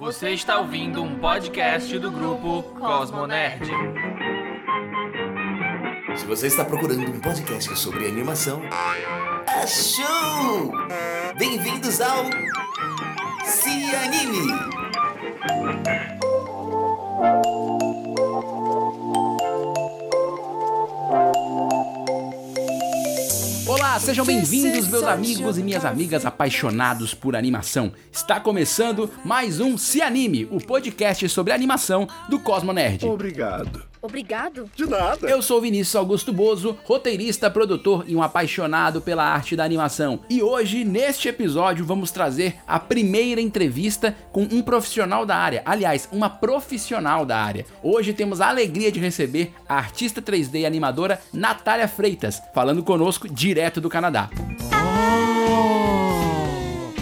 Você 0.00 0.30
está 0.30 0.58
ouvindo 0.58 1.02
um 1.02 1.18
podcast 1.18 1.98
do 1.98 2.10
grupo 2.10 2.62
Cosmo 2.80 3.26
Nerd. 3.26 3.70
Se 6.16 6.24
você 6.24 6.46
está 6.46 6.64
procurando 6.64 7.02
um 7.02 7.20
podcast 7.20 7.76
sobre 7.76 8.06
animação, 8.06 8.62
achou! 9.46 10.72
Bem-vindos 11.36 12.00
ao 12.00 12.24
Se 13.44 13.94
Anime! 13.94 14.48
Olá, 23.90 23.98
sejam 23.98 24.24
bem-vindos, 24.24 24.86
meus 24.86 25.02
amigos 25.02 25.58
e 25.58 25.64
minhas 25.64 25.84
amigas 25.84 26.24
apaixonados 26.24 27.12
por 27.12 27.34
animação. 27.34 27.92
Está 28.12 28.38
começando 28.38 29.10
mais 29.24 29.58
um 29.58 29.76
Se 29.76 30.00
Anime, 30.00 30.46
o 30.48 30.64
podcast 30.64 31.28
sobre 31.28 31.52
animação 31.52 32.06
do 32.28 32.38
Cosmo 32.38 32.72
Nerd. 32.72 33.04
Obrigado. 33.04 33.89
Obrigado? 34.02 34.70
De 34.74 34.86
nada. 34.86 35.28
Eu 35.28 35.42
sou 35.42 35.60
Vinícius 35.60 35.94
Augusto 35.94 36.32
Bozo, 36.32 36.76
roteirista, 36.84 37.50
produtor 37.50 38.04
e 38.06 38.16
um 38.16 38.22
apaixonado 38.22 39.00
pela 39.00 39.24
arte 39.24 39.54
da 39.54 39.64
animação. 39.64 40.20
E 40.28 40.42
hoje, 40.42 40.84
neste 40.84 41.28
episódio, 41.28 41.84
vamos 41.84 42.10
trazer 42.10 42.56
a 42.66 42.78
primeira 42.78 43.40
entrevista 43.40 44.16
com 44.32 44.42
um 44.42 44.62
profissional 44.62 45.26
da 45.26 45.36
área. 45.36 45.62
Aliás, 45.64 46.08
uma 46.10 46.30
profissional 46.30 47.26
da 47.26 47.38
área. 47.38 47.66
Hoje 47.82 48.12
temos 48.12 48.40
a 48.40 48.48
alegria 48.48 48.90
de 48.90 49.00
receber 49.00 49.52
a 49.68 49.76
artista 49.76 50.22
3D 50.22 50.60
e 50.60 50.66
animadora 50.66 51.20
Natália 51.32 51.88
Freitas, 51.88 52.40
falando 52.54 52.82
conosco 52.82 53.28
direto 53.28 53.80
do 53.80 53.88
Canadá. 53.90 54.30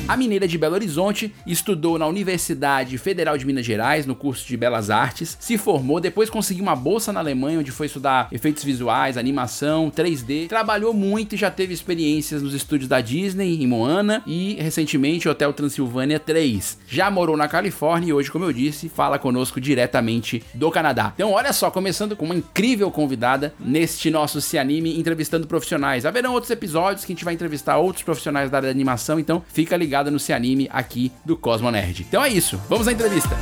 A 0.08 0.16
mineira 0.16 0.48
de 0.48 0.56
Belo 0.56 0.74
Horizonte 0.74 1.34
estudou 1.46 1.98
na 1.98 2.06
Universidade 2.06 2.96
Federal 2.96 3.36
de 3.36 3.44
Minas 3.44 3.66
Gerais, 3.66 4.06
no 4.06 4.14
curso 4.14 4.48
de 4.48 4.56
Belas 4.56 4.88
Artes, 4.88 5.36
se 5.38 5.58
formou, 5.58 6.00
depois 6.00 6.30
conseguiu 6.30 6.62
uma 6.62 6.74
bolsa 6.74 7.12
na 7.12 7.20
Alemanha, 7.20 7.58
onde 7.58 7.70
foi 7.70 7.88
estudar 7.88 8.26
efeitos 8.32 8.64
visuais, 8.64 9.18
animação, 9.18 9.92
3D. 9.94 10.48
Trabalhou 10.48 10.94
muito 10.94 11.34
e 11.34 11.38
já 11.38 11.50
teve 11.50 11.74
experiências 11.74 12.40
nos 12.40 12.54
estúdios 12.54 12.88
da 12.88 13.02
Disney, 13.02 13.62
em 13.62 13.66
Moana 13.66 14.22
e 14.26 14.54
recentemente 14.54 15.28
Hotel 15.28 15.52
Transilvânia 15.52 16.18
3. 16.18 16.78
Já 16.88 17.10
morou 17.10 17.36
na 17.36 17.46
Califórnia 17.46 18.08
e 18.08 18.12
hoje, 18.14 18.30
como 18.30 18.46
eu 18.46 18.52
disse, 18.52 18.88
fala 18.88 19.18
conosco 19.18 19.60
diretamente 19.60 20.42
do 20.54 20.70
Canadá. 20.70 21.12
Então, 21.14 21.32
olha 21.32 21.52
só, 21.52 21.70
começando 21.70 22.16
com 22.16 22.24
uma 22.24 22.34
incrível 22.34 22.90
convidada 22.90 23.52
neste 23.60 24.10
nosso 24.10 24.40
Se 24.40 24.56
Anime 24.56 24.98
entrevistando 24.98 25.46
profissionais. 25.46 26.06
Haverão 26.06 26.32
outros 26.32 26.50
episódios 26.50 27.04
que 27.04 27.12
a 27.12 27.14
gente 27.14 27.26
vai 27.26 27.34
entrevistar 27.34 27.76
outros 27.76 28.02
profissionais 28.02 28.50
da 28.50 28.56
área 28.56 28.68
da 28.68 28.74
animação, 28.74 29.20
então 29.20 29.44
fica 29.52 29.76
ligado 29.76 29.97
no 30.04 30.18
Se 30.18 30.32
Anime 30.32 30.68
aqui 30.72 31.10
do 31.24 31.36
Cosmo 31.36 31.70
Nerd. 31.70 32.06
Então 32.08 32.22
é 32.22 32.28
isso, 32.28 32.60
vamos 32.68 32.86
à 32.86 32.92
entrevista. 32.92 33.36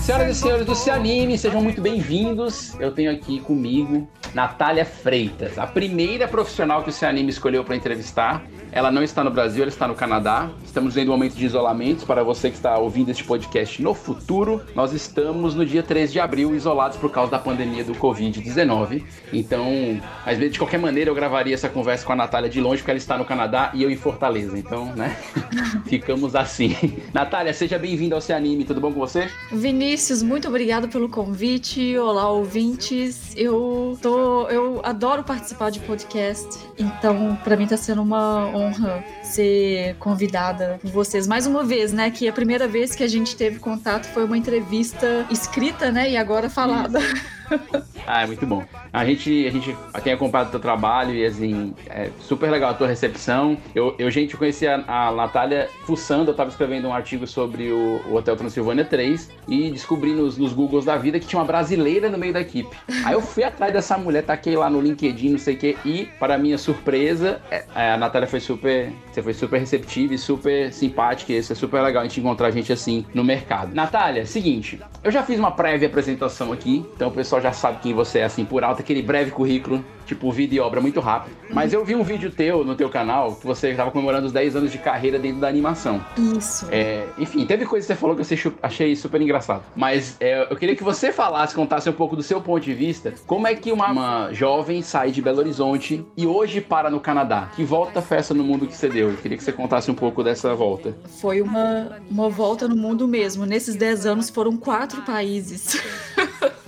Senhoras 0.00 0.36
e 0.36 0.40
senhores 0.40 0.66
do 0.66 0.74
Se 0.74 0.90
Anime, 0.90 1.38
sejam 1.38 1.62
muito 1.62 1.80
bem-vindos. 1.80 2.78
Eu 2.78 2.92
tenho 2.92 3.10
aqui 3.10 3.40
comigo 3.40 4.06
Natália 4.34 4.84
Freitas, 4.84 5.58
a 5.58 5.66
primeira 5.66 6.28
profissional 6.28 6.82
que 6.82 6.90
o 6.90 6.92
Se 6.92 7.06
Anime 7.06 7.30
escolheu 7.30 7.64
para 7.64 7.74
entrevistar. 7.74 8.44
Ela 8.74 8.90
não 8.90 9.04
está 9.04 9.22
no 9.22 9.30
Brasil, 9.30 9.62
ela 9.62 9.70
está 9.70 9.86
no 9.86 9.94
Canadá. 9.94 10.50
Estamos 10.64 10.94
vivendo 10.94 11.10
um 11.10 11.12
momento 11.12 11.36
de 11.36 11.46
isolamento. 11.46 12.04
Para 12.04 12.24
você 12.24 12.50
que 12.50 12.56
está 12.56 12.76
ouvindo 12.76 13.08
este 13.08 13.22
podcast 13.22 13.80
no 13.80 13.94
futuro, 13.94 14.62
nós 14.74 14.92
estamos 14.92 15.54
no 15.54 15.64
dia 15.64 15.80
13 15.80 16.14
de 16.14 16.18
abril 16.18 16.52
isolados 16.56 16.98
por 16.98 17.08
causa 17.08 17.30
da 17.30 17.38
pandemia 17.38 17.84
do 17.84 17.94
Covid-19. 17.94 19.04
Então, 19.32 20.00
vezes, 20.36 20.54
de 20.54 20.58
qualquer 20.58 20.80
maneira, 20.80 21.08
eu 21.08 21.14
gravaria 21.14 21.54
essa 21.54 21.68
conversa 21.68 22.04
com 22.04 22.14
a 22.14 22.16
Natália 22.16 22.50
de 22.50 22.60
longe, 22.60 22.78
porque 22.78 22.90
ela 22.90 22.98
está 22.98 23.16
no 23.16 23.24
Canadá 23.24 23.70
e 23.74 23.84
eu 23.84 23.92
em 23.92 23.96
Fortaleza. 23.96 24.58
Então, 24.58 24.86
né, 24.96 25.16
ficamos 25.86 26.34
assim. 26.34 26.76
Natália, 27.12 27.54
seja 27.54 27.78
bem-vinda 27.78 28.16
ao 28.16 28.20
Se. 28.20 28.64
Tudo 28.64 28.80
bom 28.80 28.92
com 28.92 28.98
você? 28.98 29.30
Vinícius, 29.52 30.20
muito 30.20 30.48
obrigado 30.48 30.88
pelo 30.88 31.08
convite. 31.08 31.96
Olá, 31.96 32.28
ouvintes. 32.28 33.36
Eu 33.36 33.96
tô, 34.02 34.48
eu 34.48 34.80
adoro 34.82 35.22
participar 35.22 35.70
de 35.70 35.78
podcast, 35.78 36.58
então 36.76 37.38
para 37.44 37.56
mim 37.56 37.68
tá 37.68 37.76
sendo 37.76 38.02
uma 38.02 38.63
honra 38.64 39.04
ser 39.22 39.94
convidada 39.96 40.78
por 40.80 40.90
vocês 40.90 41.26
mais 41.26 41.46
uma 41.46 41.64
vez, 41.64 41.92
né? 41.92 42.10
Que 42.10 42.28
a 42.28 42.32
primeira 42.32 42.66
vez 42.66 42.94
que 42.94 43.02
a 43.02 43.08
gente 43.08 43.36
teve 43.36 43.58
contato 43.58 44.06
foi 44.06 44.24
uma 44.24 44.36
entrevista 44.36 45.26
escrita, 45.30 45.90
né? 45.90 46.10
E 46.10 46.16
agora 46.16 46.48
falada. 46.48 47.00
Ah, 48.06 48.22
é 48.22 48.26
muito 48.26 48.46
bom. 48.46 48.62
A 48.92 49.04
gente, 49.04 49.46
a 49.46 49.50
gente 49.50 49.76
tem 50.02 50.12
acompanhado 50.12 50.48
o 50.48 50.50
teu 50.52 50.60
trabalho 50.60 51.14
e, 51.14 51.24
assim, 51.24 51.74
é 51.86 52.10
super 52.20 52.50
legal 52.50 52.70
a 52.70 52.74
tua 52.74 52.86
recepção. 52.86 53.56
Eu, 53.74 53.94
eu 53.98 54.10
gente, 54.10 54.34
eu 54.34 54.38
conheci 54.38 54.66
a, 54.66 54.84
a 54.86 55.10
Natália 55.10 55.68
fuçando, 55.86 56.30
eu 56.30 56.34
tava 56.34 56.50
escrevendo 56.50 56.86
um 56.86 56.92
artigo 56.92 57.26
sobre 57.26 57.72
o, 57.72 58.02
o 58.08 58.14
Hotel 58.14 58.36
Transilvânia 58.36 58.84
3 58.84 59.30
e 59.48 59.70
descobri 59.70 60.12
nos, 60.12 60.36
nos 60.36 60.52
Googles 60.52 60.84
da 60.84 60.96
vida 60.96 61.18
que 61.18 61.26
tinha 61.26 61.40
uma 61.40 61.46
brasileira 61.46 62.10
no 62.10 62.18
meio 62.18 62.32
da 62.32 62.40
equipe. 62.40 62.76
Aí 63.04 63.14
eu 63.14 63.20
fui 63.22 63.42
atrás 63.42 63.72
dessa 63.72 63.96
mulher, 63.96 64.22
taquei 64.22 64.56
lá 64.56 64.68
no 64.68 64.80
LinkedIn, 64.80 65.30
não 65.30 65.38
sei 65.38 65.54
o 65.54 65.58
quê, 65.58 65.76
e, 65.84 66.06
para 66.18 66.36
minha 66.36 66.58
surpresa, 66.58 67.40
é, 67.50 67.64
a 67.74 67.96
Natália 67.96 68.28
foi 68.28 68.40
super, 68.40 68.92
você 69.10 69.22
foi 69.22 69.32
super 69.32 69.58
receptiva 69.58 70.14
e 70.14 70.18
super 70.18 70.72
simpática, 70.72 71.32
e 71.32 71.38
isso 71.38 71.52
é 71.52 71.56
super 71.56 71.80
legal 71.80 72.02
a 72.02 72.06
gente 72.06 72.20
encontrar 72.20 72.50
gente 72.50 72.72
assim 72.72 73.04
no 73.14 73.24
mercado. 73.24 73.74
Natália, 73.74 74.26
seguinte, 74.26 74.80
eu 75.02 75.10
já 75.10 75.22
fiz 75.22 75.38
uma 75.38 75.50
prévia 75.50 75.88
apresentação 75.88 76.52
aqui, 76.52 76.84
então 76.94 77.08
o 77.08 77.12
pessoal 77.12 77.33
já 77.40 77.52
sabe 77.52 77.78
quem 77.80 77.94
você 77.94 78.20
é 78.20 78.24
assim 78.24 78.44
por 78.44 78.64
alto, 78.64 78.80
aquele 78.80 79.02
breve 79.02 79.30
currículo, 79.30 79.84
tipo 80.06 80.30
vida 80.30 80.54
e 80.54 80.60
obra 80.60 80.80
muito 80.80 81.00
rápido. 81.00 81.34
Mas 81.50 81.72
eu 81.72 81.84
vi 81.84 81.94
um 81.94 82.02
vídeo 82.02 82.30
teu 82.30 82.64
no 82.64 82.74
teu 82.74 82.88
canal 82.88 83.36
que 83.36 83.46
você 83.46 83.70
estava 83.70 83.90
comemorando 83.90 84.26
os 84.26 84.32
10 84.32 84.56
anos 84.56 84.72
de 84.72 84.78
carreira 84.78 85.18
dentro 85.18 85.40
da 85.40 85.48
animação. 85.48 86.04
Isso. 86.16 86.66
É, 86.70 87.06
enfim, 87.18 87.46
teve 87.46 87.64
coisa 87.64 87.86
que 87.86 87.92
você 87.92 87.98
falou 87.98 88.16
que 88.16 88.22
eu 88.22 88.52
achei 88.62 88.96
super 88.96 89.20
engraçado. 89.20 89.62
Mas 89.74 90.16
é, 90.20 90.46
eu 90.50 90.56
queria 90.56 90.76
que 90.76 90.82
você 90.82 91.12
falasse, 91.12 91.54
contasse 91.54 91.88
um 91.88 91.92
pouco 91.92 92.16
do 92.16 92.22
seu 92.22 92.40
ponto 92.40 92.62
de 92.62 92.74
vista, 92.74 93.14
como 93.26 93.46
é 93.46 93.54
que 93.54 93.72
uma, 93.72 93.90
uma 93.90 94.32
jovem 94.32 94.82
sai 94.82 95.10
de 95.10 95.22
Belo 95.22 95.38
Horizonte 95.38 96.04
e 96.16 96.26
hoje 96.26 96.60
para 96.60 96.90
no 96.90 97.00
Canadá? 97.00 97.50
Que 97.54 97.64
volta 97.64 98.02
festa 98.02 98.34
no 98.34 98.44
mundo 98.44 98.66
que 98.66 98.76
você 98.76 98.88
deu? 98.88 99.10
Eu 99.10 99.16
queria 99.16 99.36
que 99.36 99.44
você 99.44 99.52
contasse 99.52 99.90
um 99.90 99.94
pouco 99.94 100.22
dessa 100.22 100.54
volta. 100.54 100.96
Foi 101.20 101.40
uma, 101.40 101.98
uma 102.10 102.28
volta 102.28 102.68
no 102.68 102.76
mundo 102.76 103.06
mesmo. 103.06 103.46
Nesses 103.46 103.76
10 103.76 104.06
anos 104.06 104.30
foram 104.30 104.56
quatro 104.56 105.02
países. 105.02 105.80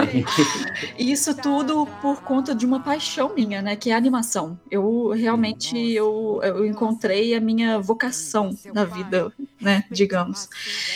Isso 0.98 1.34
tudo 1.34 1.86
por 2.00 2.22
conta 2.22 2.54
de 2.54 2.64
uma 2.64 2.80
paixão 2.80 3.34
minha, 3.34 3.62
né? 3.62 3.76
Que 3.76 3.90
é 3.90 3.94
a 3.94 3.96
animação. 3.96 4.58
Eu 4.70 5.10
realmente 5.10 5.76
eu, 5.92 6.40
eu 6.42 6.66
encontrei 6.66 7.34
a 7.34 7.40
minha 7.40 7.78
vocação 7.78 8.56
na 8.72 8.84
vida, 8.84 9.32
né? 9.60 9.84
Digamos. 9.90 10.48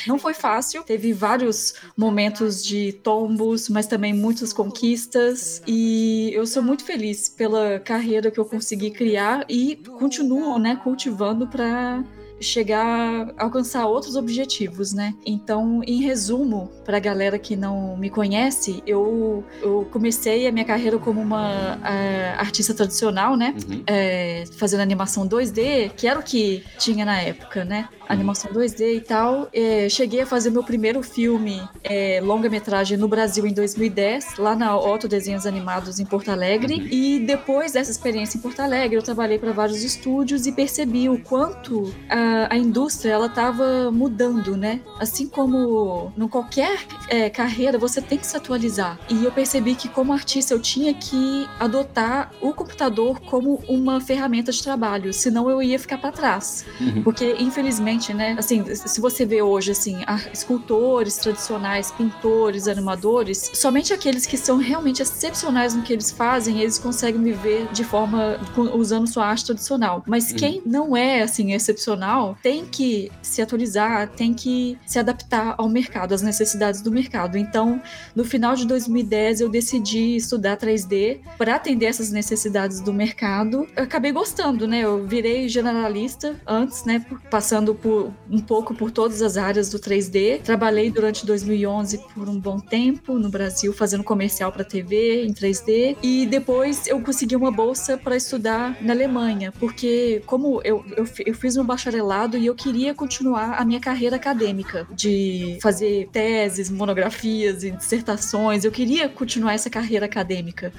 Não 0.07 0.19
foi 0.19 0.35
fácil. 0.35 0.83
Teve 0.83 1.13
vários 1.13 1.75
momentos 1.97 2.65
de 2.65 2.93
tombos, 2.93 3.69
mas 3.69 3.87
também 3.87 4.13
muitas 4.13 4.53
conquistas. 4.53 5.63
E 5.67 6.31
eu 6.33 6.47
sou 6.47 6.63
muito 6.63 6.85
feliz 6.85 7.29
pela 7.29 7.81
carreira 7.81 8.31
que 8.31 8.39
eu 8.39 8.45
consegui 8.45 8.91
criar 8.91 9.45
e 9.49 9.77
continuo, 9.77 10.59
né? 10.59 10.77
Cultivando 10.77 11.47
para 11.47 12.03
chegar 12.41 13.33
a 13.37 13.45
alcançar 13.45 13.87
outros 13.87 14.17
objetivos, 14.17 14.93
né? 14.93 15.15
Então, 15.25 15.83
em 15.87 16.01
resumo, 16.01 16.71
para 16.85 16.97
a 16.97 17.01
galera 17.01 17.39
que 17.39 17.57
não 17.57 17.97
me 17.97 18.09
conhece, 18.09 18.83
eu, 18.87 19.45
eu 19.63 19.87
comecei 19.91 20.47
a 20.47 20.53
minha 20.53 20.65
carreira 20.65 20.99
como 20.99 21.21
uma 21.21 21.79
eh, 21.85 22.35
artista 22.39 22.75
tradicional, 22.75 23.37
né? 23.37 23.55
Uhum. 23.69 23.83
É, 23.87 24.45
fazendo 24.57 24.81
animação 24.81 25.29
2D, 25.29 25.91
que 25.97 26.07
era 26.07 26.19
o 26.19 26.23
que 26.23 26.65
tinha 26.79 27.05
na 27.05 27.21
época, 27.21 27.65
né? 27.65 27.89
Animação 28.11 28.53
2D 28.53 28.97
e 28.97 29.01
tal. 29.01 29.49
É, 29.53 29.89
cheguei 29.89 30.23
a 30.23 30.27
fazer 30.27 30.51
meu 30.51 30.65
primeiro 30.65 31.01
filme 31.01 31.63
é, 31.85 32.21
longa-metragem 32.21 32.99
no 32.99 33.07
Brasil 33.07 33.47
em 33.47 33.53
2010, 33.53 34.37
lá 34.39 34.57
na 34.57 34.77
Otto 34.77 35.07
Desenhos 35.07 35.47
Animados 35.47 36.01
em 36.01 36.05
Porto 36.05 36.29
Alegre. 36.31 36.75
Uhum. 36.75 36.89
E 36.91 37.21
depois 37.21 37.73
dessa 37.73 37.91
experiência 37.91 38.37
em 38.37 38.41
Porto 38.41 38.61
Alegre, 38.61 38.97
eu 38.97 39.03
trabalhei 39.03 39.39
para 39.39 39.53
vários 39.53 39.85
estúdios 39.85 40.45
e 40.47 40.53
percebi 40.53 41.09
o 41.09 41.21
quanto 41.21 41.95
a, 42.09 42.53
a 42.55 42.59
indústria 42.59 43.13
ela 43.13 43.27
estava 43.27 43.93
mudando, 43.93 44.57
né? 44.57 44.81
Assim 44.99 45.29
como 45.29 46.13
em 46.19 46.29
qualquer 46.29 46.81
é, 47.09 47.31
carreira 47.31 47.79
você 47.79 48.03
tem 48.03 48.19
que 48.19 48.27
se 48.27 48.37
atualizar. 48.37 48.99
E 49.09 49.25
eu 49.25 49.31
percebi 49.31 49.77
que 49.77 49.89
como 49.89 50.13
artista 50.13 50.53
eu 50.53 50.61
tinha 50.61 50.93
que 50.95 51.49
adotar 51.61 52.33
o 52.41 52.53
computador 52.53 53.21
como 53.21 53.63
uma 53.69 54.01
ferramenta 54.01 54.51
de 54.51 54.61
trabalho, 54.63 55.13
senão 55.13 55.49
eu 55.49 55.63
ia 55.63 55.79
ficar 55.79 55.99
para 55.99 56.11
trás. 56.11 56.65
Uhum. 56.81 57.03
Porque, 57.03 57.37
infelizmente, 57.39 58.00
né? 58.09 58.35
Assim, 58.39 58.65
se 58.75 59.01
você 59.01 59.25
vê 59.25 59.43
hoje, 59.43 59.73
assim, 59.73 59.99
escultores 60.33 61.17
tradicionais, 61.17 61.91
pintores, 61.93 62.67
animadores, 62.67 63.51
somente 63.55 63.93
aqueles 63.93 64.27
que 64.27 64.37
são 64.37 64.57
realmente 64.57 65.03
excepcionais 65.03 65.75
no 65.75 65.83
que 65.83 65.93
eles 65.93 66.11
fazem, 66.11 66.61
eles 66.61 66.79
conseguem 66.79 67.23
viver 67.23 67.69
de 67.73 67.85
forma 67.85 68.39
usando 68.75 69.07
sua 69.07 69.27
arte 69.27 69.47
tradicional. 69.47 70.03
Mas 70.07 70.31
uhum. 70.31 70.37
quem 70.37 70.63
não 70.65 70.97
é, 70.97 71.23
assim, 71.23 71.53
excepcional, 71.53 72.37
tem 72.43 72.65
que 72.65 73.11
se 73.23 73.43
atualizar, 73.43 74.09
tem 74.09 74.33
que 74.33 74.79
se 74.87 74.99
adaptar 74.99 75.55
ao 75.59 75.69
mercado, 75.69 76.15
às 76.15 76.23
necessidades 76.23 76.81
do 76.81 76.91
mercado. 76.91 77.37
Então, 77.37 77.81
no 78.15 78.25
final 78.25 78.55
de 78.55 78.67
2010, 78.67 79.41
eu 79.41 79.49
decidi 79.49 80.17
estudar 80.17 80.57
3D 80.57 81.21
para 81.37 81.57
atender 81.57 81.87
essas 81.87 82.11
necessidades 82.11 82.81
do 82.81 82.93
mercado. 82.93 83.67
Eu 83.77 83.85
acabei 83.85 84.13
gostando, 84.13 84.67
né? 84.67 84.81
Eu 84.81 85.07
virei 85.07 85.49
generalista 85.49 86.41
antes, 86.47 86.85
né? 86.85 87.05
Passando 87.31 87.75
por 87.75 87.90
um 88.31 88.39
pouco 88.39 88.75
por 88.75 88.91
todas 88.91 89.23
as 89.23 89.37
áreas 89.37 89.71
do 89.71 89.79
3D. 89.79 90.41
Trabalhei 90.43 90.91
durante 90.91 91.27
2011 91.27 91.99
por 92.15 92.29
um 92.29 92.39
bom 92.39 92.59
tempo 92.59 93.19
no 93.19 93.29
Brasil, 93.29 93.73
fazendo 93.73 94.05
comercial 94.05 94.53
para 94.53 94.65
TV 94.65 95.25
em 95.25 95.33
3D. 95.33 95.97
E 96.03 96.27
depois 96.27 96.87
eu 96.87 97.01
consegui 97.01 97.37
uma 97.37 97.51
bolsa 97.51 97.97
para 97.97 98.17
estudar 98.17 98.77
na 98.81 98.93
Alemanha, 98.93 99.53
porque 99.59 100.23
como 100.27 100.61
eu, 100.65 100.85
eu, 100.97 101.05
eu 101.27 101.35
fiz 101.35 101.57
um 101.57 101.65
bacharelado 101.65 102.37
e 102.37 102.47
eu 102.47 102.55
queria 102.55 102.95
continuar 102.95 103.55
a 103.55 103.65
minha 103.65 103.81
carreira 103.81 104.17
acadêmica 104.17 104.87
de 104.91 105.59
fazer 105.61 106.09
teses, 106.13 106.71
monografias 106.71 107.63
e 107.63 107.71
dissertações. 107.71 108.65
Eu 108.65 108.73
queria 108.73 109.09
continuar 109.09 109.55
essa 109.55 109.71
carreira 109.71 110.07
acadêmica. 110.07 110.73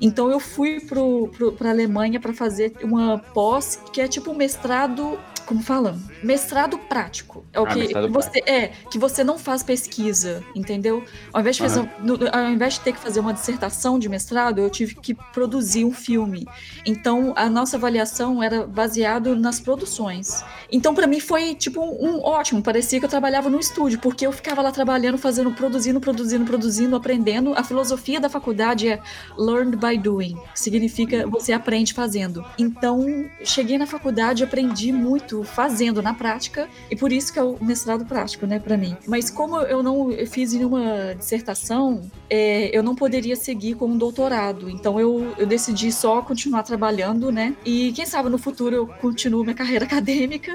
Então 0.00 0.30
eu 0.30 0.40
fui 0.40 0.80
para 0.80 1.68
a 1.68 1.72
Alemanha 1.72 2.20
para 2.20 2.32
fazer 2.32 2.72
uma 2.82 3.18
pós 3.18 3.80
que 3.92 4.00
é 4.00 4.08
tipo 4.08 4.30
um 4.30 4.34
mestrado 4.34 5.18
como 5.50 5.64
falam, 5.64 6.00
mestrado 6.22 6.78
prático. 6.78 7.44
É 7.52 7.58
o 7.58 7.64
ah, 7.64 7.74
que 7.74 7.92
você 8.08 8.40
prático. 8.40 8.48
é 8.48 8.68
que 8.88 8.98
você 9.00 9.24
não 9.24 9.36
faz 9.36 9.64
pesquisa, 9.64 10.44
entendeu? 10.54 11.04
Ao 11.32 11.40
invés, 11.40 11.56
de 11.56 11.62
fazer, 11.62 11.90
no, 11.98 12.16
ao 12.30 12.52
invés 12.52 12.74
de 12.74 12.80
ter 12.82 12.92
que 12.92 13.00
fazer 13.00 13.18
uma 13.18 13.34
dissertação 13.34 13.98
de 13.98 14.08
mestrado, 14.08 14.60
eu 14.60 14.70
tive 14.70 14.94
que 14.94 15.12
produzir 15.12 15.84
um 15.84 15.90
filme. 15.92 16.46
Então 16.86 17.32
a 17.34 17.50
nossa 17.50 17.76
avaliação 17.76 18.40
era 18.40 18.64
baseado 18.64 19.34
nas 19.34 19.58
produções. 19.58 20.44
Então 20.70 20.94
para 20.94 21.08
mim 21.08 21.18
foi 21.18 21.56
tipo 21.56 21.80
um, 21.80 22.18
um 22.18 22.22
ótimo. 22.22 22.62
Parecia 22.62 23.00
que 23.00 23.04
eu 23.04 23.10
trabalhava 23.10 23.50
no 23.50 23.58
estúdio 23.58 23.98
porque 23.98 24.24
eu 24.24 24.30
ficava 24.30 24.62
lá 24.62 24.70
trabalhando, 24.70 25.18
fazendo, 25.18 25.50
produzindo, 25.50 26.00
produzindo, 26.00 26.44
produzindo, 26.44 26.94
aprendendo. 26.94 27.54
A 27.56 27.64
filosofia 27.64 28.20
da 28.20 28.28
faculdade 28.28 28.88
é 28.88 29.02
learned 29.36 29.76
by 29.76 29.98
doing, 29.98 30.36
que 30.54 30.60
significa 30.60 31.26
você 31.26 31.52
aprende 31.52 31.92
fazendo. 31.92 32.44
Então 32.56 33.28
cheguei 33.42 33.76
na 33.76 33.86
faculdade, 33.86 34.44
aprendi 34.44 34.92
muito 34.92 35.39
fazendo 35.44 36.02
na 36.02 36.14
prática, 36.14 36.68
e 36.90 36.96
por 36.96 37.12
isso 37.12 37.32
que 37.32 37.38
é 37.38 37.42
o 37.42 37.56
mestrado 37.60 38.04
prático, 38.04 38.46
né, 38.46 38.58
para 38.58 38.76
mim. 38.76 38.96
Mas 39.06 39.30
como 39.30 39.58
eu 39.60 39.82
não 39.82 40.10
fiz 40.26 40.52
nenhuma 40.52 41.14
dissertação, 41.16 42.02
é, 42.28 42.76
eu 42.76 42.82
não 42.82 42.94
poderia 42.94 43.36
seguir 43.36 43.74
com 43.74 43.86
um 43.86 43.98
doutorado, 43.98 44.70
então 44.70 44.98
eu, 45.00 45.34
eu 45.36 45.46
decidi 45.46 45.90
só 45.92 46.22
continuar 46.22 46.62
trabalhando, 46.62 47.30
né, 47.30 47.54
e 47.64 47.92
quem 47.92 48.06
sabe 48.06 48.28
no 48.28 48.38
futuro 48.38 48.74
eu 48.74 48.86
continuo 48.86 49.42
minha 49.42 49.54
carreira 49.54 49.84
acadêmica, 49.90 50.52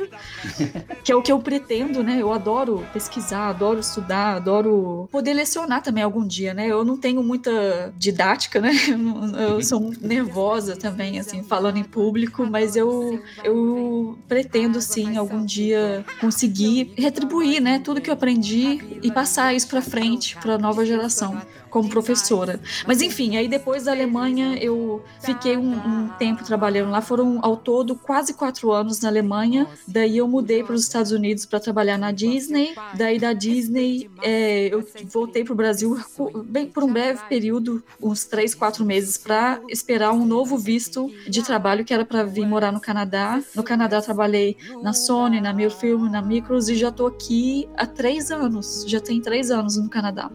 que 1.04 1.12
é 1.12 1.16
o 1.16 1.22
que 1.22 1.32
eu 1.32 1.40
pretendo, 1.40 2.04
né, 2.04 2.18
eu 2.20 2.32
adoro 2.32 2.86
pesquisar, 2.94 3.50
adoro 3.50 3.80
estudar, 3.80 4.36
adoro 4.36 5.08
poder 5.12 5.34
lecionar 5.34 5.82
também 5.82 6.04
algum 6.04 6.26
dia, 6.26 6.54
né, 6.54 6.68
eu 6.68 6.84
não 6.84 6.98
tenho 6.98 7.22
muita 7.24 7.94
didática, 7.98 8.60
né, 8.60 8.72
eu 9.50 9.62
sou 9.62 9.92
nervosa 10.02 10.76
também, 10.76 11.20
assim, 11.20 11.44
falando 11.44 11.78
em 11.78 11.84
público, 11.84 12.46
mas 12.46 12.76
eu, 12.76 13.22
eu 13.44 14.18
pretendo 14.28 14.65
pretendo 14.66 14.82
sim 14.82 15.18
algum 15.18 15.46
dia 15.46 16.04
conseguir 16.20 16.94
retribuir, 16.98 17.62
né, 17.62 17.80
tudo 17.80 18.02
que 18.02 18.10
eu 18.10 18.14
aprendi 18.14 19.00
e 19.02 19.12
passar 19.12 19.54
isso 19.54 19.68
para 19.68 19.82
frente 19.82 20.36
para 20.38 20.56
a 20.56 20.58
nova 20.58 20.86
geração 20.86 21.42
como 21.76 21.90
professora. 21.90 22.58
Mas 22.88 23.02
enfim, 23.02 23.36
aí 23.36 23.50
depois 23.50 23.84
da 23.84 23.92
Alemanha 23.92 24.58
eu 24.64 25.04
fiquei 25.20 25.58
um, 25.58 25.74
um, 25.74 26.08
tempo 26.18 26.42
trabalhando 26.42 26.90
lá. 26.90 27.02
Foram 27.02 27.40
ao 27.42 27.58
todo 27.58 27.98
quase 27.98 28.34
quatro 28.34 28.72
anos 28.72 29.02
na 29.02 29.10
Alemanha. 29.10 29.68
Daí 29.86 30.20
eu 30.20 30.26
mudei 30.26 30.64
para 30.64 30.74
os 30.74 30.84
Estados 30.84 31.12
Unidos 31.12 31.46
para 31.46 31.60
trabalhar 31.60 31.98
na 31.98 32.14
Disney. 32.14 32.74
Daí 32.94 33.20
da 33.20 33.34
Disney 33.34 34.10
é, 34.24 34.74
eu 34.74 34.88
voltei 35.12 35.44
para 35.44 35.52
o 35.52 35.56
Brasil 35.56 36.00
bem 36.46 36.66
por 36.66 36.82
um 36.82 36.94
breve 36.94 37.20
período, 37.28 37.84
uns 38.02 38.24
três, 38.24 38.56
quatro 38.56 38.86
meses, 38.86 39.18
para 39.18 39.60
esperar 39.68 40.14
um 40.14 40.26
novo 40.26 40.58
visto 40.58 41.12
de 41.28 41.44
trabalho 41.44 41.84
que 41.84 41.94
era 41.94 42.06
para 42.06 42.24
vir 42.24 42.48
morar 42.48 42.72
no 42.72 42.80
Canadá. 42.80 43.44
No 43.54 43.64
Canadá 43.64 44.02
trabalhei 44.02 44.56
na 44.82 44.94
Sony, 44.94 45.42
na 45.42 45.52
Milfilm, 45.52 46.10
na 46.10 46.22
Micros 46.22 46.70
e 46.70 46.76
já 46.76 46.88
estou 46.88 47.08
aqui 47.08 47.68
há 47.76 47.86
três 47.86 48.32
anos. 48.32 48.86
Já 48.88 49.02
tem 49.02 49.20
três 49.20 49.52
anos 49.52 49.76
no 49.76 49.90
Canadá. 49.90 50.32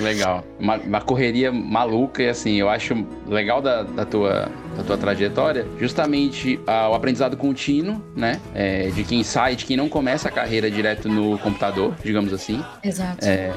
Legal. 0.00 0.13
Uma, 0.58 0.76
uma, 0.76 1.00
correria 1.00 1.50
maluca 1.52 2.22
e 2.22 2.28
assim, 2.28 2.56
eu 2.56 2.68
acho 2.68 3.06
legal 3.26 3.60
da, 3.60 3.82
da, 3.82 4.04
tua, 4.04 4.48
da 4.76 4.82
tua 4.82 4.96
trajetória 4.96 5.66
justamente 5.78 6.60
uh, 6.66 6.90
o 6.90 6.94
aprendizado 6.94 7.36
contínuo, 7.36 8.02
né? 8.16 8.40
É, 8.54 8.90
de 8.90 9.04
quem 9.04 9.22
sai, 9.22 9.56
de 9.56 9.64
quem 9.64 9.76
não 9.76 9.88
começa 9.88 10.28
a 10.28 10.30
carreira 10.30 10.70
direto 10.70 11.08
no 11.08 11.38
computador, 11.38 11.94
digamos 12.02 12.32
assim. 12.32 12.62
Exato. 12.82 13.24
É, 13.24 13.52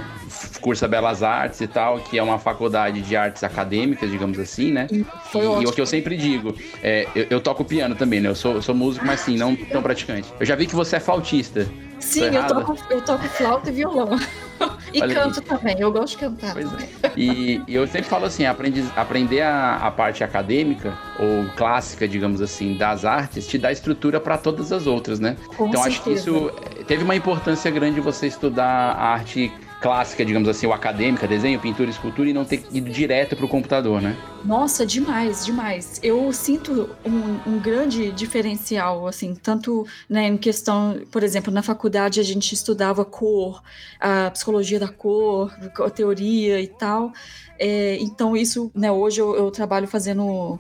cursa 0.62 0.88
Belas 0.88 1.24
Artes 1.24 1.62
e 1.62 1.68
tal, 1.68 2.00
que 2.00 2.18
é 2.18 2.24
uma 2.24 2.40
faculdade 2.40 3.02
de 3.02 3.16
artes 3.16 3.44
acadêmicas, 3.44 4.10
digamos 4.10 4.40
assim, 4.40 4.72
né? 4.72 4.88
E, 4.92 4.98
e, 4.98 5.64
e 5.64 5.66
o 5.66 5.72
que 5.72 5.82
eu 5.82 5.86
sempre 5.86 6.18
digo, 6.18 6.56
é, 6.82 7.08
eu, 7.16 7.28
eu, 7.30 7.42
toco 7.42 7.64
piano 7.64 7.96
também, 7.96 8.20
né? 8.20 8.30
Eu 8.30 8.36
sou, 8.36 8.62
sou 8.62 8.76
músico, 8.76 9.06
mas 9.06 9.22
sim, 9.22 9.38
não 9.38 9.56
tão 9.56 9.82
praticante. 9.82 10.32
Eu 10.40 10.46
já 10.46 10.56
vi 10.56 10.66
que 10.66 10.76
você 10.76 10.98
é 10.98 11.00
flautista. 11.00 11.68
Sim, 12.08 12.36
eu 12.36 12.48
toco, 12.48 12.78
eu 12.90 13.02
toco 13.02 13.28
flauta 13.28 13.70
e 13.70 13.74
violão. 13.74 14.10
E 14.94 15.02
Olha 15.02 15.14
canto 15.14 15.42
também, 15.42 15.80
eu 15.80 15.92
gosto 15.92 16.14
de 16.14 16.18
cantar. 16.18 16.54
Pois 16.54 16.74
é. 16.74 17.12
E, 17.16 17.62
e, 17.68 17.76
eu 17.76 17.86
sempre 17.86 18.08
falo 18.08 18.26
assim, 18.26 18.46
aprende, 18.46 18.84
aprender 18.96 19.42
a, 19.42 19.76
a, 19.76 19.92
parte 19.92 20.24
acadêmica 20.24 20.98
ou 21.20 21.46
clássica, 21.56 22.08
digamos 22.08 22.42
assim, 22.42 22.76
das 22.76 23.06
artes, 23.06 23.46
te 23.46 23.58
dá 23.58 23.72
estrutura 23.72 24.20
para 24.20 24.38
todas 24.38 24.72
as 24.72 24.88
outras, 24.88 25.20
né? 25.20 25.36
Com 25.56 25.68
então 25.68 25.84
certeza. 25.84 25.88
acho 25.88 26.04
que 26.04 26.12
isso 26.14 26.52
teve 26.88 27.04
uma 27.04 27.16
importância 27.16 27.70
grande 27.70 28.00
você 28.00 28.26
estudar 28.26 28.66
a 28.66 29.10
arte 29.10 29.52
clássica, 29.82 30.26
digamos 30.26 30.50
assim, 30.50 30.66
ou 30.66 30.74
acadêmica, 30.74 31.28
desenho, 31.28 31.60
pintura, 31.60 31.90
escultura, 31.90 32.30
e 32.30 32.34
não 32.34 32.46
ter 32.46 32.64
ido 32.72 32.90
direto 32.90 33.36
para 33.36 33.46
o 33.46 33.50
computador, 33.50 34.02
né? 34.02 34.18
Nossa, 34.44 34.86
demais, 34.86 35.46
demais. 35.46 36.00
Eu 36.02 36.32
sinto 36.34 36.90
um, 37.06 37.52
um, 37.52 37.60
grande 37.60 38.12
diferencial, 38.12 39.08
assim, 39.08 39.36
tanto 39.36 39.86
né, 40.10 40.28
em 40.28 40.38
questão, 40.38 41.00
por 41.12 41.24
exemplo, 41.24 41.54
na 41.54 41.62
faculdade 41.62 42.20
a 42.20 42.24
gente 42.24 42.54
estudava 42.54 43.06
cor, 43.06 43.62
a 44.00 44.32
psicologia 44.32 44.80
da 44.80 44.88
cor, 44.88 45.56
a 45.80 45.90
teoria 45.90 46.60
e 46.60 46.68
tal. 46.68 47.12
É, 47.60 47.98
então 48.00 48.38
isso, 48.38 48.72
né, 48.74 48.92
hoje 48.92 49.20
eu, 49.20 49.36
eu 49.36 49.50
trabalho 49.50 49.88
fazendo 49.88 50.60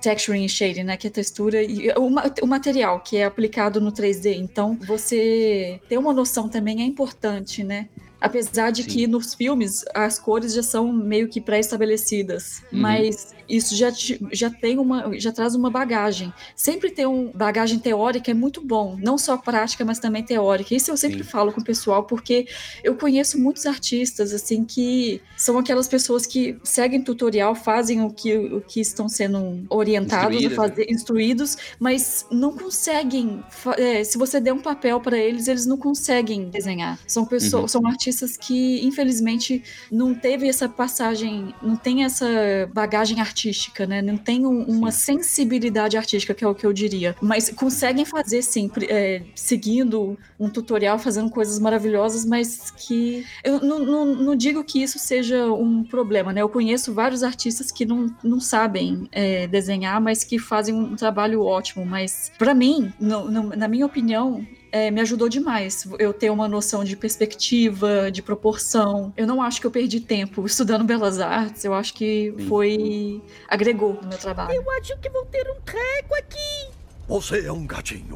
texturing 0.00 0.44
e 0.44 0.48
shading, 0.48 0.84
né, 0.84 0.96
que 0.96 1.06
é 1.06 1.10
textura 1.10 1.62
e 1.62 1.90
o, 1.90 2.06
o, 2.42 2.46
material 2.46 3.00
que 3.00 3.16
é 3.16 3.24
aplicado 3.24 3.80
no 3.80 3.92
3D. 3.92 4.36
Então, 4.36 4.78
você 4.86 5.80
ter 5.88 5.98
uma 5.98 6.12
noção 6.12 6.48
também 6.48 6.82
é 6.82 6.84
importante, 6.84 7.64
né? 7.64 7.88
Apesar 8.20 8.70
de 8.70 8.82
Sim. 8.82 8.88
que 8.88 9.06
nos 9.06 9.34
filmes 9.34 9.84
as 9.94 10.18
cores 10.18 10.52
já 10.52 10.62
são 10.62 10.92
meio 10.92 11.28
que 11.28 11.40
pré-estabelecidas, 11.40 12.62
uhum. 12.72 12.80
mas 12.80 13.34
isso 13.50 13.74
já, 13.74 13.90
já 14.32 14.48
tem 14.48 14.78
uma, 14.78 15.18
já 15.18 15.32
traz 15.32 15.54
uma 15.54 15.68
bagagem. 15.68 16.32
Sempre 16.54 16.90
ter 16.90 17.06
uma 17.06 17.30
bagagem 17.34 17.78
teórica 17.78 18.30
é 18.30 18.34
muito 18.34 18.60
bom, 18.64 18.96
não 19.02 19.18
só 19.18 19.36
prática, 19.36 19.84
mas 19.84 19.98
também 19.98 20.22
teórica. 20.22 20.74
Isso 20.74 20.90
eu 20.90 20.96
sempre 20.96 21.24
Sim. 21.24 21.30
falo 21.30 21.52
com 21.52 21.60
o 21.60 21.64
pessoal, 21.64 22.04
porque 22.04 22.46
eu 22.84 22.94
conheço 22.94 23.38
muitos 23.38 23.66
artistas, 23.66 24.32
assim, 24.32 24.64
que 24.64 25.20
são 25.36 25.58
aquelas 25.58 25.88
pessoas 25.88 26.26
que 26.26 26.56
seguem 26.62 27.02
tutorial, 27.02 27.54
fazem 27.54 28.02
o 28.02 28.10
que, 28.10 28.36
o 28.36 28.60
que 28.60 28.80
estão 28.80 29.08
sendo 29.08 29.64
orientados 29.68 30.44
a 30.44 30.50
fazer, 30.50 30.86
né? 30.86 30.92
instruídos, 30.92 31.56
mas 31.78 32.26
não 32.30 32.56
conseguem. 32.56 33.42
É, 33.76 34.04
se 34.04 34.16
você 34.16 34.40
der 34.40 34.52
um 34.52 34.60
papel 34.60 35.00
para 35.00 35.18
eles, 35.18 35.48
eles 35.48 35.66
não 35.66 35.76
conseguem 35.76 36.50
desenhar. 36.50 36.98
São 37.06 37.24
pessoas, 37.24 37.62
uhum. 37.74 37.80
são 37.80 37.86
artistas 37.86 38.36
que, 38.36 38.86
infelizmente, 38.86 39.62
não 39.90 40.14
teve 40.14 40.48
essa 40.48 40.68
passagem, 40.68 41.54
não 41.62 41.76
tem 41.76 42.04
essa 42.04 42.26
bagagem 42.72 43.20
artística 43.20 43.39
artística, 43.40 43.86
né? 43.86 44.02
Não 44.02 44.16
tem 44.16 44.44
um, 44.44 44.62
uma 44.64 44.92
sensibilidade 44.92 45.96
artística, 45.96 46.34
que 46.34 46.44
é 46.44 46.48
o 46.48 46.54
que 46.54 46.66
eu 46.66 46.72
diria. 46.72 47.16
Mas 47.20 47.50
conseguem 47.50 48.04
fazer, 48.04 48.42
sim, 48.42 48.70
é, 48.88 49.22
seguindo 49.34 50.18
um 50.38 50.50
tutorial, 50.50 50.98
fazendo 50.98 51.30
coisas 51.30 51.58
maravilhosas, 51.58 52.24
mas 52.24 52.70
que. 52.70 53.24
Eu 53.42 53.60
não, 53.60 53.78
não, 53.78 54.06
não, 54.06 54.36
digo 54.36 54.62
que 54.62 54.82
isso 54.82 54.98
seja 54.98 55.50
um 55.52 55.82
problema, 55.82 56.32
né? 56.32 56.42
Eu 56.42 56.48
conheço 56.48 56.92
vários 56.92 57.22
artistas 57.22 57.70
que 57.72 57.86
não, 57.86 58.14
não 58.22 58.40
sabem 58.40 59.08
é, 59.10 59.46
desenhar, 59.46 60.00
mas 60.00 60.22
que 60.22 60.38
fazem 60.38 60.74
um 60.74 60.94
trabalho 60.96 61.42
ótimo. 61.42 61.86
Mas, 61.86 62.30
para 62.38 62.54
mim, 62.54 62.92
no, 63.00 63.30
no, 63.30 63.42
na 63.56 63.68
minha 63.68 63.86
opinião, 63.86 64.46
é, 64.72 64.90
me 64.90 65.00
ajudou 65.00 65.28
demais. 65.28 65.86
Eu 65.98 66.12
ter 66.12 66.30
uma 66.30 66.48
noção 66.48 66.84
de 66.84 66.96
perspectiva, 66.96 68.10
de 68.10 68.22
proporção. 68.22 69.12
Eu 69.16 69.26
não 69.26 69.42
acho 69.42 69.60
que 69.60 69.66
eu 69.66 69.70
perdi 69.70 70.00
tempo 70.00 70.44
estudando 70.46 70.84
belas 70.84 71.18
artes. 71.18 71.64
Eu 71.64 71.74
acho 71.74 71.94
que 71.94 72.34
foi. 72.48 73.22
agregou 73.48 73.94
no 73.94 74.08
meu 74.08 74.18
trabalho. 74.18 74.54
Eu 74.54 74.70
acho 74.72 74.96
que 74.98 75.10
vou 75.10 75.24
ter 75.26 75.48
um 75.50 75.60
treco 75.60 76.14
aqui. 76.14 76.70
Você 77.08 77.46
é 77.46 77.52
um 77.52 77.66
gatinho. 77.66 78.14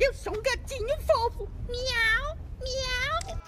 Eu 0.00 0.14
sou 0.14 0.32
um 0.36 0.42
gatinho 0.42 0.96
fofo. 1.06 1.48
Miau, 1.68 2.36
miau. 2.60 3.03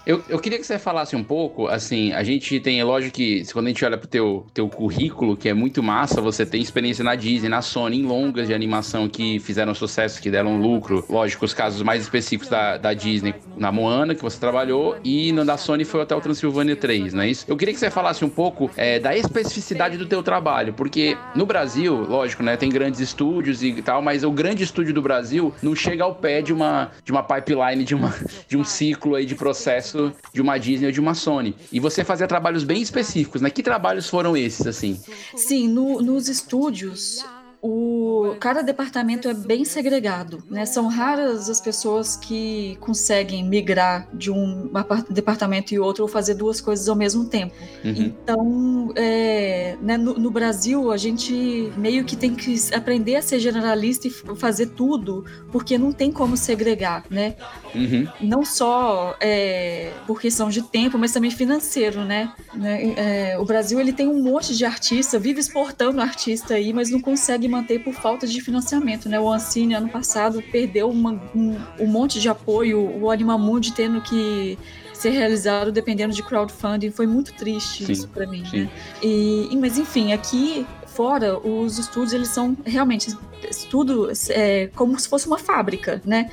Eu, 0.07 0.23
eu 0.29 0.39
queria 0.39 0.57
que 0.57 0.65
você 0.65 0.79
falasse 0.79 1.17
um 1.17 1.23
pouco, 1.23 1.67
assim, 1.67 2.13
a 2.13 2.23
gente 2.23 2.61
tem, 2.61 2.79
é 2.79 2.83
lógico 2.85 3.13
que 3.13 3.43
quando 3.51 3.65
a 3.65 3.69
gente 3.71 3.83
olha 3.83 3.97
pro 3.97 4.07
teu, 4.07 4.47
teu 4.53 4.69
currículo, 4.69 5.35
que 5.35 5.49
é 5.49 5.53
muito 5.53 5.83
massa, 5.83 6.21
você 6.21 6.45
tem 6.45 6.61
experiência 6.61 7.03
na 7.03 7.13
Disney, 7.13 7.49
na 7.49 7.61
Sony, 7.61 7.99
em 7.99 8.05
longas 8.05 8.47
de 8.47 8.53
animação 8.53 9.09
que 9.09 9.37
fizeram 9.39 9.75
sucesso, 9.75 10.21
que 10.21 10.31
deram 10.31 10.61
lucro. 10.61 11.03
Lógico, 11.09 11.43
os 11.43 11.53
casos 11.53 11.81
mais 11.81 12.03
específicos 12.03 12.47
da, 12.47 12.77
da 12.77 12.93
Disney, 12.93 13.35
na 13.57 13.69
Moana, 13.69 14.15
que 14.15 14.21
você 14.21 14.39
trabalhou, 14.39 14.95
e 15.03 15.33
no 15.33 15.43
da 15.43 15.57
Sony 15.57 15.83
foi 15.83 15.99
o 15.99 16.03
Hotel 16.03 16.21
Transilvânia 16.21 16.77
3, 16.77 17.13
não 17.13 17.23
é 17.23 17.29
isso? 17.29 17.43
Eu 17.45 17.57
queria 17.57 17.73
que 17.73 17.79
você 17.79 17.91
falasse 17.91 18.23
um 18.23 18.29
pouco 18.29 18.71
é, 18.77 18.99
da 18.99 19.13
especificidade 19.13 19.97
do 19.97 20.05
teu 20.05 20.23
trabalho, 20.23 20.71
porque 20.71 21.17
no 21.35 21.45
Brasil, 21.45 21.93
lógico, 21.93 22.43
né, 22.43 22.55
tem 22.55 22.69
grandes 22.69 23.01
estúdios 23.01 23.61
e 23.61 23.73
tal, 23.81 24.01
mas 24.01 24.23
o 24.23 24.31
grande 24.31 24.63
estúdio 24.63 24.93
do 24.93 25.01
Brasil 25.01 25.53
não 25.61 25.75
chega 25.75 26.05
ao 26.05 26.15
pé 26.15 26.41
de 26.41 26.53
uma, 26.53 26.91
de 27.03 27.11
uma 27.11 27.23
pipeline, 27.23 27.83
de, 27.83 27.93
uma, 27.93 28.15
de 28.47 28.55
um 28.55 28.63
ciclo 28.63 29.13
aí 29.13 29.25
de 29.25 29.35
processo 29.35 29.96
de 30.33 30.41
uma 30.41 30.57
Disney 30.57 30.87
ou 30.87 30.91
de 30.91 30.99
uma 30.99 31.13
Sony. 31.13 31.55
E 31.71 31.79
você 31.79 32.03
fazia 32.03 32.27
trabalhos 32.27 32.63
bem 32.63 32.81
específicos, 32.81 33.41
né? 33.41 33.49
Que 33.49 33.63
trabalhos 33.63 34.09
foram 34.09 34.35
esses, 34.35 34.65
assim? 34.65 34.99
Sim, 35.35 35.67
no, 35.67 36.01
nos 36.01 36.27
estúdios 36.27 37.23
o, 37.61 38.35
cada 38.39 38.61
departamento 38.61 39.27
é 39.27 39.33
bem 39.33 39.65
segregado, 39.65 40.43
né? 40.49 40.65
São 40.65 40.87
raras 40.87 41.49
as 41.49 41.59
pessoas 41.59 42.15
que 42.15 42.77
conseguem 42.79 43.43
migrar 43.43 44.07
de 44.13 44.31
um 44.31 44.69
departamento 45.09 45.73
e 45.73 45.79
outro 45.79 46.03
ou 46.03 46.07
fazer 46.07 46.35
duas 46.35 46.61
coisas 46.61 46.87
ao 46.87 46.95
mesmo 46.95 47.25
tempo. 47.25 47.53
Uhum. 47.83 47.93
Então, 47.97 48.93
é, 48.95 49.75
né, 49.81 49.97
no, 49.97 50.13
no, 50.13 50.29
Brasil, 50.29 50.91
a 50.91 50.97
gente 50.97 51.71
meio 51.77 52.03
que 52.03 52.15
tem 52.15 52.35
que 52.35 52.55
aprender 52.73 53.15
a 53.15 53.21
ser 53.21 53.39
generalista 53.39 54.07
e 54.07 54.11
fazer 54.11 54.67
tudo, 54.67 55.25
porque 55.51 55.77
não 55.77 55.91
tem 55.91 56.11
como 56.11 56.37
segregar, 56.37 57.05
né? 57.09 57.35
Uhum. 57.73 58.07
Não 58.21 58.45
só 58.45 59.15
é, 59.19 59.91
por 60.05 60.21
questão 60.21 60.49
de 60.49 60.61
tempo, 60.61 60.97
mas 60.97 61.11
também 61.11 61.31
financeiro, 61.31 62.05
né? 62.05 62.31
né? 62.53 62.93
É, 62.97 63.39
o 63.39 63.45
Brasil 63.45 63.79
ele 63.79 63.93
tem 63.93 64.07
um 64.07 64.21
monte 64.21 64.55
de 64.55 64.63
artista, 64.63 65.17
vive 65.17 65.39
exportando 65.39 66.01
artista 66.01 66.53
aí, 66.53 66.71
mas 66.71 66.89
não 66.89 66.99
consegue 66.99 67.46
manter 67.47 67.79
por 67.79 67.93
falta 67.93 68.27
de 68.27 68.41
financiamento, 68.41 69.07
né? 69.09 69.19
O 69.19 69.31
Ancine, 69.31 69.73
ano 69.73 69.89
passado, 69.89 70.41
perdeu 70.51 70.89
uma, 70.89 71.19
um, 71.35 71.57
um 71.79 71.87
monte 71.87 72.19
de 72.19 72.29
apoio, 72.29 72.79
o 73.01 73.09
Animamundi 73.09 73.73
tendo 73.73 74.01
que 74.01 74.57
ser 74.93 75.09
realizado 75.11 75.71
dependendo 75.71 76.13
de 76.13 76.23
crowdfunding. 76.23 76.91
Foi 76.91 77.07
muito 77.07 77.33
triste 77.33 77.85
sim, 77.85 77.91
isso 77.91 78.07
para 78.07 78.25
mim, 78.25 78.43
sim. 78.45 78.63
né? 78.63 78.69
E, 79.01 79.49
mas 79.59 79.77
enfim, 79.77 80.11
aqui 80.11 80.65
fora, 80.97 81.37
os 81.37 81.77
estudos 81.77 82.11
eles 82.11 82.29
são 82.29 82.57
realmente 82.65 83.15
estudo 83.47 84.09
é, 84.29 84.67
como 84.75 84.99
se 84.99 85.07
fosse 85.07 85.27
uma 85.27 85.37
fábrica, 85.37 86.01
né? 86.03 86.29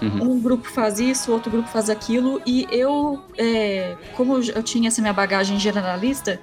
Uhum. 0.00 0.32
Um 0.32 0.40
grupo 0.40 0.68
faz 0.68 0.98
isso, 1.00 1.32
outro 1.32 1.50
grupo 1.50 1.68
faz 1.68 1.88
aquilo, 1.88 2.40
e 2.44 2.66
eu, 2.70 3.22
é, 3.38 3.96
como 4.14 4.38
eu 4.38 4.62
tinha 4.62 4.88
essa 4.88 5.00
minha 5.00 5.12
bagagem 5.12 5.58
generalista, 5.58 6.38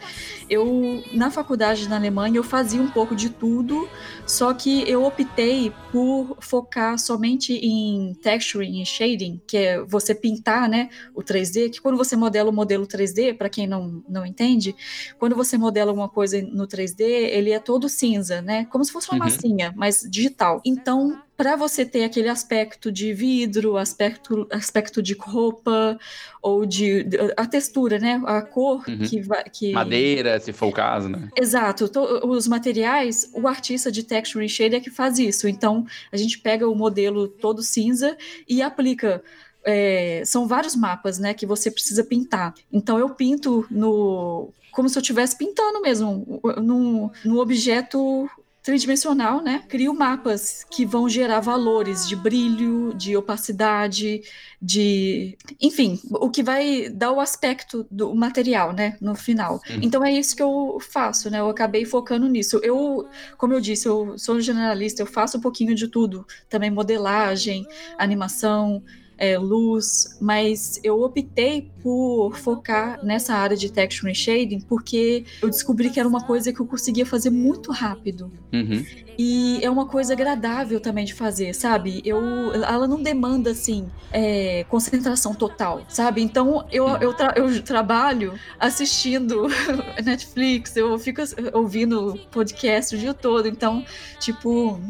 eu 0.50 1.04
na 1.14 1.30
faculdade 1.30 1.88
na 1.88 1.96
Alemanha 1.96 2.38
eu 2.38 2.44
fazia 2.44 2.82
um 2.82 2.90
pouco 2.90 3.16
de 3.16 3.30
tudo, 3.30 3.88
só 4.26 4.54
que 4.54 4.90
eu 4.90 5.04
optei 5.04 5.72
por 5.92 6.38
focar 6.40 6.98
somente 6.98 7.54
em 7.54 8.14
texturing 8.16 8.82
e 8.82 8.86
shading, 8.86 9.42
que 9.48 9.58
é 9.58 9.84
você 9.84 10.16
pintar, 10.16 10.68
né, 10.70 10.90
o 11.14 11.22
3D, 11.22 11.70
que 11.70 11.82
quando 11.82 11.98
você 11.98 12.16
modela 12.16 12.50
o 12.50 12.54
modelo 12.54 12.88
3D, 12.88 13.36
para 13.38 13.50
quem 13.50 13.68
não, 13.68 14.04
não 14.08 14.26
entende, 14.26 14.76
quando 15.20 15.36
você 15.36 15.58
modela 15.58 15.92
alguma 15.92 16.10
coisa 16.10 16.42
no 16.42 16.68
3D, 16.68 17.02
ele 17.02 17.52
é 17.52 17.60
todo 17.60 17.90
cinza, 17.90 18.42
né, 18.42 18.66
como 18.66 18.84
se 18.84 18.92
fosse 18.92 19.10
uma 19.10 19.20
uhum. 19.20 19.26
massinha, 19.26 19.74
mas 19.76 20.02
digital. 20.10 20.62
Então, 20.66 21.22
para 21.36 21.56
você 21.56 21.84
ter 21.84 22.04
aquele 22.04 22.30
aspecto 22.30 22.92
de 22.92 23.12
vidro, 23.14 23.76
aspecto, 23.78 24.48
aspecto 24.52 25.02
de 25.02 25.14
roupa, 25.14 25.98
ou 26.42 26.66
de, 26.66 27.08
a 27.38 27.46
textura, 27.46 27.98
né? 27.98 28.22
A 28.26 28.42
cor 28.42 28.84
uhum. 28.88 29.00
que 29.00 29.22
vai. 29.22 29.44
Que... 29.46 29.72
Madeira, 29.72 30.40
se 30.40 30.52
for 30.52 30.68
o 30.68 30.72
caso, 30.72 31.10
né? 31.10 31.30
Exato. 31.36 31.90
os 32.24 32.48
materiais, 32.48 33.32
o 33.34 33.48
artista 33.48 33.92
de 33.92 34.04
texture 34.14 34.48
shade 34.48 34.76
é 34.76 34.80
que 34.80 34.92
faz 34.92 35.18
isso. 35.18 35.48
Então, 35.48 35.88
a 36.12 36.18
gente 36.18 36.38
pega 36.38 36.70
o 36.70 36.76
modelo 36.76 37.28
todo 37.28 37.64
cinza 37.64 38.16
e 38.48 38.62
aplica. 38.62 39.24
É, 39.66 40.22
são 40.26 40.46
vários 40.46 40.76
mapas, 40.76 41.18
né, 41.18 41.34
que 41.34 41.46
você 41.46 41.72
precisa 41.72 42.04
pintar. 42.04 42.54
Então 42.70 43.00
eu 43.00 43.10
pinto 43.12 43.66
no 43.72 44.50
como 44.74 44.90
se 44.90 44.98
eu 44.98 45.02
estivesse 45.02 45.38
pintando 45.38 45.82
mesmo, 45.82 46.42
no, 46.62 47.12
no 47.24 47.40
objeto 47.40 48.28
tridimensional, 48.64 49.44
né? 49.44 49.62
Crio 49.68 49.94
mapas 49.94 50.66
que 50.72 50.86
vão 50.86 51.10
gerar 51.10 51.42
valores 51.42 52.08
de 52.08 52.16
brilho, 52.16 52.94
de 52.96 53.16
opacidade, 53.18 54.22
de, 54.62 55.38
enfim, 55.62 56.00
o 56.10 56.30
que 56.30 56.42
vai 56.42 56.90
dar 56.90 57.12
o 57.12 57.20
aspecto 57.20 57.86
do 57.92 58.16
material, 58.16 58.72
né, 58.72 58.96
no 59.02 59.14
final. 59.16 59.62
Uhum. 59.70 59.80
Então 59.82 60.04
é 60.04 60.14
isso 60.14 60.34
que 60.34 60.42
eu 60.42 60.78
faço, 60.80 61.30
né? 61.30 61.42
Eu 61.42 61.50
acabei 61.50 61.84
focando 61.84 62.28
nisso. 62.30 62.62
Eu, 62.64 63.06
como 63.38 63.54
eu 63.54 63.60
disse, 63.60 63.86
eu 63.86 64.18
sou 64.18 64.40
generalista, 64.40 65.02
eu 65.02 65.08
faço 65.08 65.38
um 65.38 65.42
pouquinho 65.42 65.76
de 65.76 65.90
tudo, 65.90 66.26
também 66.50 66.72
modelagem, 66.72 67.68
animação, 67.98 68.82
é, 69.18 69.38
luz, 69.38 70.18
mas 70.22 70.80
eu 70.84 71.02
optei 71.02 71.72
por 71.82 72.38
focar 72.38 73.04
nessa 73.04 73.34
área 73.36 73.58
de 73.58 73.72
texture 73.72 74.10
and 74.10 74.16
shading 74.16 74.62
porque 74.62 75.26
eu 75.42 75.50
descobri 75.50 75.90
que 75.90 76.00
era 76.00 76.08
uma 76.08 76.22
coisa 76.22 76.52
que 76.54 76.60
eu 76.60 76.66
conseguia 76.66 77.06
fazer 77.06 77.30
muito 77.30 77.72
rápido. 77.72 78.32
Uhum. 78.52 78.86
E 79.18 79.60
é 79.62 79.70
uma 79.70 79.86
coisa 79.86 80.14
agradável 80.14 80.80
também 80.80 81.06
de 81.06 81.14
fazer, 81.14 81.54
sabe? 81.54 82.02
Eu, 82.04 82.20
ela 82.54 82.88
não 82.88 83.02
demanda, 83.02 83.52
assim, 83.52 83.88
é, 84.12 84.66
concentração 84.70 85.36
total, 85.36 85.84
sabe? 85.88 86.22
Então, 86.22 86.66
eu, 86.72 86.88
eu, 86.98 87.14
tra 87.14 87.34
eu 87.36 87.62
trabalho 87.62 88.34
assistindo 88.60 89.48
Netflix, 90.04 90.76
eu 90.76 90.98
fico 90.98 91.22
ouvindo 91.54 92.20
podcast 92.32 92.96
o 92.96 92.98
dia 92.98 93.14
todo. 93.14 93.48
Então, 93.48 93.86
tipo, 94.20 94.82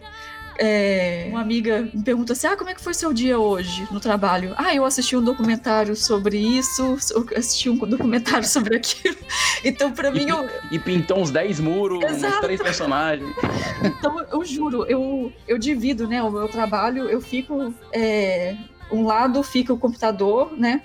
é, 0.60 1.27
uma 1.29 1.41
amiga 1.41 1.89
me 1.93 2.03
pergunta 2.03 2.33
assim: 2.33 2.48
ah, 2.48 2.55
como 2.55 2.69
é 2.69 2.74
que 2.74 2.81
foi 2.81 2.93
seu 2.93 3.13
dia 3.13 3.39
hoje 3.39 3.88
no 3.91 4.00
trabalho? 4.00 4.53
Ah, 4.57 4.74
eu 4.74 4.86
assisti 4.86 5.15
um 5.15 5.24
documentário 5.24 5.95
sobre 5.95 6.38
isso, 6.38 6.98
assisti 7.36 7.69
um 7.69 7.77
documentário 7.77 8.48
sobre 8.48 8.75
aquilo. 8.77 9.17
Então, 9.65 9.93
para 9.93 10.12
mim. 10.12 10.27
Eu... 10.27 10.50
E 10.72 10.77
pintou 10.77 11.19
uns 11.19 11.31
10 11.31 11.62
muros, 11.62 12.03
Exato. 12.03 12.36
uns 12.36 12.41
três 12.41 12.62
personagens. 12.62 13.33
Então, 13.81 14.19
eu 14.29 14.43
juro, 14.43 14.86
eu, 14.86 15.31
eu 15.48 15.57
divido, 15.57 16.05
né, 16.05 16.22
o 16.22 16.29
meu 16.29 16.50
trabalho, 16.50 17.10
eu 17.10 17.22
fico. 17.22 17.74
É, 17.93 18.57
um 18.91 19.05
lado 19.05 19.41
fica 19.41 19.74
o 19.74 19.77
computador, 19.77 20.51
né? 20.57 20.81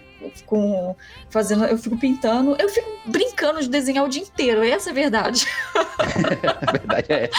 Com 0.47 0.94
fazendo, 1.30 1.64
eu 1.64 1.78
fico 1.78 1.97
pintando, 1.97 2.56
eu 2.58 2.68
fico 2.68 2.88
brincando 3.06 3.61
de 3.61 3.68
desenhar 3.68 4.04
o 4.04 4.08
dia 4.08 4.23
inteiro, 4.23 4.62
essa 4.62 4.90
é 4.90 4.92
a 4.92 4.94
verdade. 4.94 5.47
a 5.76 6.73
verdade 6.73 7.06
é. 7.12 7.30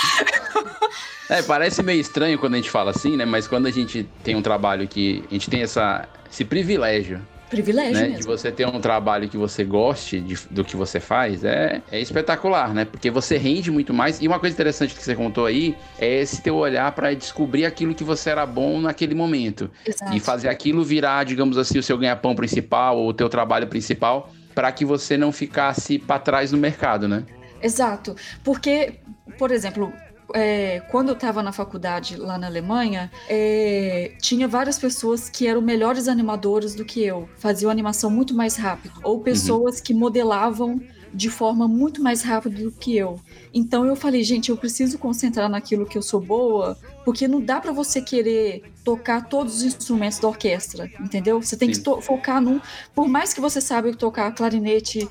É, 1.30 1.44
parece 1.44 1.84
meio 1.84 2.02
estranho 2.02 2.40
quando 2.40 2.56
a 2.56 2.58
gente 2.58 2.72
fala 2.72 2.92
assim, 2.92 3.16
né? 3.16 3.24
Mas 3.24 3.48
quando 3.48 3.68
a 3.68 3.72
gente 3.72 4.10
tem 4.24 4.36
um 4.36 4.42
trabalho 4.42 4.88
que 4.88 5.24
a 5.30 5.34
gente 5.34 5.50
tem 5.50 5.62
essa, 5.62 6.08
esse 6.30 6.44
privilégio 6.44 7.22
privilégio 7.50 7.94
né? 7.94 8.02
mesmo. 8.10 8.20
De 8.20 8.26
você 8.26 8.52
ter 8.52 8.68
um 8.68 8.80
trabalho 8.80 9.28
que 9.28 9.38
você 9.38 9.64
goste 9.64 10.20
de, 10.20 10.38
do 10.50 10.64
que 10.64 10.76
você 10.76 11.00
faz 11.00 11.44
é, 11.44 11.82
é 11.92 12.00
espetacular, 12.00 12.74
né? 12.74 12.86
Porque 12.86 13.10
você 13.10 13.38
rende 13.38 13.72
muito 13.72 13.94
mais. 13.94 14.22
E 14.22 14.28
uma 14.28 14.40
coisa 14.40 14.54
interessante 14.54 14.94
que 14.94 15.04
você 15.04 15.16
contou 15.16 15.46
aí 15.46 15.76
é 15.98 16.22
esse 16.22 16.42
teu 16.42 16.56
olhar 16.56 16.92
para 16.94 17.14
descobrir 17.14 17.66
aquilo 17.66 17.96
que 17.96 18.04
você 18.04 18.30
era 18.30 18.46
bom 18.46 18.80
naquele 18.80 19.16
momento. 19.16 19.70
Exato. 19.86 20.16
E 20.16 20.20
fazer 20.20 20.50
aquilo 20.50 20.84
virar, 20.84 21.26
digamos 21.26 21.58
assim, 21.58 21.80
o 21.80 21.84
seu 21.84 21.98
ganha-pão 21.98 22.36
principal 22.36 22.98
ou 22.98 23.10
o 23.10 23.14
teu 23.14 23.28
trabalho 23.28 23.68
principal 23.68 24.32
para 24.54 24.72
que 24.72 24.86
você 24.86 25.18
não 25.18 25.32
ficasse 25.32 25.98
para 25.98 26.20
trás 26.20 26.52
no 26.52 26.58
mercado, 26.58 27.08
né? 27.08 27.24
Exato. 27.62 28.16
Porque, 28.44 28.96
por 29.38 29.52
exemplo, 29.52 29.92
é, 30.34 30.82
quando 30.92 31.10
eu 31.10 31.14
estava 31.14 31.42
na 31.42 31.52
faculdade 31.52 32.16
lá 32.16 32.38
na 32.38 32.48
Alemanha, 32.48 33.12
é, 33.28 34.14
tinha 34.22 34.48
várias 34.48 34.78
pessoas 34.78 35.30
que 35.30 35.48
eram 35.48 35.62
melhores 35.62 36.08
animadores 36.08 36.76
do 36.76 36.86
que 36.86 37.04
eu, 37.04 37.28
faziam 37.38 37.72
animação 37.72 38.10
muito 38.10 38.34
mais 38.34 38.56
rápido, 38.56 39.00
ou 39.04 39.18
uhum. 39.18 39.24
pessoas 39.24 39.78
uhum. 39.78 39.84
que 39.84 39.94
modelavam 39.94 40.82
de 41.14 41.30
forma 41.30 41.68
muito 41.68 42.02
mais 42.02 42.22
rápida 42.22 42.64
do 42.64 42.72
que 42.72 42.96
eu. 42.96 43.20
Então 43.54 43.86
eu 43.86 43.96
falei, 43.96 44.24
gente, 44.24 44.50
eu 44.50 44.58
preciso 44.58 44.98
concentrar 44.98 45.50
naquilo 45.50 45.86
que 45.86 45.98
eu 45.98 46.02
sou 46.02 46.22
boa, 46.22 46.78
porque 47.04 47.28
não 47.28 47.42
dá 47.42 47.60
para 47.60 47.72
você 47.72 48.02
querer 48.02 48.64
tocar 48.90 49.30
todos 49.30 49.58
os 49.58 49.64
instrumentos 49.64 50.18
da 50.18 50.28
orquestra, 50.28 50.92
entendeu? 51.00 51.40
Você 51.40 51.56
tem 51.56 51.72
Sim. 51.72 51.84
que 51.84 52.02
focar 52.02 52.42
num. 52.42 52.60
Por 52.96 53.08
mais 53.08 53.32
que 53.36 53.40
você 53.40 53.62
saiba 53.62 53.94
tocar 53.94 54.32
clarinete, 54.32 55.08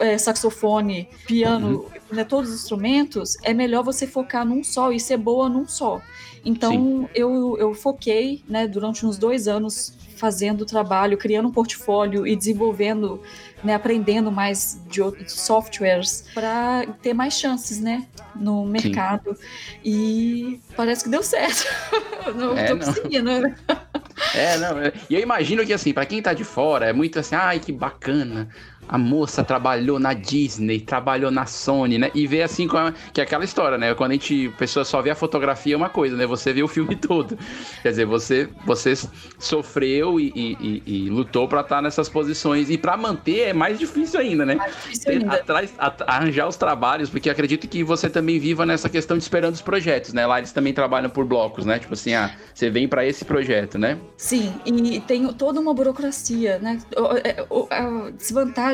é, 0.00 0.18
saxofone, 0.18 1.08
piano, 1.24 1.84
uhum. 1.84 2.16
né, 2.16 2.24
todos 2.24 2.50
os 2.50 2.62
instrumentos, 2.62 3.36
é 3.44 3.54
melhor 3.54 3.84
você 3.84 4.08
focar 4.08 4.44
num 4.44 4.64
só 4.64 4.90
e 4.90 4.98
ser 4.98 5.18
boa 5.18 5.48
num 5.48 5.68
só. 5.68 6.02
Então 6.44 7.08
eu, 7.14 7.56
eu 7.60 7.72
foquei, 7.74 8.42
né, 8.48 8.66
durante 8.66 9.06
uns 9.06 9.16
dois 9.16 9.46
anos 9.46 9.96
fazendo 10.16 10.66
trabalho, 10.66 11.16
criando 11.16 11.48
um 11.48 11.52
portfólio 11.52 12.26
e 12.26 12.34
desenvolvendo 12.34 13.20
né, 13.62 13.74
aprendendo 13.74 14.30
mais 14.30 14.80
de 14.88 15.00
outros 15.00 15.32
softwares 15.32 16.24
para 16.34 16.86
ter 17.00 17.14
mais 17.14 17.34
chances, 17.34 17.80
né, 17.80 18.06
no 18.34 18.64
mercado. 18.64 19.34
Sim. 19.34 19.42
E 19.84 20.60
parece 20.76 21.04
que 21.04 21.10
deu 21.10 21.22
certo. 21.22 21.64
não 22.34 22.56
é, 22.56 22.66
tô 22.66 22.76
conseguindo. 23.12 23.54
É, 24.34 24.56
não, 24.56 24.78
e 25.10 25.14
eu 25.14 25.20
imagino 25.20 25.64
que 25.66 25.72
assim, 25.72 25.92
pra 25.92 26.06
quem 26.06 26.22
tá 26.22 26.32
de 26.32 26.44
fora, 26.44 26.86
é 26.86 26.92
muito 26.92 27.18
assim, 27.18 27.34
ai, 27.34 27.60
que 27.60 27.70
bacana. 27.70 28.48
A 28.88 28.98
moça 28.98 29.42
trabalhou 29.42 29.98
na 29.98 30.12
Disney, 30.12 30.80
trabalhou 30.80 31.30
na 31.30 31.46
Sony, 31.46 31.96
né? 31.98 32.10
E 32.14 32.26
vê 32.26 32.42
assim 32.42 32.66
como 32.68 32.88
é- 32.88 32.94
que 33.12 33.20
é 33.20 33.24
aquela 33.24 33.44
história, 33.44 33.78
né? 33.78 33.94
Quando 33.94 34.10
a 34.10 34.14
gente, 34.14 34.50
a 34.54 34.58
pessoa 34.58 34.84
só 34.84 35.00
vê 35.00 35.10
a 35.10 35.14
fotografia 35.14 35.74
é 35.74 35.76
uma 35.76 35.88
coisa, 35.88 36.16
né? 36.16 36.26
Você 36.26 36.52
vê 36.52 36.62
o 36.62 36.68
filme 36.68 36.94
todo. 36.96 37.38
Quer 37.82 37.90
dizer, 37.90 38.04
você, 38.06 38.48
você 38.66 38.92
sofreu 39.38 40.20
e, 40.20 40.32
e- 40.34 40.56
e- 40.86 41.06
e 41.06 41.10
lutou 41.10 41.48
pra 41.48 41.60
estar 41.62 41.80
nessas 41.80 42.08
posições. 42.08 42.68
E 42.70 42.76
pra 42.76 42.96
manter 42.96 43.48
é 43.48 43.52
mais 43.52 43.78
difícil 43.78 44.20
ainda, 44.20 44.44
né? 44.44 44.58
Isso 44.90 45.04
ter 45.04 45.12
ainda. 45.12 45.34
atrás, 45.36 45.72
at- 45.78 46.02
arranjar 46.06 46.48
os 46.48 46.56
trabalhos, 46.56 47.08
porque 47.08 47.30
acredito 47.30 47.66
que 47.68 47.82
você 47.82 48.10
também 48.10 48.38
viva 48.38 48.66
nessa 48.66 48.88
questão 48.88 49.16
de 49.16 49.22
esperando 49.22 49.54
os 49.54 49.62
projetos, 49.62 50.12
né? 50.12 50.26
Lá 50.26 50.38
eles 50.38 50.52
também 50.52 50.72
trabalham 50.74 51.08
por 51.08 51.24
blocos, 51.24 51.64
né? 51.64 51.78
Tipo 51.78 51.94
assim, 51.94 52.14
ah, 52.14 52.34
você 52.52 52.68
vem 52.68 52.86
pra 52.86 53.06
esse 53.06 53.24
projeto, 53.24 53.78
né? 53.78 53.96
Sim, 54.16 54.52
e 54.66 55.00
tem 55.00 55.32
toda 55.32 55.60
uma 55.60 55.72
burocracia, 55.72 56.58
né? 56.58 56.78
É- 57.24 57.44
o- 57.48 57.66
A 57.70 58.10
desvantagem 58.10 58.71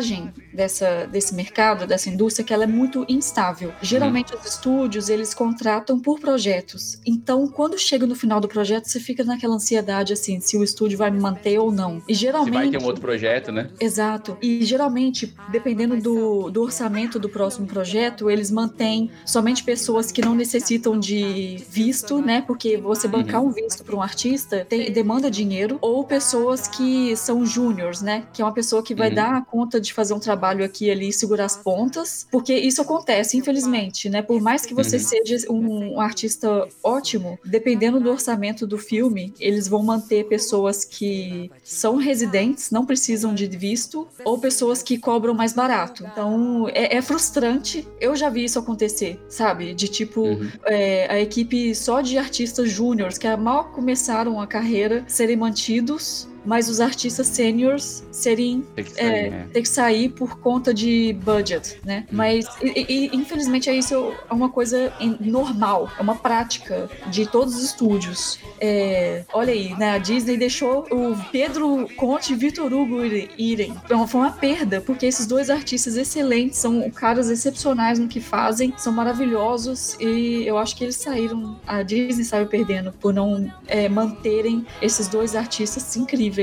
dessa, 0.53 1.07
desse 1.07 1.35
mercado, 1.35 1.87
dessa 1.87 2.09
indústria, 2.09 2.45
que 2.45 2.53
ela 2.53 2.65
é 2.65 2.67
muito 2.67 3.05
instável. 3.09 3.73
Geralmente 3.83 4.35
os 4.35 4.45
estúdios, 4.45 5.09
eles 5.09 5.35
contratam 5.35 5.99
por 5.99 6.19
projetos. 6.21 7.01
Então, 7.07 7.47
quando 7.49 7.79
chega 7.79 8.07
no 8.07 8.15
final 8.15 8.41
do 8.41 8.49
projeto, 8.49 8.87
você 8.87 9.01
fica 9.01 9.25
naquela 9.25 9.55
ansiedade, 9.55 10.13
assim, 10.13 10.41
se 10.41 10.57
o 10.57 10.63
estúdio 10.65 10.99
vai 10.99 11.11
me 11.11 11.21
manter 11.21 11.59
ou 11.59 11.71
não. 11.73 12.03
E 12.09 12.15
Se 12.15 12.21
geralmente... 12.21 12.55
vai 12.55 12.71
ter 12.71 12.83
um 12.83 12.87
outro 12.87 13.01
projeto, 13.01 13.53
né? 13.53 13.71
Exato. 13.81 14.37
E 14.43 14.65
geralmente, 14.65 15.35
dependendo 15.51 15.97
do, 16.01 16.51
do 16.51 16.63
orçamento 16.63 17.19
do 17.19 17.29
próximo 17.29 17.67
projeto, 17.67 18.31
eles 18.31 18.51
mantêm 18.51 19.11
somente 19.25 19.63
pessoas 19.65 20.11
que 20.13 20.21
não 20.21 20.35
necessitam 20.35 20.99
de 20.99 21.65
visto, 21.71 22.21
né? 22.21 22.43
Porque 22.47 22.77
você 22.77 23.07
bancar 23.09 23.43
um 23.43 23.51
visto 23.51 23.85
para 23.85 23.97
um 23.97 24.03
artista 24.03 24.67
tem, 24.69 24.91
demanda 24.93 25.31
dinheiro, 25.31 25.79
ou 25.81 26.05
pessoas 26.05 26.67
que 26.69 27.17
são 27.17 27.45
júniors, 27.45 28.01
né? 28.03 28.25
Que 28.33 28.43
é 28.43 28.45
uma 28.45 28.53
pessoa 28.53 28.83
que 28.83 28.95
vai 28.95 29.09
Uhum. 29.09 29.15
dar 29.15 29.45
conta 29.47 29.81
de 29.81 29.88
fazer 29.93 30.15
um 30.15 30.19
trabalho 30.21 30.65
aqui 30.65 30.87
e 30.87 30.91
ali 30.91 31.09
e 31.09 31.13
segurar 31.13 31.45
as 31.47 31.57
pontas, 31.57 32.27
porque 32.31 32.55
isso 32.55 32.81
acontece, 32.83 33.37
infelizmente, 33.37 34.09
né? 34.09 34.23
Por 34.23 34.41
mais 34.41 34.65
que 34.67 34.75
você 34.75 34.97
Uhum. 34.97 35.03
seja 35.03 35.53
um, 35.53 35.95
um 35.97 36.01
artista 36.01 36.67
ótimo, 36.83 37.39
dependendo 37.45 38.01
do 38.01 38.11
orçamento 38.11 38.67
do 38.67 38.79
filme, 38.79 39.33
eles 39.39 39.69
vão 39.69 39.83
manter 39.83 40.25
pessoas 40.29 40.85
que 40.85 41.51
são 41.63 41.97
residentes, 41.97 42.71
não 42.71 42.85
precisam 42.87 43.35
de 43.35 43.47
visto, 43.47 44.07
ou 44.25 44.39
pessoas 44.39 44.83
que 44.83 44.99
cobram 44.99 45.35
mais 45.35 45.53
barato. 45.53 46.05
Então 46.11 46.69
é, 46.69 46.97
é 46.97 47.03
frustrante. 47.03 47.87
Eu 48.01 48.17
já 48.17 48.29
vi 48.31 48.45
isso 48.45 48.59
acontecer, 48.59 49.21
sabe? 49.29 49.75
De 49.75 49.89
tipo 49.89 50.19
Uhum. 50.23 50.49
é, 50.67 51.07
a 51.11 51.21
equipe 51.21 51.75
só 51.75 52.01
de 52.01 52.19
artistas 52.19 52.71
júniores 52.71 53.17
que 53.19 53.29
mal 53.37 53.65
começaram 53.73 54.41
a 54.41 54.47
carreira 54.47 55.05
serem 55.07 55.37
mantidos. 55.37 56.29
Mas 56.49 56.69
os 56.69 56.81
artistas 56.81 57.27
sêniors 57.27 58.03
serem 58.11 58.65
Tem 58.75 58.85
que 58.85 58.93
sair, 58.93 59.05
é, 59.27 59.31
né? 59.31 59.47
ter 59.53 59.63
que 59.63 59.69
sair 59.69 60.09
por 60.09 60.39
conta 60.41 60.73
de 60.73 61.13
budget, 61.23 61.79
né? 61.85 62.07
Mas 62.11 62.47
e- 62.63 62.87
e- 62.89 63.11
infelizmente 63.17 63.69
é 63.69 63.75
isso 63.77 63.95
é 64.31 64.33
uma 64.33 64.49
coisa 64.49 64.91
normal, 65.21 65.91
é 65.99 66.03
uma 66.03 66.15
prática 66.15 66.89
de 67.11 67.27
todos 67.27 67.55
os 67.57 67.63
estúdios. 67.65 68.39
É, 68.61 69.25
olha 69.33 69.53
aí, 69.53 69.77
né? 69.79 69.91
A 69.93 69.99
Disney 69.99 70.37
deixou 70.39 70.87
o 70.91 71.15
Pedro 71.31 71.87
Conte 71.97 72.33
e 72.33 72.37
Vitor 72.37 72.73
Hugo 72.73 73.05
ir- 73.05 73.31
irem. 73.37 73.75
Então, 73.85 74.09
Foi 74.09 74.21
uma 74.23 74.31
perda, 74.33 74.81
porque 74.81 75.05
esses 75.05 75.27
dois 75.27 75.51
artistas 75.51 75.97
excelentes 75.97 76.59
são 76.59 76.91
caras 76.91 77.29
excepcionais 77.29 77.99
no 77.99 78.09
que 78.09 78.21
fazem, 78.21 78.73
são 78.79 78.91
maravilhosos 78.93 79.97
e 80.01 80.45
eu 80.47 80.57
acho 80.57 80.75
que 80.77 80.85
eles 80.85 80.97
saíram, 80.97 81.61
a 81.67 81.83
Disney 81.83 82.25
saiu 82.25 82.47
perdendo 82.47 82.91
por 82.93 83.13
não 83.13 83.53
é, 83.67 83.87
manterem 83.89 84.65
esses 84.81 85.09
dois 85.09 85.35
artistas 85.37 85.95
incríveis 85.97 86.38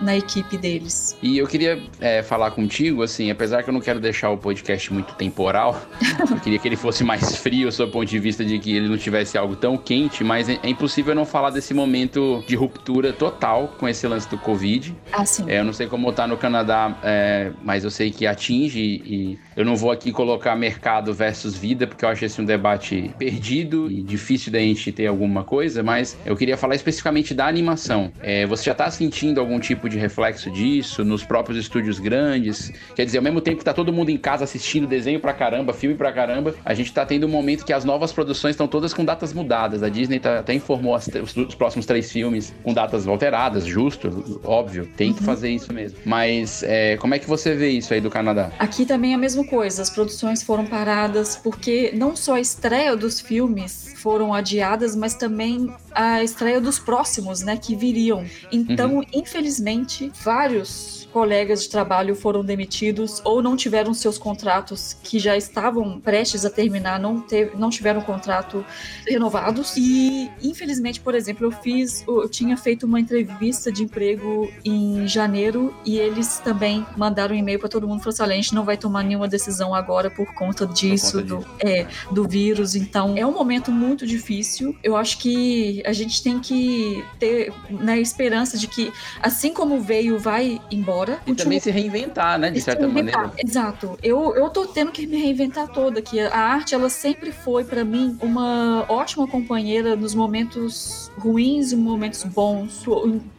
na 0.00 0.16
equipe 0.16 0.56
deles. 0.56 1.16
E 1.22 1.38
eu 1.38 1.46
queria 1.46 1.82
é, 2.00 2.22
falar 2.22 2.50
contigo, 2.50 3.02
assim, 3.02 3.30
apesar 3.30 3.62
que 3.62 3.70
eu 3.70 3.74
não 3.74 3.80
quero 3.80 4.00
deixar 4.00 4.30
o 4.30 4.36
podcast 4.36 4.92
muito 4.92 5.14
temporal, 5.14 5.80
eu 6.30 6.40
queria 6.40 6.58
que 6.58 6.68
ele 6.68 6.76
fosse 6.76 7.02
mais 7.02 7.36
frio, 7.36 7.70
sob 7.72 7.90
o 7.90 7.92
ponto 7.92 8.08
de 8.08 8.18
vista 8.18 8.44
de 8.44 8.58
que 8.58 8.76
ele 8.76 8.88
não 8.88 8.98
tivesse 8.98 9.38
algo 9.38 9.56
tão 9.56 9.76
quente, 9.76 10.22
mas 10.22 10.48
é, 10.48 10.58
é 10.62 10.68
impossível 10.68 11.14
não 11.14 11.24
falar 11.24 11.50
desse 11.50 11.72
momento 11.72 12.44
de 12.46 12.54
ruptura 12.54 13.12
total 13.12 13.74
com 13.78 13.88
esse 13.88 14.06
lance 14.06 14.28
do 14.28 14.38
Covid. 14.38 14.94
Assim. 15.12 15.44
É, 15.48 15.60
eu 15.60 15.64
não 15.64 15.72
sei 15.72 15.86
como 15.86 16.12
tá 16.12 16.26
no 16.26 16.36
Canadá, 16.36 16.98
é, 17.02 17.52
mas 17.62 17.84
eu 17.84 17.90
sei 17.90 18.10
que 18.10 18.26
atinge 18.26 18.80
e 18.80 19.38
eu 19.58 19.64
não 19.64 19.74
vou 19.74 19.90
aqui 19.90 20.12
colocar 20.12 20.54
mercado 20.54 21.12
versus 21.12 21.56
vida, 21.56 21.84
porque 21.86 22.04
eu 22.04 22.08
acho 22.08 22.24
esse 22.24 22.40
um 22.40 22.44
debate 22.44 23.10
perdido 23.18 23.90
e 23.90 24.00
difícil 24.02 24.52
da 24.52 24.60
gente 24.60 24.92
ter 24.92 25.08
alguma 25.08 25.42
coisa, 25.42 25.82
mas 25.82 26.16
eu 26.24 26.36
queria 26.36 26.56
falar 26.56 26.76
especificamente 26.76 27.34
da 27.34 27.46
animação. 27.46 28.12
É, 28.20 28.46
você 28.46 28.64
já 28.66 28.74
tá 28.74 28.88
sentindo 28.90 29.40
algum 29.40 29.58
tipo 29.58 29.88
de 29.88 29.98
reflexo 29.98 30.48
disso 30.50 31.04
nos 31.04 31.24
próprios 31.24 31.58
estúdios 31.58 31.98
grandes? 31.98 32.72
Quer 32.94 33.04
dizer, 33.04 33.18
ao 33.18 33.24
mesmo 33.24 33.40
tempo 33.40 33.58
que 33.58 33.64
tá 33.64 33.74
todo 33.74 33.92
mundo 33.92 34.10
em 34.10 34.16
casa 34.16 34.44
assistindo 34.44 34.86
desenho 34.86 35.18
pra 35.18 35.32
caramba, 35.32 35.72
filme 35.72 35.96
pra 35.96 36.12
caramba, 36.12 36.54
a 36.64 36.72
gente 36.72 36.92
tá 36.92 37.04
tendo 37.04 37.26
um 37.26 37.30
momento 37.30 37.64
que 37.64 37.72
as 37.72 37.84
novas 37.84 38.12
produções 38.12 38.52
estão 38.52 38.68
todas 38.68 38.94
com 38.94 39.04
datas 39.04 39.32
mudadas. 39.32 39.82
A 39.82 39.88
Disney 39.88 40.20
tá- 40.20 40.38
até 40.38 40.54
informou 40.54 40.94
as- 40.94 41.08
os, 41.08 41.36
os 41.36 41.54
próximos 41.56 41.84
três 41.84 42.12
filmes 42.12 42.54
com 42.62 42.72
datas 42.72 43.08
alteradas, 43.08 43.64
justo, 43.66 44.40
óbvio, 44.44 44.88
tem 44.96 45.12
que 45.12 45.22
fazer 45.24 45.50
isso 45.50 45.72
mesmo. 45.72 45.98
Mas 46.04 46.62
é, 46.62 46.96
como 46.98 47.14
é 47.14 47.18
que 47.18 47.26
você 47.28 47.56
vê 47.56 47.70
isso 47.70 47.92
aí 47.92 48.00
do 48.00 48.08
Canadá? 48.10 48.52
Aqui 48.58 48.86
também 48.86 49.12
é 49.12 49.14
a 49.14 49.18
mesma 49.18 49.44
coisa, 49.48 49.82
as 49.82 49.90
produções 49.90 50.42
foram 50.42 50.66
paradas 50.66 51.36
porque 51.36 51.90
não 51.94 52.14
só 52.14 52.34
a 52.34 52.40
estreia 52.40 52.96
dos 52.96 53.20
filmes 53.20 53.94
foram 53.98 54.32
adiadas, 54.32 54.94
mas 54.94 55.14
também 55.14 55.72
a 55.92 56.22
estreia 56.22 56.60
dos 56.60 56.78
próximos, 56.78 57.42
né, 57.42 57.56
que 57.56 57.74
viriam. 57.74 58.24
Então, 58.52 59.02
infelizmente, 59.12 60.12
vários 60.22 61.08
colegas 61.12 61.62
de 61.62 61.70
trabalho 61.70 62.14
foram 62.14 62.44
demitidos 62.44 63.20
ou 63.24 63.42
não 63.42 63.56
tiveram 63.56 63.94
seus 63.94 64.18
contratos 64.18 64.96
que 65.02 65.18
já 65.18 65.36
estavam 65.36 65.98
prestes 65.98 66.44
a 66.44 66.50
terminar, 66.50 67.00
não, 67.00 67.20
teve, 67.20 67.56
não 67.56 67.70
tiveram 67.70 68.00
contrato 68.00 68.64
renovados. 69.06 69.74
E, 69.76 70.30
infelizmente, 70.42 71.00
por 71.00 71.14
exemplo, 71.14 71.46
eu 71.46 71.50
fiz, 71.50 72.04
eu 72.06 72.28
tinha 72.28 72.56
feito 72.56 72.86
uma 72.86 73.00
entrevista 73.00 73.72
de 73.72 73.82
emprego 73.82 74.50
em 74.64 75.06
janeiro 75.08 75.74
e 75.84 75.98
eles 75.98 76.38
também 76.38 76.86
mandaram 76.96 77.34
um 77.34 77.38
e-mail 77.38 77.58
para 77.58 77.68
todo 77.68 77.88
mundo 77.88 78.00
falaram 78.00 78.24
assim: 78.24 78.32
a 78.32 78.36
gente 78.42 78.54
não 78.54 78.64
vai 78.64 78.76
tomar 78.76 79.02
nenhuma 79.02 79.28
decisão 79.28 79.74
agora 79.74 80.10
por 80.10 80.32
conta 80.34 80.66
disso, 80.66 81.18
conta 81.18 81.26
do, 81.26 81.38
disso. 81.38 81.50
é, 81.60 81.86
do 82.10 82.28
vírus. 82.28 82.74
Então, 82.74 83.14
é 83.16 83.26
um 83.26 83.32
momento 83.32 83.72
muito 83.72 83.97
difícil. 84.06 84.76
Eu 84.82 84.96
acho 84.96 85.18
que 85.18 85.82
a 85.86 85.92
gente 85.92 86.22
tem 86.22 86.38
que 86.38 87.04
ter 87.18 87.52
né, 87.70 87.98
esperança 88.00 88.56
de 88.56 88.66
que, 88.66 88.92
assim 89.22 89.52
como 89.52 89.80
veio, 89.80 90.18
vai 90.18 90.60
embora. 90.70 91.20
E 91.26 91.34
também 91.34 91.60
se 91.60 91.70
reinventar, 91.70 92.38
né, 92.38 92.50
de 92.50 92.60
certa 92.60 92.82
reinventar. 92.82 93.28
maneira. 93.28 93.42
Exato. 93.44 93.98
Eu, 94.02 94.34
eu 94.34 94.50
tô 94.50 94.66
tendo 94.66 94.92
que 94.92 95.06
me 95.06 95.16
reinventar 95.16 95.68
toda, 95.68 96.00
que 96.02 96.20
a 96.20 96.38
arte, 96.38 96.74
ela 96.74 96.88
sempre 96.88 97.32
foi, 97.32 97.64
pra 97.64 97.84
mim, 97.84 98.16
uma 98.20 98.84
ótima 98.88 99.26
companheira 99.26 99.96
nos 99.96 100.14
momentos 100.14 101.10
ruins 101.18 101.72
e 101.72 101.76
momentos 101.76 102.24
bons. 102.24 102.84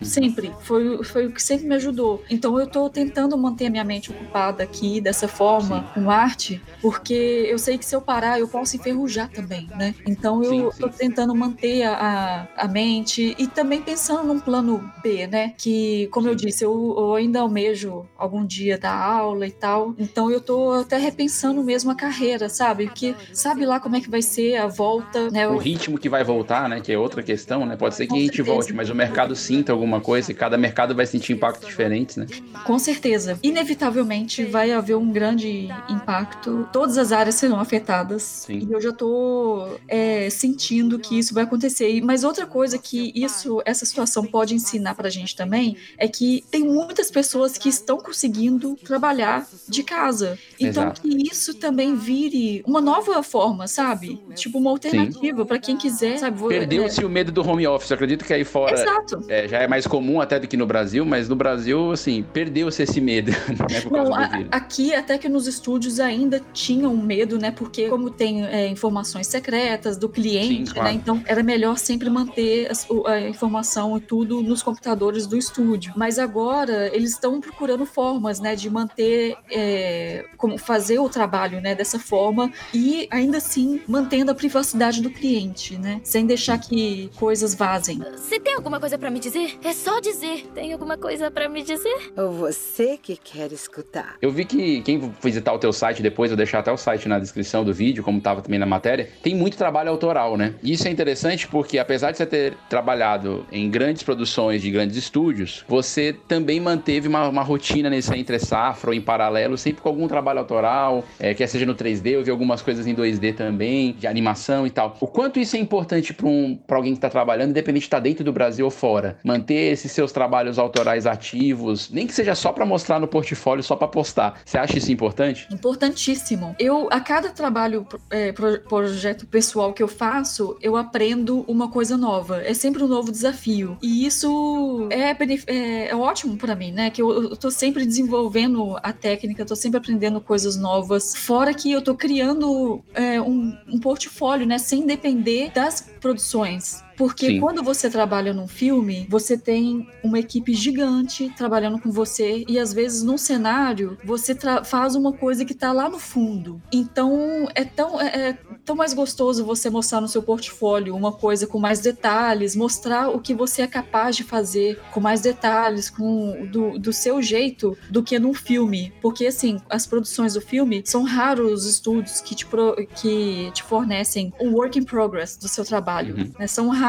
Sempre. 0.01 0.51
Foi, 0.61 1.03
foi 1.03 1.27
o 1.27 1.31
que 1.31 1.41
sempre 1.41 1.67
me 1.67 1.75
ajudou. 1.75 2.23
Então 2.29 2.59
eu 2.59 2.67
tô 2.67 2.89
tentando 2.89 3.37
manter 3.37 3.67
a 3.67 3.69
minha 3.69 3.83
mente 3.83 4.11
ocupada 4.11 4.63
aqui, 4.63 5.01
dessa 5.01 5.27
forma, 5.27 5.83
com 5.93 6.09
arte, 6.09 6.61
porque 6.81 7.47
eu 7.49 7.57
sei 7.57 7.77
que 7.77 7.85
se 7.85 7.95
eu 7.95 8.01
parar, 8.01 8.39
eu 8.39 8.47
posso 8.47 8.75
enferrujar 8.75 9.29
também, 9.29 9.67
né? 9.75 9.95
Então 10.05 10.38
eu 10.43 10.71
Sim, 10.71 10.79
tô 10.79 10.91
sim. 10.91 10.97
tentando 10.97 11.35
manter 11.35 11.83
a, 11.83 12.47
a, 12.55 12.67
mente 12.67 13.35
e 13.37 13.47
também 13.47 13.81
pensando 13.81 14.23
num 14.23 14.39
plano 14.39 14.83
B, 15.03 15.27
né? 15.27 15.53
Que, 15.57 16.07
como 16.11 16.27
eu 16.27 16.37
Sim. 16.37 16.45
disse, 16.45 16.63
eu, 16.63 16.95
eu 16.97 17.15
ainda 17.15 17.39
almejo 17.41 18.05
algum 18.17 18.45
dia 18.45 18.77
dar 18.77 18.93
aula 18.95 19.47
e 19.47 19.51
tal. 19.51 19.93
Então 19.97 20.29
eu 20.31 20.39
tô 20.41 20.71
até 20.71 20.97
repensando 20.97 21.63
mesmo 21.63 21.91
a 21.91 21.95
carreira, 21.95 22.49
sabe? 22.49 22.85
Porque 22.85 23.15
sabe 23.33 23.65
lá 23.65 23.79
como 23.79 23.95
é 23.95 24.01
que 24.01 24.09
vai 24.09 24.21
ser 24.21 24.55
a 24.57 24.67
volta, 24.67 25.29
né? 25.29 25.47
O 25.47 25.53
Eu- 25.53 25.57
ritmo 25.57 25.97
que 25.97 26.09
vai 26.09 26.23
voltar, 26.23 26.67
né, 26.69 26.79
que 26.81 26.91
é 26.91 26.97
outra 26.97 27.21
questão, 27.23 27.65
né? 27.65 27.75
Pode 27.75 27.95
ser 27.95 28.05
que 28.05 28.09
Com 28.09 28.15
a 28.15 28.19
gente 28.19 28.35
certeza. 28.37 28.51
volte, 28.55 28.73
mas 28.73 28.89
o 28.89 28.95
mercado 28.95 29.35
sinta 29.35 29.71
alguma 29.71 29.99
coisa 30.01 30.31
e 30.31 30.35
cada 30.35 30.57
mercado 30.57 30.95
vai 30.95 31.05
sentir 31.05 31.33
impactos 31.33 31.67
diferentes, 31.67 32.17
né? 32.17 32.25
Com 32.63 32.77
certeza. 32.77 33.39
Inevitavelmente 33.41 34.43
vai 34.45 34.71
haver 34.71 34.95
um 34.95 35.11
grande 35.11 35.67
impacto. 35.87 36.67
Todas 36.71 36.97
as 36.97 37.11
áreas 37.11 37.35
serão 37.35 37.59
afetadas. 37.59 38.21
Sim. 38.23 38.67
E 38.69 38.71
eu 38.73 38.81
já 38.81 38.91
tô 38.91 39.79
é, 39.87 40.28
sentindo 40.29 40.99
que 40.99 41.17
isso 41.17 41.33
vai 41.33 41.43
acontecer. 41.43 41.89
E- 41.91 42.01
Mas 42.01 42.23
outra 42.23 42.45
coisa 42.45 42.77
que 42.77 43.11
isso, 43.15 43.61
essa 43.65 43.85
situação 43.85 44.25
pode 44.25 44.53
ensinar 44.55 44.95
pra 44.95 45.09
gente 45.09 45.35
também 45.35 45.75
é 45.97 46.07
que 46.07 46.43
tem 46.51 46.63
muitas 46.63 47.09
pessoas 47.11 47.57
que 47.57 47.69
estão 47.69 47.97
conseguindo 47.97 48.75
trabalhar 48.83 49.47
de 49.67 49.83
casa. 49.83 50.37
Então 50.59 50.83
Exato. 50.83 51.01
que 51.01 51.29
isso 51.31 51.53
também 51.53 51.95
vire 51.95 52.63
uma 52.65 52.81
nova 52.81 53.21
forma, 53.23 53.67
sabe? 53.67 54.19
Tipo 54.35 54.57
uma 54.57 54.69
alternativa 54.71 55.45
pra 55.45 55.59
quem 55.59 55.77
quiser, 55.77 56.17
sabe? 56.17 56.39
Perdeu-se 56.47 57.03
o 57.03 57.09
medo 57.09 57.31
do 57.31 57.41
home 57.47 57.65
office. 57.67 57.89
Eu 57.91 57.95
acredito 57.95 58.25
que 58.25 58.33
aí 58.33 58.41
é, 58.41 58.45
fora 58.45 58.73
Exato. 58.73 59.23
é, 59.27 59.47
já 59.47 59.59
é 59.59 59.67
mais 59.67 59.85
comum 59.87 60.19
até 60.21 60.39
do 60.39 60.47
que 60.47 60.57
no 60.57 60.65
Brasil, 60.65 61.05
mas 61.05 61.27
no 61.29 61.35
Brasil, 61.35 61.91
assim, 61.91 62.23
perdeu-se 62.33 62.81
esse 62.83 62.99
medo, 63.01 63.31
né, 63.49 63.83
Não, 63.91 64.13
a- 64.15 64.45
aqui, 64.51 64.93
até 64.93 65.17
que 65.17 65.27
nos 65.29 65.47
estúdios 65.47 65.99
ainda 65.99 66.41
tinham 66.53 66.95
medo, 66.95 67.37
né? 67.37 67.51
Porque 67.51 67.87
como 67.89 68.09
tem 68.09 68.45
é, 68.45 68.67
informações 68.67 69.27
secretas 69.27 69.97
do 69.97 70.07
cliente, 70.21 70.67
Sim, 70.67 70.73
claro. 70.73 70.89
né? 70.89 70.93
Então 70.95 71.21
era 71.25 71.41
melhor 71.43 71.77
sempre 71.77 72.09
manter 72.09 72.69
o- 72.89 73.07
a 73.07 73.19
informação 73.21 73.97
e 73.97 74.01
tudo 74.01 74.41
nos 74.41 74.61
computadores 74.63 75.25
do 75.27 75.37
estúdio. 75.37 75.93
Mas 75.95 76.19
agora 76.19 76.89
eles 76.95 77.11
estão 77.11 77.39
procurando 77.39 77.85
formas, 77.85 78.39
né, 78.39 78.55
de 78.55 78.69
manter, 78.69 79.35
é, 79.51 80.25
como 80.37 80.57
fazer 80.57 80.99
o 80.99 81.09
trabalho, 81.09 81.61
né, 81.61 81.75
dessa 81.75 81.99
forma 81.99 82.51
e 82.73 83.07
ainda 83.11 83.37
assim 83.37 83.81
mantendo 83.87 84.31
a 84.31 84.35
privacidade 84.35 85.01
do 85.01 85.09
cliente, 85.09 85.77
né? 85.77 86.01
Sem 86.03 86.25
deixar 86.25 86.57
que 86.59 87.09
coisas 87.15 87.53
vazem. 87.55 87.99
Você 88.15 88.39
tem 88.39 88.53
alguma 88.55 88.79
coisa 88.79 88.97
pra 88.97 89.09
me 89.09 89.19
dizer? 89.19 89.57
É 89.63 89.73
só 89.73 89.99
dizer. 89.99 90.47
Tem 90.53 90.73
alguma 90.73 90.97
coisa 90.97 91.29
pra 91.31 91.47
me 91.49 91.63
dizer? 91.63 92.11
Ou 92.17 92.31
você 92.31 92.97
que 93.01 93.15
quer 93.15 93.51
escutar? 93.51 94.15
Eu 94.21 94.31
vi 94.31 94.45
que 94.45 94.81
quem 94.81 95.13
visitar 95.21 95.53
o 95.53 95.59
teu 95.59 95.71
site 95.73 96.01
depois, 96.01 96.31
eu 96.31 96.37
deixar 96.37 96.59
até 96.59 96.71
o 96.71 96.77
site 96.77 97.07
na 97.07 97.19
descrição 97.19 97.63
do 97.63 97.73
vídeo, 97.73 98.03
como 98.03 98.17
estava 98.17 98.41
também 98.41 98.59
na 98.59 98.65
matéria, 98.65 99.09
tem 99.21 99.35
muito 99.35 99.57
trabalho 99.57 99.89
autoral, 99.89 100.08
né? 100.37 100.53
E 100.63 100.73
isso 100.73 100.87
é 100.87 100.91
interessante 100.91 101.47
porque, 101.47 101.77
apesar 101.77 102.11
de 102.11 102.17
você 102.17 102.25
ter 102.25 102.53
trabalhado 102.69 103.45
em 103.51 103.69
grandes 103.69 104.03
produções 104.03 104.61
de 104.61 104.71
grandes 104.71 104.95
estúdios, 104.97 105.63
você 105.67 106.13
também 106.27 106.59
manteve 106.59 107.07
uma, 107.07 107.27
uma 107.27 107.43
rotina 107.43 107.89
nesse 107.89 108.13
entre 108.15 108.39
safra 108.39 108.89
ou 108.89 108.93
em 108.93 109.01
paralelo, 109.01 109.57
sempre 109.57 109.81
com 109.81 109.89
algum 109.89 110.07
trabalho 110.07 110.39
autoral, 110.39 111.03
é, 111.19 111.33
quer 111.33 111.47
seja 111.47 111.65
no 111.65 111.75
3D, 111.75 112.07
eu 112.11 112.23
vi 112.23 112.31
algumas 112.31 112.61
coisas 112.61 112.87
em 112.87 112.95
2D 112.95 113.35
também, 113.35 113.93
de 113.93 114.07
animação 114.07 114.65
e 114.65 114.69
tal. 114.69 114.97
O 114.99 115.07
quanto 115.07 115.39
isso 115.39 115.55
é 115.55 115.59
importante 115.59 116.13
para 116.13 116.27
um, 116.27 116.59
alguém 116.69 116.93
que 116.93 116.97
está 116.97 117.09
trabalhando, 117.09 117.49
independente 117.51 117.81
de 117.81 117.87
estar 117.87 117.99
dentro 117.99 118.23
do 118.23 118.31
Brasil 118.33 118.65
ou 118.65 118.71
fora? 118.71 119.17
Manter 119.23 119.71
esses 119.71 119.91
seus 119.91 120.11
trabalhos 120.11 120.57
autorais 120.57 121.05
ativos, 121.05 121.89
nem 121.91 122.07
que 122.07 122.13
seja 122.13 122.33
só 122.35 122.51
para 122.51 122.65
mostrar 122.65 122.99
no 122.99 123.07
portfólio, 123.07 123.63
só 123.63 123.75
para 123.75 123.87
postar. 123.87 124.41
Você 124.45 124.57
acha 124.57 124.77
isso 124.77 124.91
importante? 124.91 125.47
Importantíssimo. 125.51 126.55
Eu, 126.59 126.87
a 126.91 126.99
cada 126.99 127.29
trabalho, 127.29 127.87
é, 128.09 128.31
pro- 128.31 128.59
projeto 128.61 129.25
pessoal 129.27 129.71
que 129.73 129.81
eu 129.81 129.87
faço, 129.99 130.57
eu 130.61 130.77
aprendo 130.77 131.43
uma 131.45 131.67
coisa 131.67 131.97
nova. 131.97 132.41
É 132.41 132.53
sempre 132.53 132.81
um 132.81 132.87
novo 132.87 133.11
desafio. 133.11 133.77
E 133.81 134.05
isso 134.05 134.87
é, 134.89 135.11
é, 135.45 135.89
é 135.89 135.95
ótimo 135.95 136.37
pra 136.37 136.55
mim, 136.55 136.71
né? 136.71 136.89
Que 136.89 137.01
eu, 137.01 137.23
eu 137.23 137.35
tô 137.35 137.51
sempre 137.51 137.85
desenvolvendo 137.85 138.77
a 138.81 138.93
técnica, 138.93 139.45
tô 139.45 139.57
sempre 139.57 139.77
aprendendo 139.77 140.21
coisas 140.21 140.55
novas. 140.55 141.13
Fora 141.13 141.53
que 141.53 141.69
eu 141.69 141.81
tô 141.81 141.95
criando 141.95 142.81
é, 142.93 143.21
um, 143.21 143.53
um 143.67 143.77
portfólio, 143.77 144.47
né? 144.47 144.57
Sem 144.57 144.85
depender 144.85 145.51
das 145.53 145.81
produções. 145.99 146.81
Porque 146.99 147.27
Sim. 147.27 147.39
quando 147.39 147.63
você 147.63 147.89
trabalha 147.89 148.33
num 148.33 148.45
filme, 148.47 149.07
você 149.09 149.37
tem 149.37 149.87
uma 150.03 150.19
equipe 150.19 150.53
gigante 150.53 151.31
trabalhando 151.37 151.79
com 151.79 151.89
você 151.89 152.43
e 152.45 152.59
às 152.59 152.73
vezes 152.73 153.01
num 153.03 153.17
cenário 153.17 153.97
você 154.03 154.35
faz 154.65 154.95
uma 154.95 155.13
coisa 155.13 155.45
que 155.45 155.53
tá 155.53 155.71
lá 155.71 155.87
no 155.89 155.97
fundo. 155.97 156.61
Então 156.73 157.47
é 157.55 157.63
tão, 157.63 158.01
é, 158.01 158.07
é 158.31 158.37
tão 158.65 158.75
mais 158.75 158.93
gostoso 158.93 159.45
você 159.45 159.69
mostrar 159.69 160.01
no 160.01 160.09
seu 160.09 160.21
portfólio 160.21 160.93
uma 160.93 161.13
coisa 161.13 161.47
com 161.47 161.57
mais 161.57 161.79
detalhes, 161.79 162.53
mostrar 162.53 163.07
o 163.07 163.21
que 163.21 163.33
você 163.33 163.61
é 163.61 163.67
capaz 163.67 164.17
de 164.17 164.25
fazer 164.25 164.77
com 164.91 164.99
mais 164.99 165.21
detalhes, 165.21 165.89
com 165.89 166.45
do, 166.51 166.77
do 166.77 166.91
seu 166.91 167.21
jeito, 167.21 167.77
do 167.89 168.03
que 168.03 168.19
num 168.19 168.33
filme. 168.33 168.91
Porque 169.01 169.25
assim, 169.27 169.57
as 169.69 169.87
produções 169.87 170.33
do 170.33 170.41
filme 170.41 170.81
são 170.85 171.03
raros 171.03 171.63
os 171.63 171.65
estúdios 171.65 172.19
que 172.19 172.35
te, 172.35 172.45
pro- 172.45 172.75
que 172.95 173.49
te 173.53 173.63
fornecem 173.63 174.33
um 174.37 174.51
work 174.53 174.77
in 174.77 174.83
progress 174.83 175.37
do 175.37 175.47
seu 175.47 175.63
trabalho. 175.63 176.17
Uhum. 176.17 176.31
né? 176.37 176.45
São 176.45 176.67
raros. 176.67 176.88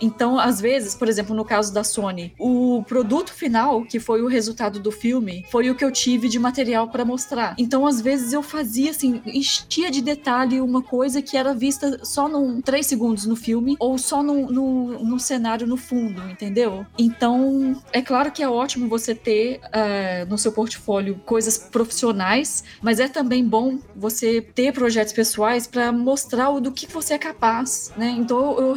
Então, 0.00 0.38
às 0.38 0.60
vezes, 0.60 0.94
por 0.94 1.08
exemplo, 1.08 1.34
no 1.34 1.44
caso 1.44 1.72
da 1.72 1.84
Sony, 1.84 2.32
o 2.38 2.84
produto 2.86 3.32
final, 3.32 3.84
que 3.84 4.00
foi 4.00 4.22
o 4.22 4.26
resultado 4.26 4.80
do 4.80 4.90
filme, 4.90 5.44
foi 5.50 5.70
o 5.70 5.74
que 5.74 5.84
eu 5.84 5.90
tive 5.90 6.28
de 6.28 6.38
material 6.38 6.88
para 6.88 7.04
mostrar. 7.04 7.54
Então, 7.58 7.86
às 7.86 8.00
vezes, 8.00 8.32
eu 8.32 8.42
fazia 8.42 8.90
assim, 8.90 9.22
enchia 9.24 9.90
de 9.90 10.02
detalhe 10.02 10.60
uma 10.60 10.82
coisa 10.82 11.22
que 11.22 11.36
era 11.36 11.54
vista 11.54 12.04
só 12.04 12.28
num 12.28 12.60
3 12.60 12.86
segundos 12.86 13.26
no 13.26 13.36
filme, 13.36 13.76
ou 13.78 13.96
só 13.96 14.22
num, 14.22 14.46
num, 14.46 15.04
num 15.04 15.18
cenário 15.18 15.66
no 15.66 15.76
fundo, 15.76 16.22
entendeu? 16.28 16.84
Então, 16.98 17.80
é 17.92 18.02
claro 18.02 18.30
que 18.30 18.42
é 18.42 18.48
ótimo 18.48 18.88
você 18.88 19.14
ter 19.14 19.60
eh, 19.72 20.26
no 20.28 20.36
seu 20.36 20.52
portfólio 20.52 21.20
coisas 21.24 21.56
profissionais, 21.56 22.64
mas 22.82 23.00
é 23.00 23.08
também 23.08 23.44
bom 23.44 23.78
você 23.94 24.40
ter 24.40 24.72
projetos 24.72 25.12
pessoais 25.12 25.66
para 25.66 25.92
mostrar 25.92 26.50
o 26.50 26.60
do 26.60 26.72
que 26.72 26.86
você 26.86 27.14
é 27.14 27.18
capaz, 27.18 27.92
né? 27.96 28.14
Então 28.18 28.58
eu, 28.58 28.76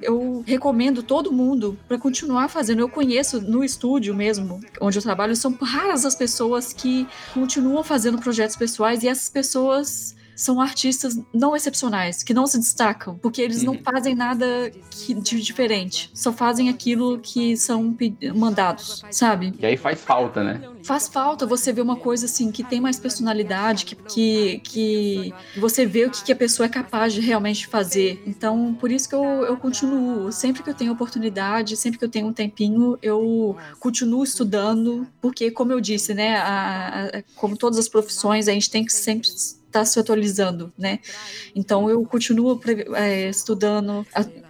eu 0.00 0.42
recomendo 0.46 1.02
todo 1.02 1.32
mundo 1.32 1.78
para 1.86 1.98
continuar 1.98 2.48
fazendo. 2.48 2.80
Eu 2.80 2.88
conheço 2.88 3.40
no 3.40 3.64
estúdio 3.64 4.14
mesmo, 4.14 4.60
onde 4.80 4.98
eu 4.98 5.02
trabalho, 5.02 5.34
são 5.34 5.52
raras 5.60 6.04
as 6.04 6.14
pessoas 6.14 6.72
que 6.72 7.06
continuam 7.34 7.82
fazendo 7.82 8.18
projetos 8.18 8.56
pessoais 8.56 9.02
e 9.02 9.08
essas 9.08 9.28
pessoas 9.28 10.14
são 10.38 10.60
artistas 10.60 11.18
não 11.34 11.56
excepcionais, 11.56 12.22
que 12.22 12.32
não 12.32 12.46
se 12.46 12.58
destacam, 12.58 13.18
porque 13.18 13.42
eles 13.42 13.64
não 13.64 13.74
Uhum. 13.74 13.82
fazem 13.84 14.14
nada 14.14 14.70
que- 14.88 15.12
de 15.14 15.40
diferente, 15.42 16.10
só 16.14 16.32
fazem 16.32 16.68
aquilo 16.68 17.18
que 17.18 17.56
são 17.56 17.96
mandados, 18.36 19.04
sabe? 19.10 19.52
E 19.58 19.66
aí 19.66 19.76
faz 19.76 20.00
falta, 20.00 20.44
né? 20.44 20.62
Faz 20.84 21.08
falta 21.08 21.44
você 21.44 21.72
ver 21.72 21.80
uma 21.82 21.96
coisa 21.96 22.26
assim 22.26 22.50
que 22.52 22.62
tem 22.64 22.80
mais 22.80 22.98
personalidade, 22.98 23.84
que, 23.84 23.96
que, 24.06 24.60
que 24.64 25.34
você 25.60 25.84
vê 25.84 26.06
o 26.06 26.10
que, 26.10 26.22
que 26.24 26.32
a 26.32 26.36
pessoa 26.36 26.66
é 26.66 26.68
capaz 26.68 27.12
de 27.12 27.20
realmente 27.20 27.66
fazer. 27.66 28.22
Então, 28.24 28.74
por 28.74 28.90
isso 28.90 29.08
que 29.08 29.14
eu, 29.14 29.44
eu 29.44 29.56
continuo. 29.58 30.30
Sempre 30.32 30.62
que 30.62 30.70
eu 30.70 30.74
tenho 30.74 30.92
oportunidade, 30.92 31.76
sempre 31.76 31.98
que 31.98 32.04
eu 32.04 32.08
tenho 32.08 32.28
um 32.28 32.32
tempinho, 32.32 32.96
eu 33.02 33.56
continuo 33.80 34.22
estudando, 34.24 35.06
porque, 35.20 35.50
como 35.50 35.72
eu 35.72 35.80
disse, 35.80 36.14
né, 36.14 36.36
a- 36.36 37.10
a- 37.18 37.22
como 37.34 37.56
todas 37.56 37.78
as 37.78 37.88
profissões, 37.88 38.48
a 38.48 38.52
gente 38.52 38.70
tem 38.70 38.84
que 38.84 38.92
sempre 38.92 39.28
estar 39.82 39.92
se 39.92 40.00
atualizando, 40.00 40.72
né? 40.76 40.98
Então 41.54 41.88
eu 41.88 42.04
continuo 42.04 42.60
é, 42.94 43.28
estudando, 43.28 44.06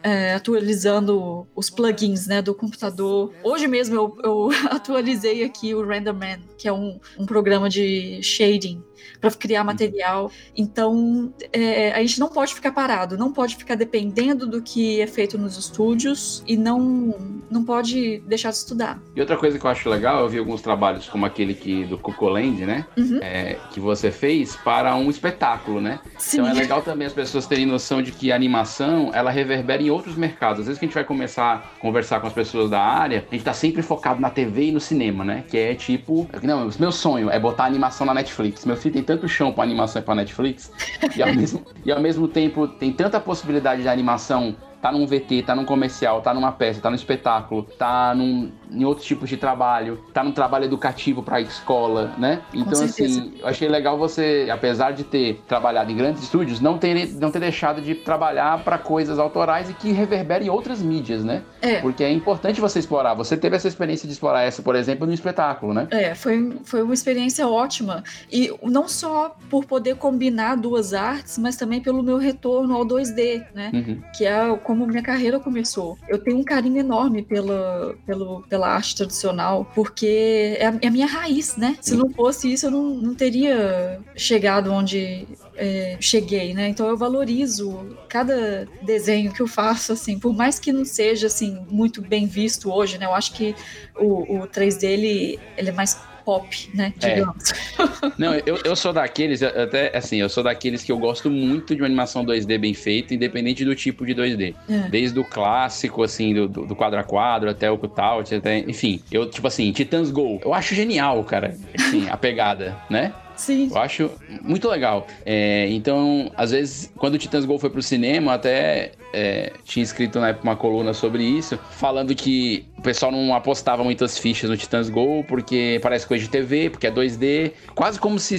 é, 0.08 0.34
atualizando 0.34 1.46
os 1.54 1.68
plugins, 1.68 2.26
né, 2.26 2.40
do 2.40 2.54
computador. 2.54 3.32
Hoje 3.42 3.68
mesmo 3.68 3.94
eu, 3.94 4.16
eu 4.22 4.48
atualizei 4.70 5.44
aqui 5.44 5.74
o 5.74 5.86
RenderMan, 5.86 6.38
que 6.56 6.66
é 6.66 6.72
um, 6.72 6.98
um 7.18 7.26
programa 7.26 7.68
de 7.68 8.20
shading 8.22 8.82
para 9.20 9.30
criar 9.30 9.64
material. 9.64 10.30
Então 10.56 11.32
é, 11.52 11.92
a 11.92 12.00
gente 12.00 12.18
não 12.18 12.28
pode 12.28 12.54
ficar 12.54 12.72
parado, 12.72 13.16
não 13.16 13.32
pode 13.32 13.56
ficar 13.56 13.74
dependendo 13.74 14.46
do 14.46 14.62
que 14.62 15.00
é 15.00 15.06
feito 15.06 15.36
nos 15.36 15.56
estúdios 15.56 16.42
e 16.46 16.56
não 16.56 17.38
não 17.50 17.64
pode 17.64 18.18
deixar 18.26 18.50
de 18.50 18.56
estudar. 18.56 19.00
E 19.14 19.20
outra 19.20 19.36
coisa 19.36 19.58
que 19.58 19.64
eu 19.64 19.70
acho 19.70 19.88
legal, 19.88 20.22
eu 20.22 20.28
vi 20.28 20.38
alguns 20.38 20.60
trabalhos 20.60 21.08
como 21.08 21.24
aquele 21.24 21.54
que 21.54 21.84
do 21.84 21.96
Cucoland, 21.96 22.64
né? 22.66 22.86
Uhum. 22.96 23.18
É, 23.22 23.58
que 23.70 23.80
você 23.80 24.10
fez 24.10 24.56
para 24.56 24.94
um 24.96 25.10
espetáculo, 25.10 25.80
né? 25.80 26.00
Sim. 26.18 26.38
Então 26.38 26.50
é 26.50 26.54
legal 26.54 26.82
também 26.82 27.06
as 27.06 27.12
pessoas 27.12 27.46
terem 27.46 27.66
noção 27.66 28.02
de 28.02 28.12
que 28.12 28.30
a 28.30 28.36
animação, 28.36 29.10
ela 29.14 29.30
reverbera 29.30 29.82
em 29.82 29.90
outros 29.98 30.16
mercados. 30.16 30.60
Às 30.60 30.66
vezes 30.66 30.78
que 30.78 30.84
a 30.84 30.88
gente 30.88 30.94
vai 30.94 31.04
começar 31.04 31.54
a 31.54 31.80
conversar 31.80 32.20
com 32.20 32.26
as 32.26 32.32
pessoas 32.32 32.70
da 32.70 32.80
área, 32.80 33.26
a 33.30 33.34
gente 33.34 33.44
tá 33.44 33.52
sempre 33.52 33.82
focado 33.82 34.20
na 34.20 34.30
TV 34.30 34.66
e 34.66 34.72
no 34.72 34.80
cinema, 34.80 35.24
né? 35.24 35.44
Que 35.46 35.58
é 35.58 35.74
tipo, 35.74 36.28
não, 36.42 36.68
meu 36.78 36.92
sonho 36.92 37.30
é 37.30 37.38
botar 37.38 37.64
animação 37.64 38.06
na 38.06 38.14
Netflix. 38.14 38.64
Meu 38.64 38.76
filho 38.76 38.94
tem 38.94 39.02
tanto 39.02 39.28
chão 39.28 39.52
pra 39.52 39.64
animação 39.64 40.00
e 40.00 40.04
pra 40.04 40.14
Netflix, 40.14 40.72
e 41.16 41.22
ao 41.22 41.32
mesmo, 41.34 41.64
e 41.84 41.92
ao 41.92 42.00
mesmo 42.00 42.26
tempo 42.28 42.66
tem 42.66 42.92
tanta 42.92 43.20
possibilidade 43.20 43.82
de 43.82 43.88
animação 43.88 44.56
tá 44.80 44.92
num 44.92 45.06
VT, 45.06 45.42
tá 45.42 45.54
num 45.54 45.64
comercial, 45.64 46.20
tá 46.20 46.32
numa 46.32 46.52
peça, 46.52 46.80
tá 46.80 46.88
num 46.88 46.96
espetáculo, 46.96 47.62
tá 47.62 48.14
num, 48.14 48.50
em 48.70 48.84
outros 48.84 49.06
tipos 49.06 49.28
de 49.28 49.36
trabalho, 49.36 49.98
tá 50.12 50.22
num 50.22 50.32
trabalho 50.32 50.64
educativo 50.64 51.22
pra 51.22 51.40
escola, 51.40 52.12
né? 52.18 52.40
Então, 52.54 52.84
assim, 52.84 53.34
eu 53.38 53.46
achei 53.46 53.68
legal 53.68 53.98
você, 53.98 54.48
apesar 54.50 54.92
de 54.92 55.04
ter 55.04 55.42
trabalhado 55.46 55.90
em 55.90 55.96
grandes 55.96 56.22
estúdios, 56.22 56.60
não 56.60 56.78
ter, 56.78 57.08
não 57.14 57.30
ter 57.30 57.40
deixado 57.40 57.80
de 57.80 57.94
trabalhar 57.94 58.62
para 58.62 58.78
coisas 58.78 59.18
autorais 59.18 59.68
e 59.68 59.74
que 59.74 59.92
reverberem 59.92 60.48
em 60.48 60.50
outras 60.50 60.80
mídias, 60.80 61.24
né? 61.24 61.42
É. 61.60 61.80
Porque 61.80 62.04
é 62.04 62.12
importante 62.12 62.60
você 62.60 62.78
explorar. 62.78 63.14
Você 63.14 63.36
teve 63.36 63.56
essa 63.56 63.68
experiência 63.68 64.06
de 64.06 64.12
explorar 64.12 64.42
essa, 64.42 64.62
por 64.62 64.76
exemplo, 64.76 65.06
no 65.06 65.12
espetáculo, 65.12 65.74
né? 65.74 65.88
É, 65.90 66.14
foi, 66.14 66.58
foi 66.64 66.82
uma 66.82 66.94
experiência 66.94 67.48
ótima. 67.48 68.02
E 68.30 68.54
não 68.62 68.86
só 68.86 69.36
por 69.50 69.64
poder 69.64 69.96
combinar 69.96 70.56
duas 70.56 70.94
artes, 70.94 71.38
mas 71.38 71.56
também 71.56 71.80
pelo 71.80 72.02
meu 72.02 72.16
retorno 72.16 72.74
ao 72.74 72.84
2D, 72.84 73.44
né? 73.54 73.70
Uhum. 73.74 74.02
Que 74.16 74.24
é 74.24 74.56
como 74.68 74.86
minha 74.86 75.02
carreira 75.02 75.40
começou. 75.40 75.96
Eu 76.06 76.18
tenho 76.18 76.36
um 76.36 76.44
carinho 76.44 76.76
enorme 76.76 77.22
pela, 77.22 77.96
pelo, 78.04 78.42
pela 78.42 78.68
arte 78.68 78.94
tradicional, 78.94 79.64
porque 79.74 80.58
é 80.58 80.66
a, 80.66 80.78
é 80.82 80.88
a 80.88 80.90
minha 80.90 81.06
raiz, 81.06 81.56
né? 81.56 81.78
Se 81.80 81.96
não 81.96 82.10
fosse 82.10 82.52
isso, 82.52 82.66
eu 82.66 82.70
não, 82.70 82.82
não 82.82 83.14
teria 83.14 83.98
chegado 84.14 84.70
onde 84.70 85.26
é, 85.56 85.96
cheguei, 85.98 86.52
né? 86.52 86.68
Então 86.68 86.86
eu 86.86 86.98
valorizo 86.98 87.96
cada 88.10 88.68
desenho 88.82 89.32
que 89.32 89.40
eu 89.40 89.46
faço, 89.48 89.94
assim, 89.94 90.18
por 90.18 90.34
mais 90.34 90.58
que 90.58 90.70
não 90.70 90.84
seja 90.84 91.28
assim 91.28 91.64
muito 91.70 92.02
bem 92.02 92.26
visto 92.26 92.70
hoje, 92.70 92.98
né? 92.98 93.06
Eu 93.06 93.14
acho 93.14 93.32
que 93.32 93.56
o, 93.96 94.40
o 94.40 94.46
3D 94.46 94.82
ele, 94.82 95.38
ele 95.56 95.70
é 95.70 95.72
mais 95.72 95.98
pop, 96.28 96.70
né? 96.74 96.92
É. 97.00 97.24
Não, 98.18 98.34
eu, 98.44 98.58
eu 98.62 98.76
sou 98.76 98.92
daqueles, 98.92 99.42
até 99.42 99.96
assim, 99.96 100.18
eu 100.18 100.28
sou 100.28 100.44
daqueles 100.44 100.84
que 100.84 100.92
eu 100.92 100.98
gosto 100.98 101.30
muito 101.30 101.74
de 101.74 101.80
uma 101.80 101.86
animação 101.86 102.22
2D 102.22 102.58
bem 102.58 102.74
feita, 102.74 103.14
independente 103.14 103.64
do 103.64 103.74
tipo 103.74 104.04
de 104.04 104.14
2D. 104.14 104.54
É. 104.68 104.90
Desde 104.90 105.18
o 105.18 105.24
clássico, 105.24 106.02
assim, 106.02 106.34
do, 106.34 106.46
do 106.46 106.76
quadro 106.76 107.00
a 107.00 107.02
quadro, 107.02 107.48
até 107.48 107.70
o 107.70 107.78
cutout, 107.78 108.34
até, 108.34 108.58
enfim. 108.58 109.00
Eu, 109.10 109.30
tipo 109.30 109.46
assim, 109.46 109.72
Titans 109.72 110.10
Go, 110.10 110.38
eu 110.44 110.52
acho 110.52 110.74
genial, 110.74 111.24
cara, 111.24 111.56
assim, 111.74 112.06
a 112.10 112.16
pegada, 112.18 112.76
né? 112.90 113.14
Sim. 113.34 113.68
Eu 113.70 113.78
acho 113.78 114.10
muito 114.42 114.68
legal. 114.68 115.06
É, 115.24 115.66
então, 115.70 116.30
às 116.36 116.50
vezes, 116.50 116.92
quando 116.96 117.14
o 117.14 117.18
Titãs 117.18 117.46
Go 117.46 117.56
foi 117.58 117.70
pro 117.70 117.80
cinema, 117.80 118.34
até 118.34 118.90
é, 119.14 119.52
tinha 119.64 119.82
escrito 119.82 120.18
na 120.18 120.30
época 120.30 120.46
uma 120.46 120.56
coluna 120.56 120.92
sobre 120.92 121.22
isso, 121.22 121.56
falando 121.70 122.14
que 122.14 122.66
o 122.78 122.82
pessoal 122.82 123.10
não 123.10 123.34
apostava 123.34 123.82
muitas 123.82 124.16
fichas 124.16 124.48
no 124.48 124.56
Titãs 124.56 124.88
Go, 124.88 125.24
porque 125.24 125.80
parece 125.82 126.06
coisa 126.06 126.24
de 126.24 126.30
TV, 126.30 126.70
porque 126.70 126.86
é 126.86 126.90
2D, 126.90 127.52
quase 127.74 127.98
como 127.98 128.18
se 128.20 128.36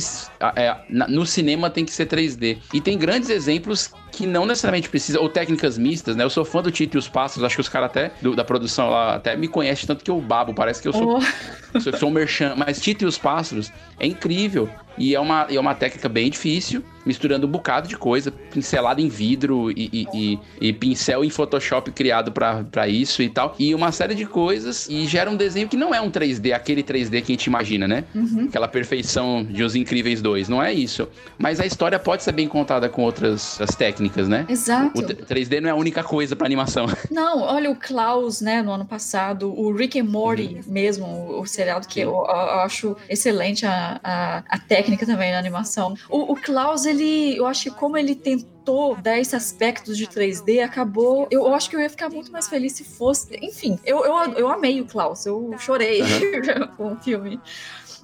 é, 0.55 0.75
no 1.09 1.25
cinema 1.25 1.69
tem 1.69 1.83
que 1.83 1.91
ser 1.91 2.07
3D. 2.07 2.57
E 2.73 2.79
tem 2.79 2.97
grandes 2.97 3.29
exemplos 3.29 3.91
que 4.11 4.25
não 4.25 4.45
necessariamente 4.45 4.89
precisa, 4.89 5.19
ou 5.19 5.29
técnicas 5.29 5.77
mistas, 5.77 6.15
né? 6.15 6.23
Eu 6.23 6.29
sou 6.29 6.45
fã 6.45 6.61
do 6.61 6.71
Tito 6.71 6.97
e 6.97 6.99
os 6.99 7.07
Pássaros, 7.07 7.43
acho 7.43 7.55
que 7.55 7.61
os 7.61 7.69
caras 7.69 7.89
até 7.89 8.11
do, 8.21 8.35
da 8.35 8.43
produção 8.43 8.89
lá 8.89 9.15
até 9.15 9.35
me 9.35 9.47
conhecem 9.47 9.87
tanto 9.87 10.03
que 10.03 10.11
eu 10.11 10.19
babo, 10.19 10.53
parece 10.53 10.81
que 10.81 10.87
eu 10.87 10.93
sou, 10.93 11.17
oh. 11.17 11.79
sou, 11.79 11.97
sou 11.97 12.09
um 12.09 12.11
merchan, 12.11 12.53
mas 12.55 12.79
Tito 12.81 13.03
e 13.03 13.07
os 13.07 13.17
Pássaros 13.17 13.71
é 13.99 14.07
incrível. 14.07 14.69
E 14.99 15.15
é 15.15 15.19
uma, 15.19 15.47
é 15.49 15.57
uma 15.57 15.73
técnica 15.73 16.09
bem 16.09 16.29
difícil, 16.29 16.83
misturando 17.05 17.47
um 17.47 17.49
bocado 17.49 17.87
de 17.87 17.95
coisa, 17.95 18.31
pincelado 18.31 18.99
em 18.99 19.07
vidro 19.07 19.71
e, 19.71 19.89
e, 19.93 20.07
e, 20.13 20.39
e 20.59 20.73
pincel 20.73 21.23
em 21.23 21.29
Photoshop 21.29 21.89
criado 21.91 22.33
para 22.33 22.87
isso 22.87 23.23
e 23.23 23.29
tal. 23.29 23.55
E 23.57 23.73
uma 23.73 23.93
série 23.93 24.13
de 24.13 24.25
coisas, 24.25 24.89
e 24.89 25.07
gera 25.07 25.31
um 25.31 25.37
desenho 25.37 25.69
que 25.69 25.77
não 25.77 25.95
é 25.95 26.01
um 26.01 26.11
3D, 26.11 26.53
aquele 26.53 26.83
3D 26.83 27.21
que 27.21 27.31
a 27.31 27.35
gente 27.35 27.45
imagina, 27.45 27.87
né? 27.87 28.03
Uhum. 28.13 28.47
Aquela 28.49 28.67
perfeição 28.67 29.43
de 29.43 29.63
Os 29.63 29.73
Incríveis 29.73 30.21
2, 30.21 30.49
não 30.49 30.61
é 30.61 30.73
isso. 30.73 31.07
Mas 31.37 31.61
a 31.61 31.65
história 31.65 31.97
pode 31.97 32.21
ser 32.21 32.33
bem 32.33 32.47
contada 32.47 32.89
com 32.89 33.03
outras 33.03 33.59
as 33.61 33.73
técnicas, 33.99 34.27
né? 34.27 34.45
Exato. 34.47 34.97
O 34.97 35.03
3D 35.03 35.59
não 35.59 35.69
é 35.69 35.71
a 35.71 35.75
única 35.75 36.03
coisa 36.03 36.35
para 36.35 36.45
animação. 36.45 36.85
Não, 37.11 37.41
olha 37.41 37.69
o 37.69 37.75
Klaus, 37.75 38.39
né, 38.39 38.61
no 38.61 38.71
ano 38.71 38.85
passado, 38.85 39.51
o 39.53 39.71
Rick 39.73 39.99
and 39.99 40.05
Morty 40.05 40.55
uhum. 40.55 40.73
mesmo, 40.73 41.05
o, 41.05 41.41
o 41.41 41.45
seriado 41.45 41.87
que 41.87 41.99
eu, 41.99 42.11
eu, 42.11 42.25
acho 42.25 42.95
excelente 43.09 43.65
a, 43.65 43.99
a, 44.03 44.43
a 44.47 44.59
técnica 44.59 45.05
também 45.05 45.31
na 45.31 45.39
animação. 45.39 45.95
O, 46.09 46.33
o 46.33 46.35
Klaus, 46.35 46.85
ele, 46.85 47.37
eu 47.37 47.45
acho 47.45 47.63
que 47.63 47.71
como 47.71 47.97
ele 47.97 48.15
tentou 48.15 48.95
dar 48.95 49.19
esse 49.19 49.35
aspecto 49.35 49.93
de 49.93 50.07
3D, 50.07 50.63
acabou. 50.63 51.27
Eu, 51.29 51.47
eu, 51.47 51.53
acho 51.53 51.69
que 51.69 51.75
eu 51.75 51.79
ia 51.79 51.89
ficar 51.89 52.09
muito 52.09 52.31
mais 52.31 52.47
feliz 52.47 52.73
se 52.73 52.83
fosse. 52.83 53.37
Enfim, 53.41 53.77
eu, 53.83 54.05
eu, 54.05 54.33
eu 54.33 54.49
amei 54.49 54.79
o 54.79 54.85
Klaus, 54.85 55.25
eu 55.25 55.55
chorei 55.57 56.01
uhum. 56.01 56.67
com 56.77 56.93
o 56.93 56.95
filme. 56.97 57.39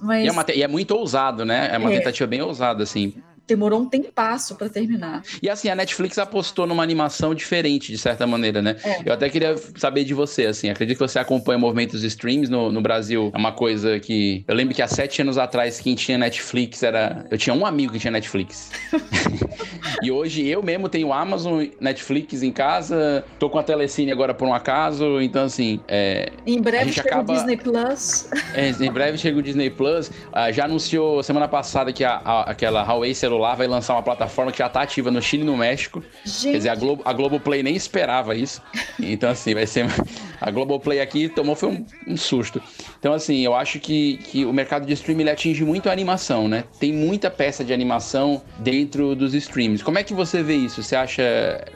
Mas... 0.00 0.24
E, 0.24 0.28
é 0.28 0.32
uma, 0.32 0.44
e 0.54 0.62
é 0.62 0.68
muito 0.68 0.90
ousado, 0.92 1.44
né? 1.44 1.70
É 1.72 1.78
uma 1.78 1.92
é. 1.92 1.98
tentativa 1.98 2.26
bem 2.26 2.42
ousada, 2.42 2.82
assim 2.82 3.14
demorou 3.46 3.80
um 3.80 3.86
tempasso 3.86 4.56
para 4.56 4.68
terminar. 4.68 5.22
E 5.40 5.48
assim, 5.48 5.68
a 5.68 5.74
Netflix 5.74 6.18
apostou 6.18 6.66
numa 6.66 6.82
animação 6.82 7.34
diferente, 7.34 7.92
de 7.92 7.98
certa 7.98 8.26
maneira, 8.26 8.60
né? 8.60 8.76
É. 8.82 9.02
Eu 9.04 9.12
até 9.12 9.28
queria 9.28 9.56
saber 9.76 10.04
de 10.04 10.12
você, 10.12 10.46
assim, 10.46 10.68
acredito 10.68 10.98
que 10.98 11.06
você 11.06 11.18
acompanha 11.18 11.58
o 11.58 11.60
movimento 11.60 11.92
dos 11.92 12.02
streams 12.02 12.50
no, 12.50 12.72
no 12.72 12.80
Brasil. 12.80 13.30
É 13.34 13.38
uma 13.38 13.52
coisa 13.52 14.00
que. 14.00 14.44
Eu 14.48 14.54
lembro 14.54 14.74
que 14.74 14.82
há 14.82 14.88
sete 14.88 15.22
anos 15.22 15.38
atrás, 15.38 15.80
quem 15.80 15.94
tinha 15.94 16.18
Netflix 16.18 16.82
era. 16.82 17.24
Eu 17.30 17.38
tinha 17.38 17.54
um 17.54 17.64
amigo 17.64 17.92
que 17.92 17.98
tinha 17.98 18.10
Netflix. 18.10 18.70
e 20.02 20.10
hoje 20.10 20.46
eu 20.46 20.62
mesmo 20.62 20.88
tenho 20.88 21.12
Amazon, 21.12 21.64
Netflix 21.80 22.42
em 22.42 22.50
casa, 22.50 23.24
tô 23.38 23.48
com 23.48 23.58
a 23.58 23.62
Telecine 23.62 24.10
agora 24.10 24.34
por 24.34 24.48
um 24.48 24.54
acaso, 24.54 25.20
então 25.20 25.44
assim. 25.44 25.80
É, 25.86 26.32
em 26.46 26.60
breve 26.60 26.92
chega 26.92 27.08
acaba... 27.08 27.32
o 27.32 27.36
Disney 27.36 27.56
Plus. 27.56 28.28
É, 28.54 28.70
em 28.70 28.92
breve 28.92 29.18
chega 29.18 29.38
o 29.38 29.42
Disney 29.42 29.70
Plus. 29.70 30.10
Ah, 30.32 30.50
já 30.50 30.64
anunciou 30.64 31.22
semana 31.22 31.46
passada 31.46 31.92
que 31.92 32.04
a, 32.04 32.20
a, 32.24 32.50
aquela 32.50 32.82
Huawei 32.82 33.14
celular 33.14 33.35
celular 33.36 33.54
vai 33.54 33.66
lançar 33.66 33.94
uma 33.94 34.02
plataforma 34.02 34.50
que 34.50 34.58
já 34.58 34.68
tá 34.68 34.82
ativa 34.82 35.10
no 35.10 35.20
Chile 35.20 35.42
e 35.42 35.46
no 35.46 35.56
México. 35.56 36.02
Gente. 36.24 36.52
Quer 36.52 36.56
dizer, 36.56 36.68
a, 36.70 36.74
Globo, 36.74 37.02
a 37.04 37.12
Globoplay 37.12 37.62
nem 37.62 37.76
esperava 37.76 38.34
isso. 38.34 38.62
Então, 38.98 39.30
assim, 39.30 39.54
vai 39.54 39.66
ser. 39.66 39.86
A 40.38 40.50
Globoplay 40.50 41.00
aqui 41.00 41.30
tomou 41.30 41.56
foi 41.56 41.70
um, 41.70 41.86
um 42.06 42.14
susto. 42.14 42.62
Então, 43.06 43.14
assim, 43.14 43.44
eu 43.44 43.54
acho 43.54 43.78
que, 43.78 44.16
que 44.16 44.44
o 44.44 44.52
mercado 44.52 44.84
de 44.84 44.92
streaming 44.92 45.28
atinge 45.28 45.64
muito 45.64 45.88
a 45.88 45.92
animação, 45.92 46.48
né? 46.48 46.64
Tem 46.80 46.92
muita 46.92 47.30
peça 47.30 47.64
de 47.64 47.72
animação 47.72 48.42
dentro 48.58 49.14
dos 49.14 49.32
streams. 49.32 49.84
Como 49.84 49.96
é 49.96 50.02
que 50.02 50.12
você 50.12 50.42
vê 50.42 50.56
isso? 50.56 50.82
Você 50.82 50.96
acha. 50.96 51.22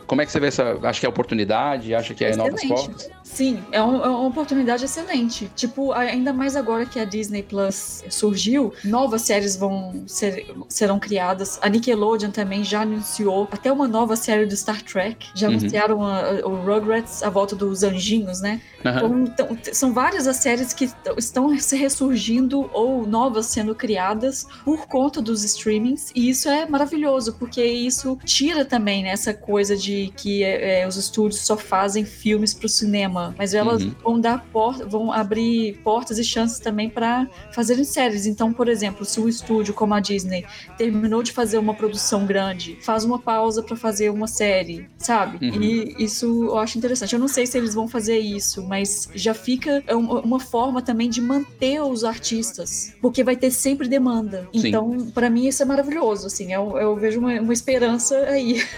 Como 0.08 0.20
é 0.20 0.26
que 0.26 0.32
você 0.32 0.40
vê 0.40 0.48
essa. 0.48 0.76
Acha 0.82 0.98
que 0.98 1.06
é 1.06 1.08
oportunidade? 1.08 1.94
Acha 1.94 2.14
que 2.14 2.24
é 2.24 2.30
Excelente. 2.30 2.66
novas 2.66 2.84
formas? 2.84 3.10
Sim, 3.22 3.62
é, 3.70 3.80
um, 3.80 4.04
é, 4.04 4.08
uma 4.08 4.26
oportunidade 4.26 4.84
excelente. 4.84 5.48
Tipo, 5.54 5.92
ainda 5.92 6.32
mais 6.32 6.56
agora 6.56 6.84
que 6.84 6.98
a 6.98 7.04
Disney 7.04 7.44
Plus 7.44 8.02
surgiu, 8.10 8.74
novas 8.84 9.22
séries 9.22 9.54
vão 9.54 10.02
ser, 10.08 10.52
serão 10.68 10.98
criadas 10.98 11.60
a 11.62 11.68
Nickelodeon 11.68 12.32
também 12.32 12.64
já 12.64 12.80
anunciou 12.80 13.46
até 13.52 13.70
uma 13.70 13.86
nova 13.86 14.16
série 14.16 14.46
do 14.46 14.56
Star 14.56 14.82
Trek. 14.82 15.28
Já 15.36 15.46
uhum. 15.46 15.54
anunciaram 15.54 16.04
a, 16.04 16.20
a, 16.22 16.32
o 16.46 16.56
Rugrats, 16.64 17.22
a 17.22 17.30
volta 17.30 17.54
dos 17.54 17.84
anjinhos, 17.84 18.40
né? 18.40 18.60
Uhum. 18.84 19.24
Então, 19.24 19.56
são 19.72 19.92
várias 19.92 20.26
as 20.26 20.36
séries 20.36 20.72
que 20.72 20.90
estão 21.24 21.58
se 21.58 21.76
ressurgindo 21.76 22.68
ou 22.72 23.06
novas 23.06 23.46
sendo 23.46 23.74
criadas 23.74 24.46
por 24.64 24.86
conta 24.86 25.20
dos 25.20 25.44
streamings. 25.44 26.10
E 26.14 26.28
isso 26.28 26.48
é 26.48 26.66
maravilhoso, 26.66 27.34
porque 27.34 27.64
isso 27.64 28.18
tira 28.24 28.64
também 28.64 29.02
né, 29.02 29.10
essa 29.10 29.32
coisa 29.32 29.76
de 29.76 30.12
que 30.16 30.42
é, 30.42 30.80
é 30.80 30.88
os 30.88 30.96
estúdios 30.96 31.40
só 31.42 31.56
fazem 31.56 32.04
filmes 32.04 32.54
para 32.54 32.66
o 32.66 32.68
cinema. 32.68 33.34
Mas 33.36 33.54
elas 33.54 33.82
uhum. 33.82 33.94
vão 34.02 34.20
dar 34.20 34.44
porta, 34.52 34.84
vão 34.86 35.12
abrir 35.12 35.78
portas 35.82 36.18
e 36.18 36.24
chances 36.24 36.58
também 36.58 36.88
para 36.88 37.28
fazerem 37.52 37.84
séries. 37.84 38.26
Então, 38.26 38.52
por 38.52 38.68
exemplo, 38.68 39.04
se 39.04 39.20
um 39.20 39.28
estúdio 39.28 39.74
como 39.74 39.94
a 39.94 40.00
Disney 40.00 40.44
terminou 40.76 41.22
de 41.22 41.32
fazer 41.32 41.58
uma 41.58 41.74
produção 41.74 42.26
grande, 42.26 42.78
faz 42.82 43.04
uma 43.04 43.18
pausa 43.18 43.62
para 43.62 43.76
fazer 43.76 44.10
uma 44.10 44.26
série, 44.26 44.88
sabe? 44.98 45.50
Uhum. 45.50 45.62
E 45.62 45.94
isso 45.98 46.44
eu 46.44 46.58
acho 46.58 46.78
interessante. 46.78 47.12
Eu 47.12 47.20
não 47.20 47.28
sei 47.28 47.46
se 47.46 47.58
eles 47.58 47.74
vão 47.74 47.86
fazer 47.86 48.18
isso, 48.18 48.62
mas 48.66 49.08
já 49.14 49.34
fica 49.34 49.82
uma 49.96 50.40
forma 50.40 50.80
também 50.80 51.09
de 51.10 51.20
manter 51.20 51.80
os 51.82 52.04
artistas, 52.04 52.94
porque 53.00 53.24
vai 53.24 53.36
ter 53.36 53.50
sempre 53.50 53.88
demanda. 53.88 54.48
Sim. 54.54 54.68
Então, 54.68 55.10
para 55.12 55.28
mim, 55.28 55.46
isso 55.46 55.62
é 55.62 55.66
maravilhoso, 55.66 56.26
assim, 56.26 56.52
eu, 56.52 56.78
eu 56.78 56.96
vejo 56.96 57.18
uma, 57.18 57.32
uma 57.40 57.52
esperança 57.52 58.16
aí. 58.16 58.62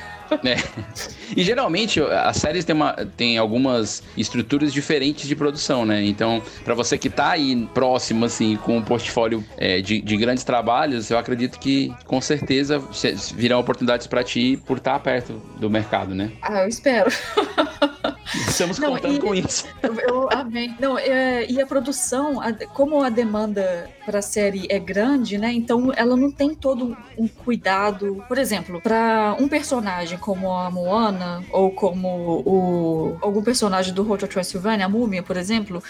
É. 0.44 0.56
E 1.36 1.42
geralmente 1.42 2.00
as 2.00 2.38
séries 2.38 2.64
têm, 2.64 2.74
uma, 2.74 2.92
têm 3.16 3.36
algumas 3.36 4.02
estruturas 4.16 4.72
diferentes 4.72 5.28
de 5.28 5.36
produção, 5.36 5.84
né? 5.84 6.02
Então, 6.04 6.42
para 6.64 6.74
você 6.74 6.96
que 6.96 7.10
tá 7.10 7.32
aí 7.32 7.68
próximo, 7.74 8.24
assim, 8.24 8.56
com 8.56 8.78
um 8.78 8.82
portfólio 8.82 9.44
é, 9.58 9.82
de, 9.82 10.00
de, 10.00 10.16
grandes 10.16 10.42
trabalhos, 10.42 11.10
eu 11.10 11.18
acredito 11.18 11.58
que 11.58 11.92
com 12.06 12.18
certeza 12.18 12.82
virão 13.34 13.60
oportunidades 13.60 14.06
para 14.06 14.24
ti 14.24 14.58
por 14.66 14.78
estar 14.78 14.94
tá 14.94 14.98
perto 14.98 15.34
do 15.58 15.68
mercado, 15.68 16.14
né? 16.14 16.32
Ah, 16.40 16.62
eu 16.62 16.68
espero. 16.68 17.10
Estamos 18.34 18.78
não, 18.78 18.92
contando 18.92 19.16
e, 19.16 19.20
com 19.20 19.34
isso. 19.34 19.66
Eu, 19.82 19.94
eu 20.00 20.28
amei. 20.32 20.72
Não, 20.78 20.96
é, 20.96 21.44
e 21.50 21.60
a 21.60 21.66
produção, 21.66 22.40
a, 22.40 22.52
como 22.52 23.02
a 23.02 23.08
demanda 23.08 23.90
para 24.06 24.20
a 24.20 24.22
série 24.22 24.66
é 24.68 24.78
grande, 24.78 25.38
né? 25.38 25.52
Então 25.52 25.92
ela 25.96 26.16
não 26.16 26.30
tem 26.30 26.54
todo 26.54 26.96
um 27.18 27.26
cuidado. 27.26 28.24
Por 28.28 28.38
exemplo, 28.38 28.80
para 28.80 29.36
um 29.38 29.48
personagem 29.48 30.18
como 30.18 30.52
a 30.52 30.70
Moana 30.70 31.42
ou 31.50 31.70
como 31.72 32.42
o 32.46 33.18
algum 33.20 33.42
personagem 33.42 33.92
do 33.92 34.10
Hotel 34.10 34.28
Transylvania, 34.28 34.86
a 34.86 34.88
Múmia, 34.88 35.22
por 35.22 35.36
exemplo, 35.36 35.82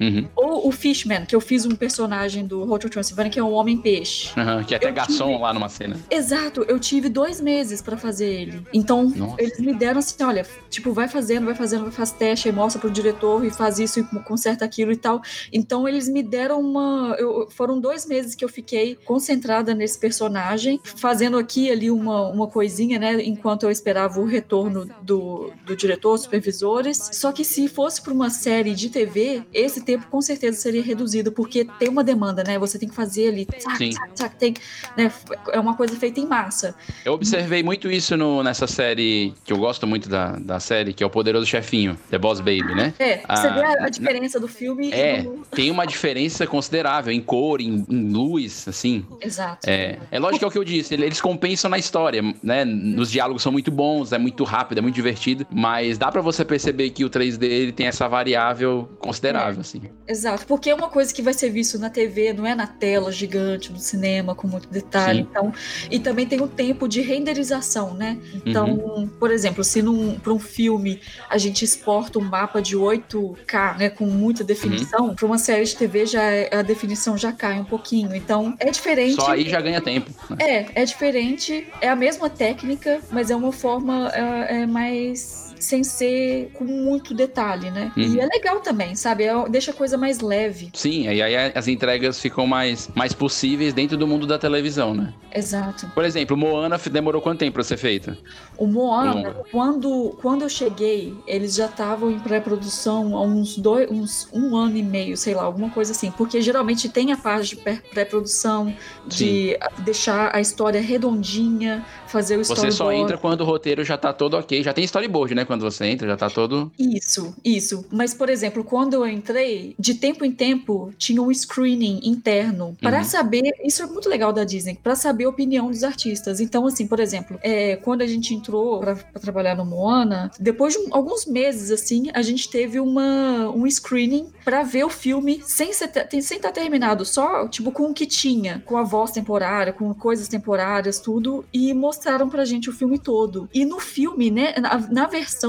uhum. 0.00 0.28
ou 0.34 0.68
o 0.68 0.72
Fishman, 0.72 1.24
que 1.24 1.34
eu 1.34 1.40
fiz 1.40 1.64
um 1.64 1.74
personagem 1.74 2.46
do 2.46 2.70
Hotel 2.70 2.90
Transylvania 2.90 3.30
que 3.30 3.38
é 3.38 3.44
um 3.44 3.52
homem 3.52 3.78
peixe. 3.78 4.28
Uhum, 4.38 4.64
que 4.64 4.74
é 4.74 4.76
até 4.76 4.88
eu 4.88 4.94
garçom 4.94 5.28
tive... 5.28 5.42
lá 5.42 5.52
numa 5.52 5.68
cena. 5.68 5.96
Exato, 6.10 6.64
eu 6.68 6.78
tive 6.78 7.08
dois 7.08 7.40
meses 7.40 7.80
para 7.80 7.96
fazer 7.96 8.26
ele. 8.26 8.66
Então 8.72 9.12
Nossa. 9.14 9.36
eles 9.38 9.58
me 9.58 9.74
deram 9.74 9.98
assim, 9.98 10.22
olha, 10.22 10.46
tipo, 10.70 10.92
vai 10.92 11.08
fazendo, 11.08 11.46
vai 11.46 11.54
fazendo, 11.54 11.83
faz 11.90 12.10
teste, 12.10 12.50
mostra 12.52 12.80
pro 12.80 12.90
diretor 12.90 13.44
e 13.44 13.50
faz 13.50 13.78
isso 13.78 14.00
e 14.00 14.04
conserta 14.20 14.64
aquilo 14.64 14.92
e 14.92 14.96
tal. 14.96 15.20
Então 15.52 15.88
eles 15.88 16.08
me 16.08 16.22
deram 16.22 16.60
uma, 16.60 17.16
eu, 17.18 17.48
foram 17.50 17.80
dois 17.80 18.06
meses 18.06 18.34
que 18.34 18.44
eu 18.44 18.48
fiquei 18.48 18.96
concentrada 19.04 19.74
nesse 19.74 19.98
personagem, 19.98 20.80
fazendo 20.96 21.38
aqui 21.38 21.70
ali 21.70 21.90
uma, 21.90 22.28
uma 22.28 22.46
coisinha, 22.46 22.98
né, 22.98 23.22
enquanto 23.22 23.64
eu 23.64 23.70
esperava 23.70 24.20
o 24.20 24.24
retorno 24.24 24.88
do, 25.02 25.52
do 25.64 25.76
diretor, 25.76 26.16
supervisores. 26.18 27.10
Só 27.12 27.32
que 27.32 27.44
se 27.44 27.68
fosse 27.68 28.02
para 28.02 28.12
uma 28.12 28.30
série 28.30 28.74
de 28.74 28.88
TV, 28.88 29.42
esse 29.52 29.82
tempo 29.82 30.06
com 30.08 30.20
certeza 30.20 30.58
seria 30.58 30.82
reduzido, 30.82 31.32
porque 31.32 31.66
tem 31.78 31.88
uma 31.88 32.04
demanda, 32.04 32.42
né? 32.44 32.58
Você 32.58 32.78
tem 32.78 32.88
que 32.88 32.94
fazer 32.94 33.28
ali, 33.28 33.46
tac, 33.46 33.62
tac, 33.62 34.14
tac, 34.14 34.36
tem, 34.36 34.54
né? 34.96 35.12
É 35.52 35.60
uma 35.60 35.76
coisa 35.76 35.96
feita 35.96 36.20
em 36.20 36.26
massa. 36.26 36.74
Eu 37.04 37.12
observei 37.12 37.62
muito 37.62 37.90
isso 37.90 38.16
no, 38.16 38.42
nessa 38.42 38.66
série, 38.66 39.34
que 39.44 39.52
eu 39.52 39.58
gosto 39.58 39.86
muito 39.86 40.08
da, 40.08 40.32
da 40.36 40.60
série, 40.60 40.92
que 40.92 41.02
é 41.02 41.06
o 41.06 41.10
Poderoso 41.10 41.46
Chefinho, 41.64 41.98
The 42.10 42.18
Boss 42.18 42.40
Baby, 42.40 42.74
né? 42.74 42.94
É, 42.98 43.22
você 43.28 43.50
vê 43.50 43.64
a, 43.64 43.84
a 43.86 43.88
diferença 43.88 44.38
do 44.38 44.46
filme. 44.46 44.92
É, 44.92 45.22
do... 45.22 45.42
tem 45.50 45.70
uma 45.70 45.86
diferença 45.86 46.46
considerável 46.46 47.12
em 47.12 47.20
cor, 47.20 47.60
em, 47.60 47.84
em 47.88 48.12
luz, 48.12 48.66
assim. 48.68 49.04
Exato. 49.20 49.68
É, 49.68 49.98
é 50.10 50.18
lógico 50.18 50.40
que 50.40 50.44
é 50.44 50.48
o 50.48 50.50
que 50.50 50.58
eu 50.58 50.64
disse, 50.64 50.94
eles 50.94 51.20
compensam 51.20 51.70
na 51.70 51.78
história, 51.78 52.22
né? 52.42 52.64
Nos 52.64 53.10
diálogos 53.10 53.42
são 53.42 53.50
muito 53.50 53.70
bons, 53.70 54.12
é 54.12 54.18
muito 54.18 54.44
rápido, 54.44 54.78
é 54.78 54.80
muito 54.80 54.94
divertido, 54.94 55.46
mas 55.50 55.96
dá 55.96 56.10
para 56.10 56.20
você 56.20 56.44
perceber 56.44 56.90
que 56.90 57.04
o 57.04 57.10
3D 57.10 57.42
ele 57.44 57.72
tem 57.72 57.86
essa 57.86 58.06
variável 58.08 58.88
considerável, 58.98 59.58
é, 59.58 59.60
assim. 59.60 59.82
Exato, 60.06 60.46
porque 60.46 60.70
é 60.70 60.74
uma 60.74 60.88
coisa 60.88 61.12
que 61.12 61.22
vai 61.22 61.32
ser 61.32 61.50
visto 61.50 61.78
na 61.78 61.88
TV, 61.88 62.32
não 62.32 62.46
é 62.46 62.54
na 62.54 62.66
tela 62.66 63.10
gigante, 63.10 63.72
no 63.72 63.78
cinema, 63.78 64.34
com 64.34 64.46
muito 64.46 64.68
detalhe. 64.68 65.20
Sim. 65.20 65.28
Então, 65.30 65.52
e 65.90 65.98
também 65.98 66.26
tem 66.26 66.40
o 66.40 66.48
tempo 66.48 66.88
de 66.88 67.00
renderização, 67.00 67.94
né? 67.94 68.18
Então, 68.44 68.70
uhum. 68.70 69.08
por 69.08 69.30
exemplo, 69.30 69.62
se 69.62 69.82
para 70.22 70.32
um 70.32 70.38
filme 70.38 71.00
a 71.28 71.38
gente 71.38 71.53
gente 71.54 71.64
exporta 71.64 72.18
um 72.18 72.22
mapa 72.22 72.60
de 72.60 72.76
8K, 72.76 73.78
né, 73.78 73.88
com 73.88 74.04
muita 74.06 74.42
definição, 74.42 75.14
para 75.14 75.24
uma 75.24 75.38
série 75.38 75.64
de 75.64 75.76
TV 75.76 76.04
já 76.04 76.22
é- 76.22 76.48
a 76.52 76.62
definição 76.62 77.16
já 77.16 77.32
cai 77.32 77.60
um 77.60 77.64
pouquinho. 77.64 78.14
Então, 78.14 78.54
é 78.58 78.70
diferente. 78.70 79.14
Só 79.14 79.30
aí 79.30 79.48
já 79.48 79.60
ganha 79.60 79.80
tempo. 79.80 80.10
É, 80.40 80.82
é 80.82 80.84
diferente, 80.84 81.66
é 81.80 81.88
a 81.88 81.94
mesma 81.94 82.28
técnica, 82.28 83.00
mas 83.10 83.30
é 83.30 83.36
uma 83.36 83.52
forma 83.52 84.10
é, 84.12 84.62
é 84.62 84.66
mais 84.66 85.43
sem 85.64 85.82
ser 85.84 86.50
com 86.54 86.64
muito 86.64 87.12
detalhe, 87.14 87.70
né? 87.70 87.92
Uhum. 87.96 88.02
E 88.14 88.20
é 88.20 88.26
legal 88.26 88.60
também, 88.60 88.94
sabe? 88.94 89.24
É- 89.24 89.48
deixa 89.48 89.70
a 89.70 89.74
coisa 89.74 89.96
mais 89.98 90.20
leve. 90.20 90.70
Sim, 90.72 91.02
e 91.10 91.22
aí 91.22 91.36
as 91.54 91.66
entregas 91.68 92.20
ficam 92.20 92.46
mais, 92.46 92.88
mais 92.94 93.12
possíveis 93.12 93.72
dentro 93.74 93.96
do 93.96 94.06
mundo 94.06 94.26
da 94.26 94.38
televisão, 94.38 94.94
né? 94.94 95.12
Exato. 95.34 95.90
Por 95.94 96.04
exemplo, 96.04 96.36
Moana 96.36 96.78
demorou 96.90 97.20
quanto 97.20 97.38
tempo 97.40 97.54
pra 97.54 97.64
ser 97.64 97.76
feita? 97.76 98.16
O 98.56 98.66
Moana, 98.66 99.14
Longa. 99.14 99.44
quando, 99.50 100.16
quando 100.22 100.42
eu 100.42 100.48
cheguei, 100.48 101.14
eles 101.26 101.54
já 101.54 101.66
estavam 101.66 102.10
em 102.10 102.18
pré-produção 102.20 103.16
há 103.16 103.22
uns 103.22 103.56
dois, 103.58 103.90
uns 103.90 104.28
um 104.32 104.56
ano 104.56 104.76
e 104.76 104.82
meio, 104.82 105.16
sei 105.16 105.34
lá, 105.34 105.42
alguma 105.42 105.70
coisa 105.70 105.92
assim. 105.92 106.10
Porque 106.12 106.40
geralmente 106.40 106.88
tem 106.88 107.10
a 107.12 107.16
parte 107.16 107.50
de 107.50 107.56
pré- 107.56 107.82
pré-produção, 107.92 108.72
de 109.06 109.58
deixar 109.78 110.34
a 110.34 110.40
história 110.40 110.80
redondinha, 110.80 111.84
fazer 112.06 112.36
o 112.36 112.44
Você 112.44 112.52
storyboard. 112.52 112.76
só 112.76 112.92
entra 112.92 113.18
quando 113.18 113.40
o 113.40 113.44
roteiro 113.44 113.82
já 113.84 113.96
tá 113.96 114.12
todo 114.12 114.34
ok. 114.36 114.62
Já 114.62 114.72
tem 114.72 114.84
storyboard, 114.84 115.34
né? 115.34 115.44
Quando 115.54 115.70
você 115.70 115.86
entra, 115.86 116.08
já 116.08 116.16
tá 116.16 116.28
todo. 116.28 116.72
Isso, 116.78 117.34
isso. 117.44 117.84
Mas, 117.92 118.12
por 118.12 118.28
exemplo, 118.28 118.64
quando 118.64 118.94
eu 118.94 119.06
entrei, 119.06 119.74
de 119.78 119.94
tempo 119.94 120.24
em 120.24 120.32
tempo, 120.32 120.92
tinha 120.98 121.22
um 121.22 121.32
screening 121.32 122.00
interno 122.02 122.76
para 122.80 122.98
Uhum. 122.98 123.04
saber. 123.04 123.52
Isso 123.64 123.82
é 123.82 123.86
muito 123.86 124.08
legal 124.08 124.32
da 124.32 124.42
Disney, 124.44 124.78
para 124.82 124.96
saber 124.96 125.24
a 125.24 125.28
opinião 125.28 125.70
dos 125.70 125.84
artistas. 125.84 126.40
Então, 126.40 126.66
assim, 126.66 126.86
por 126.88 126.98
exemplo, 126.98 127.38
é, 127.42 127.76
quando 127.76 128.02
a 128.02 128.06
gente 128.06 128.34
entrou 128.34 128.80
para 128.80 128.96
trabalhar 129.20 129.54
no 129.54 129.64
Moana, 129.64 130.30
depois 130.40 130.74
de 130.74 130.80
um- 130.80 130.88
alguns 130.94 131.24
meses, 131.26 131.70
assim, 131.70 132.10
a 132.12 132.22
gente 132.22 132.48
teve 132.48 132.80
uma, 132.80 133.48
um 133.50 133.64
screening 133.70 134.26
para 134.44 134.62
ver 134.64 134.84
o 134.84 134.90
filme 134.90 135.40
sem 135.46 135.70
te- 135.70 136.22
sem 136.22 136.36
estar 136.38 136.50
terminado, 136.52 137.04
só, 137.04 137.46
tipo, 137.46 137.70
com 137.70 137.90
o 137.90 137.94
que 137.94 138.06
tinha, 138.06 138.60
com 138.66 138.76
a 138.76 138.82
voz 138.82 139.12
temporária, 139.12 139.72
com 139.72 139.92
coisas 139.94 140.26
temporárias, 140.26 140.98
tudo, 140.98 141.44
e 141.52 141.72
mostraram 141.72 142.28
pra 142.28 142.44
gente 142.44 142.68
o 142.68 142.72
filme 142.72 142.98
todo. 142.98 143.48
E 143.54 143.64
no 143.64 143.78
filme, 143.78 144.30
né, 144.30 144.54
na, 144.60 144.78
na 144.90 145.06
versão 145.06 145.43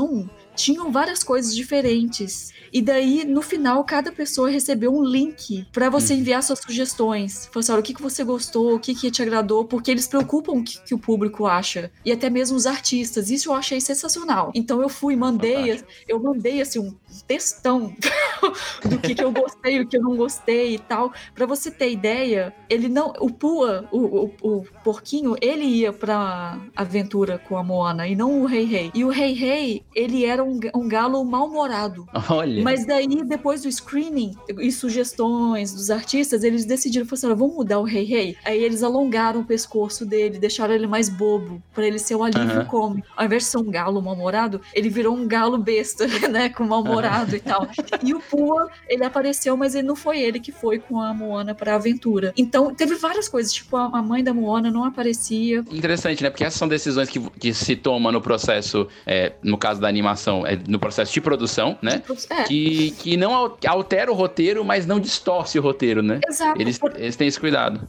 tinham 0.56 0.92
várias 0.92 1.24
coisas 1.24 1.54
diferentes. 1.56 2.54
E 2.72 2.82
daí, 2.82 3.24
no 3.26 3.42
final, 3.42 3.84
cada 3.84 4.12
pessoa 4.12 4.50
recebeu 4.50 4.94
um 4.94 5.04
link 5.04 5.66
pra 5.72 5.90
você 5.90 6.14
Uhum. 6.14 6.20
enviar 6.20 6.44
suas 6.44 6.60
sugestões. 6.60 7.46
Falou 7.48 7.60
assim, 7.62 7.72
olha, 7.72 7.80
o 7.80 7.84
que, 7.84 7.94
que 7.94 8.02
você 8.02 8.24
gostou, 8.24 8.76
o 8.76 8.80
que, 8.80 8.94
que 8.96 9.12
te 9.12 9.22
agradou, 9.22 9.66
porque 9.66 9.92
eles 9.92 10.08
preocupam 10.08 10.54
o 10.54 10.64
que, 10.64 10.80
que 10.82 10.94
o 10.94 11.00
público 11.00 11.46
acha. 11.46 11.92
E 12.04 12.12
até 12.12 12.30
mesmo 12.30 12.58
os 12.58 12.66
artistas. 12.66 13.30
Isso 13.30 13.50
eu 13.50 13.54
achei 13.54 13.80
sensacional. 13.80 14.52
Então 14.54 14.82
eu 14.82 14.90
fui, 14.90 15.16
mandei, 15.16 15.82
eu 16.08 16.20
mandei 16.22 16.62
assim 16.62 16.80
um 16.80 16.94
textão 17.24 17.94
do 18.84 19.00
que, 19.00 19.16
que 19.16 19.24
eu 19.24 19.32
gostei, 19.32 19.80
o 19.80 19.88
que 19.88 19.98
eu 19.98 20.02
não 20.02 20.16
gostei 20.16 20.76
e 20.76 20.80
tal. 20.80 21.12
Pra 21.34 21.46
você 21.46 21.72
ter 21.72 21.92
ideia, 21.92 22.54
ele 22.70 22.88
não. 22.88 23.14
O 23.20 23.30
Pua, 23.30 23.88
o, 23.92 23.98
o, 23.98 24.34
o 24.42 24.66
porquinho, 24.84 25.36
ele 25.42 25.64
ia 25.64 25.92
pra 25.92 26.60
aventura 26.76 27.38
com 27.38 27.58
a 27.58 27.64
Moana 27.64 28.08
e 28.08 28.16
não 28.16 28.42
o 28.42 28.46
Rei 28.46 28.66
Rei. 28.66 28.92
E 28.94 29.04
o 29.04 29.10
Rei 29.10 29.34
Rei, 29.34 29.84
ele 29.94 30.26
era 30.26 30.44
um, 30.44 30.60
um 30.76 30.88
galo 30.88 31.24
mal-humorado. 31.24 32.08
Olha. 32.30 32.64
Mas 32.64 32.86
daí, 32.86 33.24
depois 33.24 33.64
do 33.64 33.72
screening 33.72 34.36
e 34.60 34.72
sugestões 34.72 35.74
dos 35.74 35.90
artistas, 35.90 36.44
eles 36.44 36.66
decidiram, 36.66 37.06
falaram 37.06 37.18
assim, 37.18 37.28
"Olha, 37.28 37.36
vamos 37.36 37.56
mudar 37.56 37.80
o 37.80 37.84
Rei 37.84 38.04
Rei. 38.04 38.38
Aí 38.44 38.64
eles 38.64 38.84
alongaram 38.84 39.42
o 39.42 39.46
pescoço 39.46 40.06
dele, 40.06 40.40
deixaram 40.40 40.74
ele 40.74 40.88
mais 40.88 41.10
bobo, 41.10 41.62
pra 41.74 41.86
ele 41.86 42.00
ser 42.00 42.16
um 42.16 42.24
alívio 42.24 42.60
Aham. 42.60 42.66
cômico. 42.66 43.08
Ao 43.16 43.26
invés 43.26 43.44
de 43.44 43.50
ser 43.50 43.58
um 43.58 43.70
galo 43.70 44.02
mal-humorado, 44.02 44.62
ele 44.74 44.90
virou 44.90 45.16
um 45.16 45.28
galo 45.28 45.58
besta, 45.58 46.06
né, 46.30 46.50
com 46.50 46.64
mal-humorado 46.64 47.05
e 47.36 47.40
tal. 47.40 47.68
E 48.04 48.14
o 48.14 48.20
Pua, 48.20 48.70
ele 48.88 49.04
apareceu, 49.04 49.56
mas 49.58 49.76
ele 49.76 49.88
não 49.88 49.96
foi 49.96 50.20
ele 50.20 50.40
que 50.40 50.52
foi 50.52 50.80
com 50.80 51.00
a 51.02 51.14
Moana 51.14 51.54
pra 51.56 51.76
aventura. 51.76 52.34
Então, 52.38 52.74
teve 52.74 52.96
várias 52.96 53.28
coisas, 53.28 53.52
tipo, 53.54 53.76
a 53.78 54.02
mãe 54.02 54.24
da 54.24 54.34
Moana 54.34 54.72
não 54.72 54.84
aparecia. 54.84 55.64
Interessante, 55.72 56.24
né? 56.24 56.30
Porque 56.30 56.44
essas 56.44 56.58
são 56.60 56.68
decisões 56.68 57.10
que, 57.10 57.20
que 57.32 57.54
se 57.54 57.76
toma 57.76 58.12
no 58.12 58.22
processo, 58.22 58.88
é, 59.06 59.34
no 59.44 59.58
caso 59.58 59.80
da 59.82 59.88
animação, 59.88 60.46
é, 60.46 60.58
no 60.68 60.80
processo 60.80 61.14
de 61.14 61.22
produção, 61.22 61.78
né? 61.82 62.02
É, 62.30 62.44
Que, 62.44 62.92
que 62.92 63.18
não 63.18 63.34
al- 63.34 63.58
altera 63.68 64.12
o 64.12 64.16
roteiro, 64.16 64.64
mas 64.64 64.86
não 64.86 65.00
distorce 65.00 65.58
o 65.60 65.62
roteiro, 65.62 66.02
né? 66.02 66.20
exato. 66.28 66.60
Eles, 66.62 66.78
Por- 66.78 66.94
eles 67.00 67.16
têm 67.16 67.28
esse 67.28 67.40
cuidado. 67.40 67.82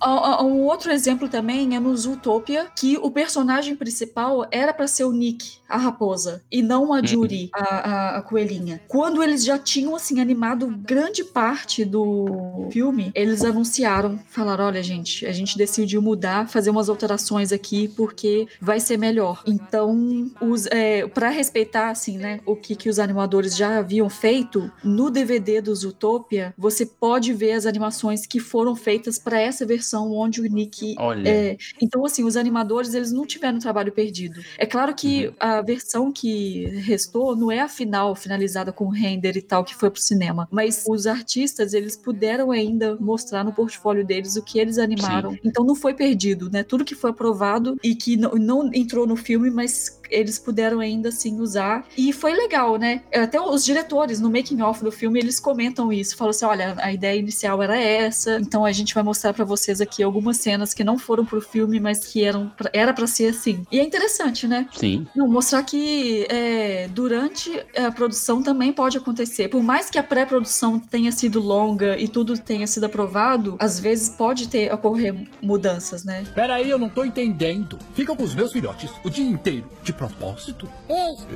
Um 0.42 0.62
outro 0.64 0.90
exemplo 0.92 1.28
também 1.28 1.74
é 1.76 1.80
no 1.80 1.96
Zootopia, 1.96 2.66
que 2.76 2.96
o 3.00 3.10
personagem 3.10 3.74
principal 3.76 4.46
era 4.50 4.72
pra 4.72 4.86
ser 4.86 5.04
o 5.04 5.12
Nick, 5.12 5.58
a 5.68 5.76
raposa, 5.76 6.42
e 6.50 6.62
não 6.62 6.92
a 6.92 7.02
Judy, 7.04 7.50
a, 7.52 7.62
a- 7.64 8.16
a 8.18 8.22
coelhinha. 8.22 8.80
Quando 8.96 9.22
eles 9.22 9.44
já 9.44 9.58
tinham, 9.58 9.94
assim, 9.94 10.20
animado 10.20 10.66
grande 10.68 11.22
parte 11.22 11.84
do 11.84 12.68
filme, 12.72 13.12
eles 13.14 13.44
anunciaram, 13.44 14.18
falaram, 14.30 14.64
olha, 14.64 14.82
gente, 14.82 15.26
a 15.26 15.32
gente 15.32 15.58
decidiu 15.58 16.00
mudar, 16.00 16.48
fazer 16.48 16.70
umas 16.70 16.88
alterações 16.88 17.52
aqui, 17.52 17.88
porque 17.88 18.48
vai 18.58 18.80
ser 18.80 18.96
melhor. 18.96 19.42
Então, 19.46 20.30
os, 20.40 20.66
é, 20.68 21.06
para 21.08 21.28
respeitar, 21.28 21.90
assim, 21.90 22.16
né, 22.16 22.40
o 22.46 22.56
que, 22.56 22.74
que 22.74 22.88
os 22.88 22.98
animadores 22.98 23.54
já 23.54 23.78
haviam 23.80 24.08
feito, 24.08 24.72
no 24.82 25.10
DVD 25.10 25.60
do 25.60 25.74
Zootopia, 25.74 26.54
você 26.56 26.86
pode 26.86 27.34
ver 27.34 27.52
as 27.52 27.66
animações 27.66 28.26
que 28.26 28.40
foram 28.40 28.74
feitas 28.74 29.18
para 29.18 29.38
essa 29.38 29.66
versão 29.66 30.10
onde 30.14 30.40
o 30.40 30.44
Nick 30.44 30.94
Olha. 30.98 31.28
é, 31.28 31.56
então, 31.82 32.02
assim, 32.06 32.24
os 32.24 32.34
animadores, 32.34 32.94
eles 32.94 33.12
não 33.12 33.26
tiveram 33.26 33.58
trabalho 33.58 33.92
perdido. 33.92 34.40
É 34.56 34.64
claro 34.64 34.94
que 34.94 35.26
Uhum. 35.26 35.34
a 35.40 35.60
versão 35.60 36.12
que 36.12 36.64
restou 36.80 37.36
não 37.36 37.50
é 37.52 37.60
a 37.60 37.68
final, 37.68 38.14
finalizada 38.14 38.72
com 38.72 38.85
render 38.88 39.36
e 39.36 39.42
tal, 39.42 39.64
que 39.64 39.74
foi 39.74 39.90
pro 39.90 40.00
cinema. 40.00 40.48
Mas 40.50 40.84
os 40.88 41.06
artistas, 41.06 41.72
eles 41.72 41.96
puderam 41.96 42.50
ainda 42.50 42.96
mostrar 42.96 43.44
no 43.44 43.52
portfólio 43.52 44.04
deles 44.04 44.36
o 44.36 44.42
que 44.42 44.58
eles 44.58 44.78
animaram. 44.78 45.36
Então, 45.44 45.64
não 45.64 45.74
foi 45.74 45.94
perdido, 45.94 46.50
né? 46.50 46.62
Tudo 46.62 46.84
que 46.84 46.94
foi 46.94 47.10
aprovado 47.10 47.76
e 47.82 47.94
que 47.94 48.16
não, 48.16 48.32
não 48.32 48.70
entrou 48.72 49.06
no 49.06 49.16
filme, 49.16 49.50
mas 49.50 50.00
eles 50.10 50.38
puderam 50.38 50.80
ainda 50.80 51.08
assim 51.08 51.38
usar. 51.40 51.84
E 51.96 52.12
foi 52.12 52.34
legal, 52.34 52.76
né? 52.76 53.02
Até 53.14 53.40
os 53.40 53.64
diretores, 53.64 54.20
no 54.20 54.30
making 54.30 54.62
off 54.62 54.82
do 54.82 54.92
filme, 54.92 55.18
eles 55.18 55.40
comentam 55.40 55.92
isso. 55.92 56.16
Falam 56.16 56.30
assim: 56.30 56.44
olha, 56.44 56.74
a 56.78 56.92
ideia 56.92 57.18
inicial 57.18 57.62
era 57.62 57.76
essa, 57.76 58.38
então 58.40 58.64
a 58.64 58.72
gente 58.72 58.94
vai 58.94 59.02
mostrar 59.02 59.32
pra 59.32 59.44
vocês 59.44 59.80
aqui 59.80 60.02
algumas 60.02 60.36
cenas 60.38 60.74
que 60.74 60.84
não 60.84 60.98
foram 60.98 61.24
pro 61.24 61.40
filme, 61.40 61.80
mas 61.80 62.06
que 62.06 62.24
eram 62.24 62.48
pra, 62.56 62.70
era 62.72 62.92
para 62.92 63.06
ser 63.06 63.28
assim. 63.28 63.64
E 63.70 63.78
é 63.78 63.84
interessante, 63.84 64.46
né? 64.46 64.68
Sim. 64.74 65.06
Não, 65.14 65.28
mostrar 65.28 65.62
que 65.62 66.26
é, 66.28 66.88
durante 66.88 67.52
a 67.76 67.90
produção 67.90 68.42
também 68.42 68.72
pode 68.72 68.96
acontecer. 68.96 69.48
Por 69.48 69.62
mais 69.62 69.90
que 69.90 69.98
a 69.98 70.02
pré-produção 70.02 70.78
tenha 70.78 71.12
sido 71.12 71.40
longa 71.40 71.98
e 71.98 72.08
tudo 72.08 72.38
tenha 72.38 72.66
sido 72.66 72.84
aprovado, 72.84 73.56
às 73.58 73.78
vezes 73.80 74.08
pode 74.08 74.48
ter 74.48 74.72
ocorrer 74.72 75.14
mudanças, 75.42 76.04
né? 76.04 76.24
Peraí, 76.34 76.68
eu 76.68 76.78
não 76.78 76.88
tô 76.88 77.04
entendendo. 77.04 77.78
Fica 77.94 78.14
com 78.14 78.22
os 78.22 78.34
meus 78.34 78.52
filhotes 78.52 78.90
o 79.04 79.10
dia 79.10 79.26
inteiro. 79.26 79.66
De 79.82 79.92
propósito? 79.96 80.68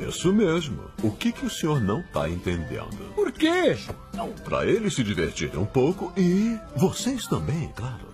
Isso 0.09 0.33
mesmo. 0.33 0.85
O 1.03 1.11
que, 1.11 1.33
que 1.33 1.45
o 1.45 1.51
senhor 1.51 1.81
não 1.81 2.03
tá 2.03 2.29
entendendo? 2.29 3.13
Por 3.15 3.33
quê? 3.33 3.77
Pra 4.45 4.67
eles 4.67 4.95
se 4.95 5.03
divertirem 5.03 5.59
um 5.59 5.65
pouco 5.65 6.13
e 6.17 6.59
vocês 6.77 7.27
também, 7.27 7.71
claro. 7.75 8.11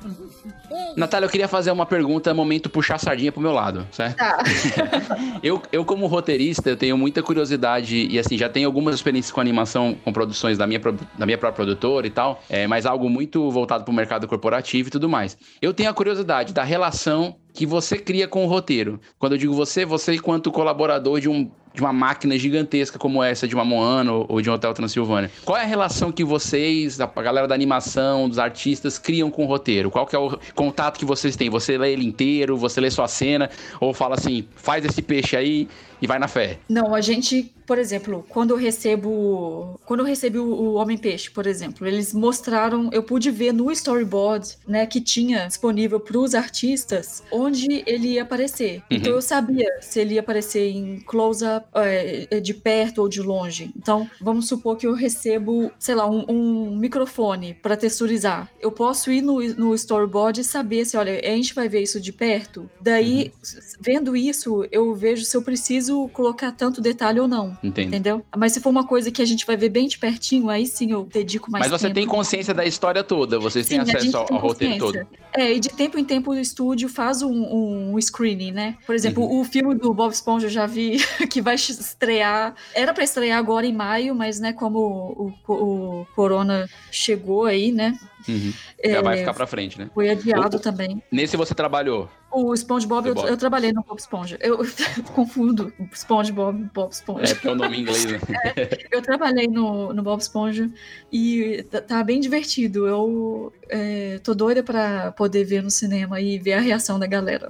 Natália, 0.97 1.27
eu 1.27 1.31
queria 1.31 1.49
fazer 1.49 1.71
uma 1.71 1.85
pergunta, 1.87 2.33
momento 2.33 2.71
puxar 2.71 2.95
a 2.95 2.99
sardinha 2.99 3.33
pro 3.33 3.41
meu 3.41 3.53
lado, 3.53 3.87
certo? 3.91 4.17
Tá. 4.17 4.39
Eu, 5.43 5.63
eu, 5.71 5.85
como 5.85 6.07
roteirista, 6.07 6.71
eu 6.71 6.77
tenho 6.77 6.97
muita 6.97 7.23
curiosidade 7.23 8.09
e, 8.11 8.19
assim, 8.19 8.37
já 8.37 8.49
tenho 8.49 8.67
algumas 8.67 8.95
experiências 8.95 9.31
com 9.31 9.41
animação, 9.41 9.97
com 10.03 10.13
produções 10.13 10.57
da 10.59 10.67
minha, 10.67 10.81
da 11.17 11.27
minha 11.27 11.39
própria 11.39 11.65
produtora 11.65 12.07
e 12.07 12.11
tal, 12.11 12.43
é, 12.49 12.67
mas 12.67 12.87
algo 12.87 13.09
muito 13.09 13.51
voltado 13.51 13.85
pro 13.85 13.93
mercado 13.93 14.27
corporativo 14.27 14.89
e 14.89 14.91
tudo 14.91 15.09
mais. 15.09 15.37
Eu 15.61 15.73
tenho 15.75 15.91
a 15.91 15.95
curiosidade 15.95 16.53
da 16.53 16.65
relação 16.65 17.37
que 17.57 17.64
você 17.64 17.99
cria 17.99 18.29
com 18.29 18.45
o 18.45 18.47
roteiro. 18.47 19.01
Quando 19.19 19.33
eu 19.33 19.38
digo 19.38 19.55
você, 19.55 19.85
você 19.85 20.14
enquanto 20.14 20.53
colaborador 20.53 21.19
de 21.19 21.29
um 21.29 21.51
de 21.73 21.83
uma 21.83 21.92
máquina 21.92 22.38
gigantesca 22.38 22.99
como 22.99 23.23
essa 23.23 23.47
de 23.47 23.55
uma 23.55 23.62
Moana 23.62 24.11
ou 24.11 24.27
ou 24.31 24.40
de 24.40 24.49
um 24.49 24.55
Hotel 24.55 24.73
Transilvânia. 24.73 25.31
Qual 25.45 25.59
é 25.59 25.62
a 25.62 25.66
relação 25.66 26.11
que 26.11 26.25
vocês, 26.25 26.99
a 27.01 27.07
galera 27.07 27.47
da 27.47 27.55
animação, 27.55 28.31
dos 28.31 28.38
artistas, 28.38 28.99
criam 28.99 29.31
com 29.31 29.45
o 29.45 29.47
roteiro? 29.47 29.90
Qual 29.90 30.07
que 30.07 30.16
é 30.16 30.19
o 30.19 30.38
contato 30.55 30.99
que 30.99 31.05
vocês 31.05 31.37
têm? 31.37 31.51
Você 31.51 31.77
lê 31.77 31.92
ele 31.92 32.07
inteiro, 32.07 32.57
você 32.57 32.81
lê 32.81 32.90
sua 32.90 33.07
cena, 33.07 33.51
ou 33.79 33.92
fala 33.92 34.14
assim, 34.14 34.47
faz 34.57 34.87
esse 34.87 35.03
peixe 35.03 35.37
aí 35.37 35.69
e 36.01 36.07
vai 36.07 36.19
na 36.19 36.29
fé? 36.29 36.59
Não, 36.69 36.95
a 36.95 37.01
gente, 37.01 37.55
por 37.67 37.79
exemplo, 37.79 38.25
quando 38.29 38.51
eu 38.51 38.57
recebo. 38.57 39.79
Quando 39.85 40.01
eu 40.01 40.07
recebi 40.07 40.39
o, 40.39 40.45
o 40.45 40.75
Homem-Peixe, 40.75 41.31
por 41.31 41.47
exemplo, 41.47 41.87
eles 41.87 42.13
mostraram, 42.13 42.91
eu 42.93 43.03
pude 43.03 43.31
ver 43.31 43.53
no 43.53 43.71
storyboard, 43.71 44.57
né, 44.67 44.87
que 44.87 45.01
tinha 45.01 45.47
disponível 45.47 46.01
para 46.01 46.19
os 46.19 46.35
artistas 46.35 47.23
onde 47.31 47.83
ele 47.87 48.15
ia 48.15 48.23
aparecer. 48.23 48.83
Então 48.91 49.13
eu 49.13 49.23
sabia 49.23 49.67
se 49.81 50.01
ele 50.01 50.15
ia 50.15 50.21
aparecer 50.21 50.71
em 50.71 51.01
close-up, 51.01 51.67
é, 51.75 52.41
de 52.41 52.55
perto 52.55 53.03
ou 53.03 53.09
de 53.09 53.23
longe. 53.23 53.71
Então, 53.77 54.09
vamos 54.21 54.49
supor 54.49 54.77
que 54.77 54.87
eu 54.87 54.95
recebo, 54.95 55.71
sei 55.79 55.95
lá, 55.95 56.09
um, 56.09 56.25
um 56.29 56.77
microfone 56.77 57.55
para 57.55 57.77
texturizar. 57.77 58.51
Eu 58.61 58.73
posso 58.73 59.11
ir 59.11 59.23
no, 59.23 59.41
no 59.55 59.75
storyboard 59.75 60.41
e 60.41 60.45
saber 60.45 60.85
se, 60.85 60.97
olha, 60.97 61.20
a 61.20 61.37
gente 61.37 61.55
vai 61.55 61.68
ver 61.68 61.83
isso 61.83 62.01
de 62.01 62.12
perto. 62.12 62.68
Daí, 62.81 63.33
vendo 63.81 64.16
isso, 64.16 64.66
eu 64.70 64.95
vejo 64.95 65.25
se 65.25 65.37
eu 65.37 65.43
preciso 65.43 65.86
preciso 65.87 66.09
colocar 66.09 66.53
tanto 66.53 66.80
detalhe 66.80 67.20
ou 67.20 67.28
não. 67.28 67.57
Entendo. 67.62 67.89
Entendeu? 67.89 68.24
Mas 68.37 68.53
se 68.53 68.61
for 68.61 68.70
uma 68.70 68.84
coisa 68.87 69.11
que 69.11 69.22
a 69.22 69.24
gente 69.24 69.47
vai 69.47 69.57
ver 69.57 69.68
bem 69.68 69.87
de 69.87 69.99
pertinho, 69.99 70.51
aí 70.51 70.66
sim 70.66 70.91
eu 70.91 71.05
dedico 71.05 71.51
mais 71.51 71.62
Mas 71.62 71.70
você 71.70 71.87
tempo. 71.87 71.95
tem 71.95 72.07
consciência 72.07 72.53
da 72.53 72.64
história 72.64 73.03
toda, 73.05 73.39
vocês 73.39 73.66
têm 73.66 73.76
Sim, 73.78 73.82
a 73.82 73.84
gente 73.84 73.97
acesso 73.97 74.16
ao, 74.16 74.24
tem 74.26 74.37
ao 74.37 74.43
roteiro 74.43 74.78
todo. 74.78 75.07
É, 75.32 75.53
e 75.53 75.61
de 75.61 75.68
tempo 75.68 75.99
em 75.99 76.05
tempo 76.05 76.30
o 76.30 76.34
estúdio 76.39 76.89
faz 76.89 77.22
um, 77.22 77.93
um 77.93 78.01
screening, 78.01 78.53
né? 78.53 78.76
Por 78.87 78.95
exemplo, 78.95 79.24
Uhum. 79.24 79.41
o 79.41 79.45
filme 79.45 79.74
do 79.74 79.93
Bob 79.93 80.12
Esponja 80.12 80.47
eu 80.47 80.51
já 80.51 80.66
vi 80.66 80.97
que 81.30 81.41
vai 81.41 81.55
estrear. 81.55 82.55
Era 82.74 82.93
pra 82.93 83.05
estrear 83.05 83.39
agora 83.39 83.66
em 83.66 83.72
maio, 83.72 84.14
mas 84.14 84.41
né, 84.41 84.53
como 84.53 84.78
o, 84.78 85.32
o, 85.47 85.53
o 86.01 86.07
Corona 86.14 86.68
chegou 86.91 87.45
aí, 87.45 87.70
né? 87.72 87.99
Uhum. 88.29 88.53
Já 88.85 88.99
é, 88.99 89.03
vai 89.03 89.18
ficar 89.18 89.35
pra 89.35 89.47
frente, 89.47 89.79
né? 89.79 89.91
Foi 89.95 90.11
adiado 90.11 90.57
O- 90.57 90.61
também. 90.61 91.03
Nesse 91.11 91.37
você 91.37 91.55
trabalhou. 91.55 92.09
O 92.31 92.55
SpongeBob, 92.55 93.09
eu, 93.09 93.14
eu 93.14 93.37
trabalhei 93.37 93.72
no 93.72 93.83
Bob 93.83 93.99
Esponja. 93.99 94.37
Eu 94.41 94.59
confundo 95.14 95.72
SpongeBob 95.93 96.61
e 96.61 96.64
Bob 96.64 96.93
Esponja. 96.93 97.33
É 97.33 97.35
porque 97.35 97.49
é 97.49 97.53
o 97.53 97.55
nome 97.55 97.79
em 97.79 97.81
inglês, 97.81 98.05
né? 98.05 98.18
Eu 98.91 99.01
trabalhei 99.01 99.47
no, 99.47 99.93
no 99.93 100.03
Bob 100.03 100.20
Esponja 100.20 100.68
e 101.11 101.64
tá, 101.70 101.81
tá 101.81 102.05
bem 102.05 102.20
divertido. 102.20 102.87
Eu 102.87 103.53
é, 103.68 104.18
tô 104.22 104.35
doida 104.35 104.62
pra 104.62 105.12
poder 105.12 105.45
ver 105.45 105.62
no 105.62 105.70
cinema 105.70 106.20
e 106.20 106.39
ver 106.39 106.55
a 106.55 106.61
reação 106.61 106.99
da 106.99 107.07
galera. 107.07 107.49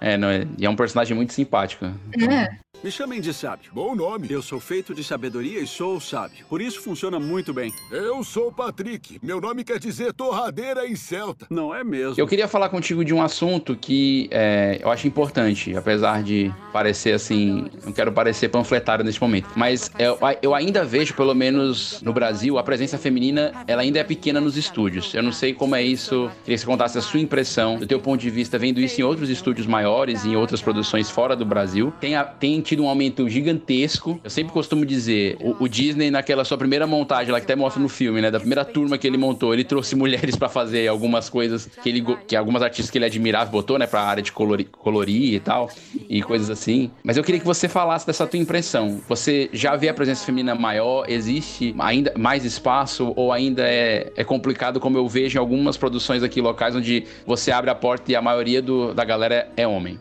É, 0.00 0.16
não, 0.16 0.28
é, 0.28 0.46
e 0.56 0.64
é 0.64 0.70
um 0.70 0.76
personagem 0.76 1.14
muito 1.16 1.32
simpático. 1.32 1.84
É, 1.84 2.48
Me 2.82 2.92
chamem 2.92 3.20
de 3.20 3.34
sábio. 3.34 3.72
Bom 3.74 3.96
nome. 3.96 4.28
Eu 4.30 4.40
sou 4.40 4.60
feito 4.60 4.94
de 4.94 5.02
sabedoria 5.02 5.58
e 5.58 5.66
sou 5.66 5.98
sábio. 6.00 6.46
Por 6.48 6.62
isso 6.62 6.80
funciona 6.80 7.18
muito 7.18 7.52
bem. 7.52 7.72
Eu 7.90 8.22
sou 8.22 8.52
Patrick. 8.52 9.18
Meu 9.20 9.40
nome 9.40 9.64
quer 9.64 9.80
dizer 9.80 10.12
torradeira 10.12 10.86
em 10.86 10.94
celta. 10.94 11.44
Não 11.50 11.74
é 11.74 11.82
mesmo? 11.82 12.14
Eu 12.16 12.26
queria 12.26 12.46
falar 12.46 12.68
contigo 12.68 13.04
de 13.04 13.12
um 13.12 13.20
assunto 13.20 13.74
que 13.74 14.28
é, 14.30 14.78
eu 14.80 14.90
acho 14.92 15.08
importante, 15.08 15.76
apesar 15.76 16.22
de 16.22 16.52
parecer 16.72 17.14
assim, 17.14 17.66
não 17.84 17.92
quero 17.92 18.12
parecer 18.12 18.48
panfletário 18.48 19.04
nesse 19.04 19.20
momento, 19.20 19.48
mas 19.56 19.90
eu, 19.98 20.16
eu 20.40 20.54
ainda 20.54 20.84
vejo, 20.84 21.14
pelo 21.14 21.34
menos 21.34 22.00
no 22.00 22.12
Brasil, 22.12 22.58
a 22.58 22.62
presença 22.62 22.96
feminina, 22.96 23.52
ela 23.66 23.82
ainda 23.82 23.98
é 23.98 24.04
pequena 24.04 24.40
nos 24.40 24.56
estúdios. 24.56 25.12
Eu 25.14 25.22
não 25.24 25.32
sei 25.32 25.52
como 25.52 25.74
é 25.74 25.82
isso, 25.82 26.30
queria 26.44 26.54
que 26.56 26.58
você 26.60 26.66
contasse 26.66 26.96
a 26.96 27.02
sua 27.02 27.18
impressão, 27.18 27.76
do 27.76 27.88
teu 27.88 27.98
ponto 27.98 28.20
de 28.20 28.30
vista, 28.30 28.56
vendo 28.56 28.80
isso 28.80 29.00
em 29.00 29.04
outros 29.04 29.28
estúdios 29.28 29.66
maiores, 29.66 30.24
em 30.24 30.36
outras 30.36 30.62
produções 30.62 31.10
fora 31.10 31.34
do 31.34 31.44
Brasil. 31.44 31.92
Tem, 32.00 32.14
a- 32.14 32.22
tem 32.24 32.67
tido 32.68 32.82
um 32.84 32.88
aumento 32.88 33.28
gigantesco. 33.28 34.20
Eu 34.22 34.30
sempre 34.30 34.52
costumo 34.52 34.84
dizer, 34.84 35.36
o, 35.40 35.64
o 35.64 35.68
Disney, 35.68 36.10
naquela 36.10 36.44
sua 36.44 36.58
primeira 36.58 36.86
montagem, 36.86 37.32
lá 37.32 37.40
que 37.40 37.44
até 37.44 37.56
mostra 37.56 37.82
no 37.82 37.88
filme, 37.88 38.20
né, 38.20 38.30
da 38.30 38.38
primeira 38.38 38.64
turma 38.64 38.98
que 38.98 39.06
ele 39.06 39.16
montou, 39.16 39.54
ele 39.54 39.64
trouxe 39.64 39.96
mulheres 39.96 40.36
pra 40.36 40.48
fazer 40.48 40.86
algumas 40.88 41.28
coisas 41.30 41.66
que 41.82 41.88
ele 41.88 42.04
que 42.26 42.36
algumas 42.36 42.62
artistas 42.62 42.90
que 42.90 42.98
ele 42.98 43.04
admirava 43.06 43.50
botou, 43.50 43.78
né, 43.78 43.86
pra 43.86 44.02
área 44.02 44.22
de 44.22 44.30
colori- 44.32 44.64
colorir 44.64 45.34
e 45.34 45.40
tal, 45.40 45.70
e 46.08 46.22
coisas 46.22 46.50
assim. 46.50 46.90
Mas 47.02 47.16
eu 47.16 47.24
queria 47.24 47.40
que 47.40 47.46
você 47.46 47.68
falasse 47.68 48.06
dessa 48.06 48.26
tua 48.26 48.38
impressão. 48.38 49.00
Você 49.08 49.48
já 49.52 49.74
vê 49.76 49.88
a 49.88 49.94
presença 49.94 50.24
feminina 50.26 50.54
maior? 50.54 51.06
Existe 51.08 51.74
ainda 51.78 52.12
mais 52.18 52.44
espaço 52.44 53.12
ou 53.16 53.32
ainda 53.32 53.62
é, 53.66 54.12
é 54.14 54.24
complicado 54.24 54.78
como 54.78 54.98
eu 54.98 55.08
vejo 55.08 55.38
em 55.38 55.40
algumas 55.40 55.76
produções 55.76 56.22
aqui 56.22 56.40
locais 56.40 56.76
onde 56.76 57.04
você 57.26 57.50
abre 57.50 57.70
a 57.70 57.74
porta 57.74 58.12
e 58.12 58.16
a 58.16 58.20
maioria 58.22 58.60
do- 58.60 58.92
da 58.92 59.04
galera 59.04 59.48
é 59.56 59.66
homem? 59.66 59.98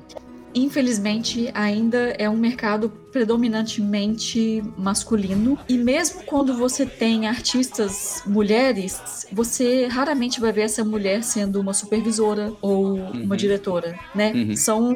Infelizmente 0.53 1.49
ainda 1.53 2.15
é 2.17 2.29
um 2.29 2.37
mercado 2.37 2.91
predominantemente 3.11 4.63
masculino 4.77 5.57
e 5.67 5.77
mesmo 5.77 6.23
quando 6.23 6.53
você 6.55 6.85
tem 6.85 7.27
artistas 7.27 8.21
mulheres, 8.25 9.25
você 9.31 9.87
raramente 9.87 10.39
vai 10.39 10.51
ver 10.51 10.61
essa 10.61 10.83
mulher 10.83 11.23
sendo 11.23 11.59
uma 11.59 11.73
supervisora 11.73 12.53
ou 12.61 12.95
uma 12.95 13.35
diretora, 13.37 13.97
né? 14.13 14.31
Uhum. 14.33 14.55
São 14.55 14.95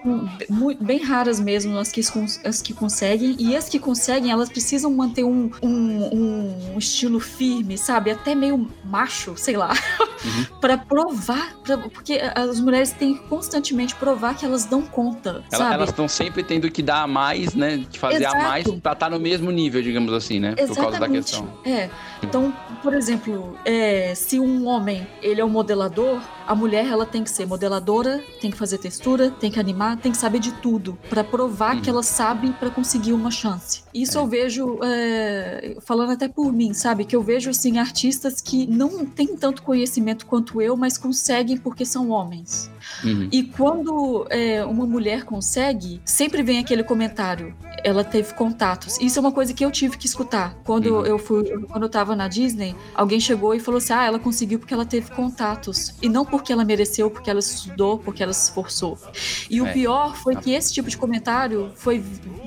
bem 0.79 1.03
raras 1.03 1.39
mesmo 1.39 1.77
as 1.77 1.91
que, 1.91 2.01
as 2.43 2.61
que 2.61 2.73
conseguem 2.73 3.35
e 3.39 3.55
as 3.55 3.67
que 3.69 3.79
conseguem 3.79 4.31
elas 4.31 4.49
precisam 4.49 4.91
manter 4.91 5.23
um, 5.23 5.49
um, 5.61 6.73
um 6.73 6.77
estilo 6.77 7.19
firme, 7.19 7.77
sabe? 7.77 8.11
Até 8.11 8.35
meio 8.35 8.67
macho, 8.83 9.33
sei 9.37 9.55
lá, 9.57 9.71
Pra 10.61 10.77
provar, 10.77 11.55
pra- 11.63 11.77
porque 11.79 12.21
as 12.35 12.59
mulheres 12.59 12.91
têm 12.91 13.15
que 13.15 13.23
constantemente 13.23 13.95
provar 13.95 14.35
que 14.35 14.45
elas 14.45 14.65
dão 14.65 14.83
conta, 14.83 15.43
Ela- 15.51 15.73
elas 15.73 15.89
estão 15.89 16.07
sempre 16.07 16.43
tendo 16.43 16.69
que 16.69 16.83
dar 16.83 17.07
mais, 17.07 17.55
né? 17.55 17.83
Fazer 18.01 18.23
Exato. 18.23 18.35
a 18.37 18.41
mais 18.41 18.67
pra 18.81 18.91
estar 18.93 19.09
no 19.09 19.19
mesmo 19.19 19.51
nível, 19.51 19.81
digamos 19.81 20.11
assim, 20.11 20.39
né? 20.39 20.49
Por 20.55 20.65
causa 20.75 20.81
da 20.81 20.87
Exatamente. 20.89 21.23
questão. 21.31 21.47
É. 21.63 21.89
Então, 22.23 22.53
por 22.83 22.93
exemplo, 22.93 23.55
é, 23.63 24.13
se 24.15 24.39
um 24.39 24.67
homem 24.67 25.07
ele 25.21 25.39
é 25.39 25.45
um 25.45 25.49
modelador, 25.49 26.19
a 26.47 26.55
mulher 26.55 26.85
ela 26.87 27.05
tem 27.05 27.23
que 27.23 27.29
ser 27.29 27.45
modeladora, 27.45 28.21
tem 28.41 28.49
que 28.51 28.57
fazer 28.57 28.77
textura, 28.79 29.29
tem 29.29 29.51
que 29.51 29.59
animar, 29.59 29.97
tem 29.97 30.11
que 30.11 30.17
saber 30.17 30.39
de 30.39 30.51
tudo 30.53 30.97
pra 31.09 31.23
provar 31.23 31.75
Uhum. 31.75 31.81
que 31.81 31.89
ela 31.89 32.03
sabe 32.03 32.51
pra 32.59 32.69
conseguir 32.69 33.13
uma 33.13 33.29
chance. 33.31 33.83
Isso 33.93 34.17
eu 34.17 34.25
vejo 34.27 34.79
é, 34.83 35.75
falando 35.81 36.11
até 36.11 36.27
por 36.27 36.51
mim, 36.51 36.73
sabe? 36.73 37.05
Que 37.05 37.15
eu 37.15 37.21
vejo 37.21 37.49
assim 37.51 37.77
artistas 37.77 38.41
que 38.41 38.65
não 38.67 39.05
têm 39.05 39.35
tanto 39.37 39.61
conhecimento 39.61 40.25
quanto 40.25 40.59
eu, 40.61 40.75
mas 40.75 40.97
conseguem 40.97 41.57
porque 41.57 41.85
são 41.85 42.09
homens. 42.09 42.69
Uhum. 43.03 43.29
E 43.31 43.43
quando 43.43 44.25
é, 44.29 44.65
uma 44.65 44.85
mulher 44.85 45.23
consegue, 45.23 46.01
sempre 46.03 46.41
vem 46.41 46.57
aquele 46.59 46.83
comentário. 46.83 47.53
Ela 47.91 48.03
teve 48.03 48.33
contatos. 48.33 48.97
Isso 48.99 49.19
é 49.19 49.21
uma 49.21 49.31
coisa 49.31 49.53
que 49.53 49.63
eu 49.63 49.69
tive 49.71 49.97
que 49.97 50.05
escutar. 50.05 50.55
Quando 50.63 50.87
Uhum. 50.87 51.05
eu 51.05 51.19
fui, 51.19 51.43
quando 51.67 51.83
eu 51.83 51.89
tava 51.89 52.15
na 52.15 52.27
Disney, 52.27 52.75
alguém 52.95 53.19
chegou 53.19 53.53
e 53.53 53.59
falou 53.59 53.77
assim: 53.79 53.93
Ah, 53.93 54.05
ela 54.05 54.17
conseguiu 54.19 54.59
porque 54.59 54.73
ela 54.73 54.85
teve 54.85 55.11
contatos. 55.11 55.93
E 56.01 56.07
não 56.09 56.23
porque 56.25 56.51
ela 56.53 56.63
mereceu, 56.63 57.09
porque 57.11 57.29
ela 57.29 57.39
estudou, 57.39 57.97
porque 57.97 58.23
ela 58.23 58.33
se 58.33 58.45
esforçou. 58.45 58.97
E 59.49 59.61
o 59.61 59.67
É. 59.67 59.73
pior 59.73 60.15
foi 60.15 60.35
que 60.35 60.51
esse 60.51 60.71
tipo 60.73 60.89
de 60.89 60.97
comentário 60.97 61.71
foi, 61.75 62.01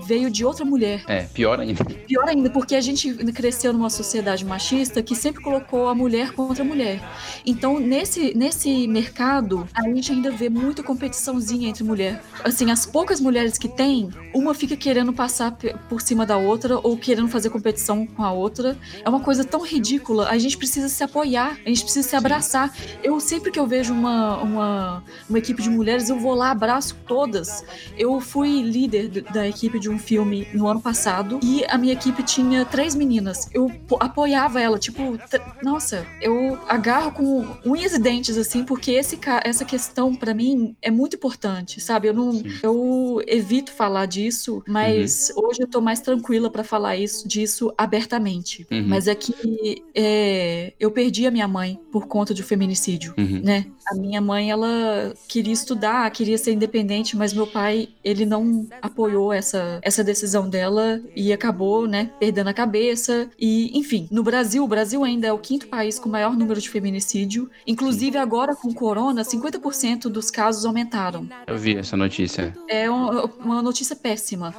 veio 0.06 0.30
de 0.30 0.44
outra 0.44 0.64
mulher. 0.64 1.04
É, 1.06 1.24
pior 1.24 1.60
ainda. 1.60 1.84
Pior 1.84 2.28
ainda, 2.28 2.48
porque 2.50 2.74
a 2.74 2.80
gente 2.80 3.12
cresceu 3.32 3.72
numa 3.72 3.90
sociedade 3.90 4.44
machista 4.44 5.02
que 5.02 5.14
sempre 5.14 5.42
colocou 5.42 5.88
a 5.88 5.94
mulher 5.94 6.32
contra 6.32 6.62
a 6.62 6.66
mulher. 6.66 7.02
Então, 7.44 7.78
nesse, 7.78 8.32
nesse 8.36 8.86
mercado, 8.88 9.68
a 9.74 9.82
gente 9.82 10.10
ainda 10.12 10.30
vê 10.30 10.48
muita 10.48 10.82
competiçãozinha 10.82 11.68
entre 11.68 11.84
mulher. 11.84 12.22
Assim, 12.42 12.70
as 12.70 12.86
poucas 12.86 13.20
mulheres 13.20 13.58
que 13.58 13.68
tem, 13.68 14.08
uma 14.32 14.54
fica 14.54 14.76
querendo 14.76 15.12
passar 15.12 15.33
pe- 15.50 15.74
por 15.88 16.00
cima 16.00 16.24
da 16.26 16.36
outra 16.36 16.78
ou 16.82 16.96
querendo 16.96 17.28
fazer 17.28 17.50
competição 17.50 18.06
com 18.06 18.22
a 18.22 18.32
outra. 18.32 18.76
É 19.04 19.08
uma 19.08 19.20
coisa 19.20 19.44
tão 19.44 19.62
ridícula. 19.62 20.28
A 20.28 20.38
gente 20.38 20.56
precisa 20.56 20.88
se 20.88 21.02
apoiar, 21.02 21.58
a 21.64 21.68
gente 21.68 21.82
precisa 21.84 22.08
se 22.08 22.16
abraçar. 22.16 22.72
Eu 23.02 23.18
sempre 23.20 23.50
que 23.50 23.58
eu 23.58 23.66
vejo 23.66 23.92
uma, 23.92 24.36
uma, 24.42 25.04
uma 25.28 25.38
equipe 25.38 25.62
de 25.62 25.70
mulheres, 25.70 26.08
eu 26.08 26.18
vou 26.18 26.34
lá, 26.34 26.50
abraço 26.50 26.96
todas. 27.06 27.64
Eu 27.96 28.20
fui 28.20 28.62
líder 28.62 29.08
da 29.32 29.46
equipe 29.48 29.78
de 29.78 29.88
um 29.90 29.98
filme 29.98 30.46
no 30.54 30.66
ano 30.66 30.80
passado 30.80 31.38
e 31.42 31.64
a 31.68 31.76
minha 31.78 31.92
equipe 31.92 32.22
tinha 32.22 32.64
três 32.64 32.94
meninas. 32.94 33.48
Eu 33.52 33.70
po- 33.88 33.98
apoiava 34.00 34.60
ela, 34.60 34.78
tipo, 34.78 35.18
nossa, 35.62 36.06
eu 36.20 36.58
agarro 36.68 37.12
com 37.12 37.46
unhas 37.64 37.92
e 37.94 37.98
dentes, 37.98 38.36
assim, 38.36 38.64
porque 38.64 38.92
esse, 38.92 39.16
ca- 39.16 39.42
essa 39.44 39.64
questão 39.64 40.14
pra 40.14 40.34
mim 40.34 40.74
é 40.82 40.90
muito 40.90 41.16
importante, 41.16 41.80
sabe? 41.80 42.08
Eu 42.08 42.14
não, 42.14 42.42
eu 42.62 43.22
evito 43.26 43.72
falar 43.72 44.06
disso, 44.06 44.62
mas 44.68 45.23
hoje 45.36 45.62
eu 45.62 45.66
tô 45.68 45.80
mais 45.80 46.00
tranquila 46.00 46.50
pra 46.50 46.64
falar 46.64 46.96
isso, 46.96 47.26
disso 47.28 47.72
abertamente. 47.76 48.66
Uhum. 48.70 48.84
Mas 48.86 49.06
é 49.08 49.14
que 49.14 49.82
é, 49.94 50.72
eu 50.78 50.90
perdi 50.90 51.26
a 51.26 51.30
minha 51.30 51.46
mãe 51.48 51.78
por 51.92 52.06
conta 52.06 52.34
de 52.34 52.42
um 52.42 52.44
feminicídio 52.44 53.14
Uhum. 53.16 53.40
né? 53.42 53.66
A 53.90 53.94
minha 53.94 54.20
mãe, 54.20 54.50
ela 54.50 55.14
queria 55.28 55.52
estudar, 55.52 56.10
queria 56.10 56.38
ser 56.38 56.52
independente, 56.52 57.16
mas 57.16 57.34
meu 57.34 57.46
pai, 57.46 57.88
ele 58.02 58.24
não 58.24 58.66
apoiou 58.80 59.32
essa, 59.32 59.78
essa 59.82 60.02
decisão 60.02 60.48
dela 60.48 61.00
e 61.14 61.32
acabou, 61.32 61.86
né, 61.86 62.10
perdendo 62.18 62.48
a 62.48 62.54
cabeça. 62.54 63.28
E, 63.38 63.76
enfim, 63.78 64.08
no 64.10 64.22
Brasil, 64.22 64.64
o 64.64 64.68
Brasil 64.68 65.04
ainda 65.04 65.26
é 65.26 65.32
o 65.32 65.38
quinto 65.38 65.66
país 65.68 65.98
com 65.98 66.08
maior 66.08 66.34
número 66.36 66.60
de 66.60 66.68
feminicídio. 66.70 67.50
Inclusive, 67.66 68.16
agora 68.16 68.56
com 68.56 68.68
o 68.68 68.74
corona, 68.74 69.22
50% 69.22 70.08
dos 70.08 70.30
casos 70.30 70.64
aumentaram. 70.64 71.28
Eu 71.46 71.58
vi 71.58 71.76
essa 71.76 71.96
notícia. 71.96 72.54
É 72.68 72.90
um- 72.90 73.26
uma 73.44 73.60
notícia 73.62 73.94
péssima. 73.94 74.54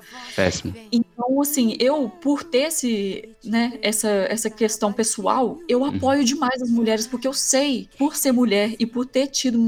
Péssimo. 0.63 0.75
Então, 0.91 1.41
assim, 1.41 1.75
eu, 1.79 2.09
por 2.09 2.43
ter 2.43 2.67
esse, 2.67 3.29
né, 3.43 3.77
essa, 3.81 4.07
essa 4.09 4.49
questão 4.49 4.93
pessoal, 4.93 5.63
eu 5.67 5.83
apoio 5.83 6.23
demais 6.23 6.61
as 6.61 6.69
mulheres, 6.69 7.07
porque 7.07 7.27
eu 7.27 7.33
sei, 7.33 7.89
por 7.97 8.15
ser 8.15 8.31
mulher 8.31 8.75
e 8.79 8.85
por 8.85 9.05
ter 9.05 9.27
tido, 9.27 9.59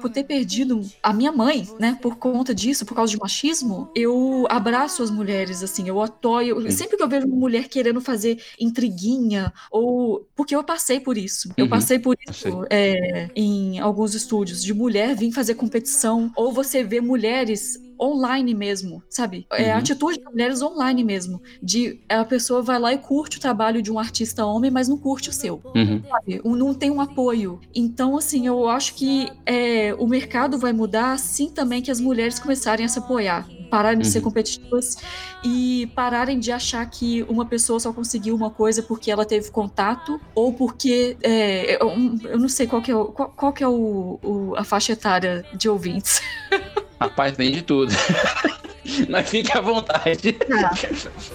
por 0.00 0.10
ter 0.10 0.24
perdido 0.24 0.92
a 1.02 1.12
minha 1.12 1.32
mãe, 1.32 1.72
né, 1.78 1.98
por 2.00 2.16
conta 2.18 2.54
disso, 2.54 2.84
por 2.86 2.94
causa 2.94 3.12
de 3.12 3.18
machismo, 3.18 3.90
eu 3.94 4.46
abraço 4.50 5.02
as 5.02 5.10
mulheres, 5.10 5.62
assim, 5.62 5.88
eu 5.88 6.00
apoio. 6.00 6.70
Sempre 6.70 6.96
que 6.96 7.02
eu 7.02 7.08
vejo 7.08 7.26
uma 7.26 7.36
mulher 7.36 7.68
querendo 7.68 8.00
fazer 8.00 8.42
intriguinha, 8.58 9.52
ou. 9.70 10.26
Porque 10.34 10.54
eu 10.54 10.64
passei 10.64 11.00
por 11.00 11.16
isso. 11.18 11.52
Eu 11.56 11.66
Uhum, 11.66 11.68
passei 11.68 11.98
por 11.98 12.16
eu 12.26 12.32
isso 12.32 12.64
é, 12.70 13.30
em 13.34 13.78
alguns 13.78 14.14
estúdios, 14.14 14.62
de 14.62 14.72
mulher 14.74 15.14
vir 15.16 15.32
fazer 15.32 15.54
competição, 15.54 16.30
ou 16.36 16.52
você 16.52 16.82
vê 16.84 17.00
mulheres 17.00 17.78
online 18.00 18.54
mesmo, 18.54 19.02
sabe? 19.08 19.46
É 19.52 19.70
a 19.70 19.74
Uhum. 19.74 19.80
atitude 19.80 20.18
de 20.18 20.24
mulheres 20.24 20.62
online 20.62 21.04
mesmo. 21.04 21.40
De 21.62 22.00
a 22.08 22.24
pessoa 22.24 22.62
vai 22.62 22.78
lá 22.78 22.92
e 22.94 22.98
curte 22.98 23.38
o 23.38 23.40
trabalho 23.40 23.82
de 23.82 23.92
um 23.92 23.98
artista 23.98 24.44
homem, 24.46 24.70
mas 24.70 24.88
não 24.88 24.96
curte 24.96 25.28
o 25.28 25.32
seu. 25.32 25.60
Uhum. 25.76 26.02
Sabe? 26.08 26.40
Não 26.44 26.72
tem 26.74 26.90
um 26.90 27.00
apoio. 27.00 27.60
Então, 27.74 28.16
assim, 28.16 28.46
eu 28.46 28.68
acho 28.68 28.94
que 28.94 29.30
é, 29.44 29.94
o 29.98 30.06
mercado 30.06 30.58
vai 30.58 30.72
mudar 30.72 31.12
assim 31.12 31.50
também 31.50 31.82
que 31.82 31.90
as 31.90 32.00
mulheres 32.00 32.38
começarem 32.38 32.84
a 32.86 32.88
se 32.88 32.98
apoiar. 32.98 33.46
pararem 33.70 34.00
de 34.00 34.08
ser 34.08 34.18
Uhum. 34.18 34.24
competitivas 34.24 34.96
e 35.44 35.86
pararem 35.94 36.40
de 36.40 36.50
achar 36.50 36.84
que 36.90 37.22
uma 37.28 37.46
pessoa 37.46 37.78
só 37.78 37.92
conseguiu 37.92 38.34
uma 38.34 38.50
coisa 38.50 38.82
porque 38.82 39.12
ela 39.12 39.24
teve 39.24 39.48
contato 39.52 40.20
ou 40.34 40.52
porque 40.52 41.16
é, 41.22 41.80
eu, 41.80 41.88
eu 42.30 42.36
não 42.40 42.48
sei 42.48 42.66
qual 42.66 42.82
que 42.82 42.90
é, 42.90 42.96
o- 42.96 43.04
qual, 43.12 43.28
qual 43.30 43.52
que 43.52 43.62
é 43.62 43.68
o, 43.68 44.18
o- 44.24 44.54
a 44.56 44.64
faixa 44.64 44.92
etária 44.92 45.44
de 45.56 45.68
ouvintes. 45.68 46.20
Rapaz, 47.00 47.36
tem 47.36 47.50
de 47.50 47.62
tudo. 47.62 47.92
Mas 49.08 49.28
fique 49.28 49.56
à 49.56 49.60
vontade. 49.60 50.36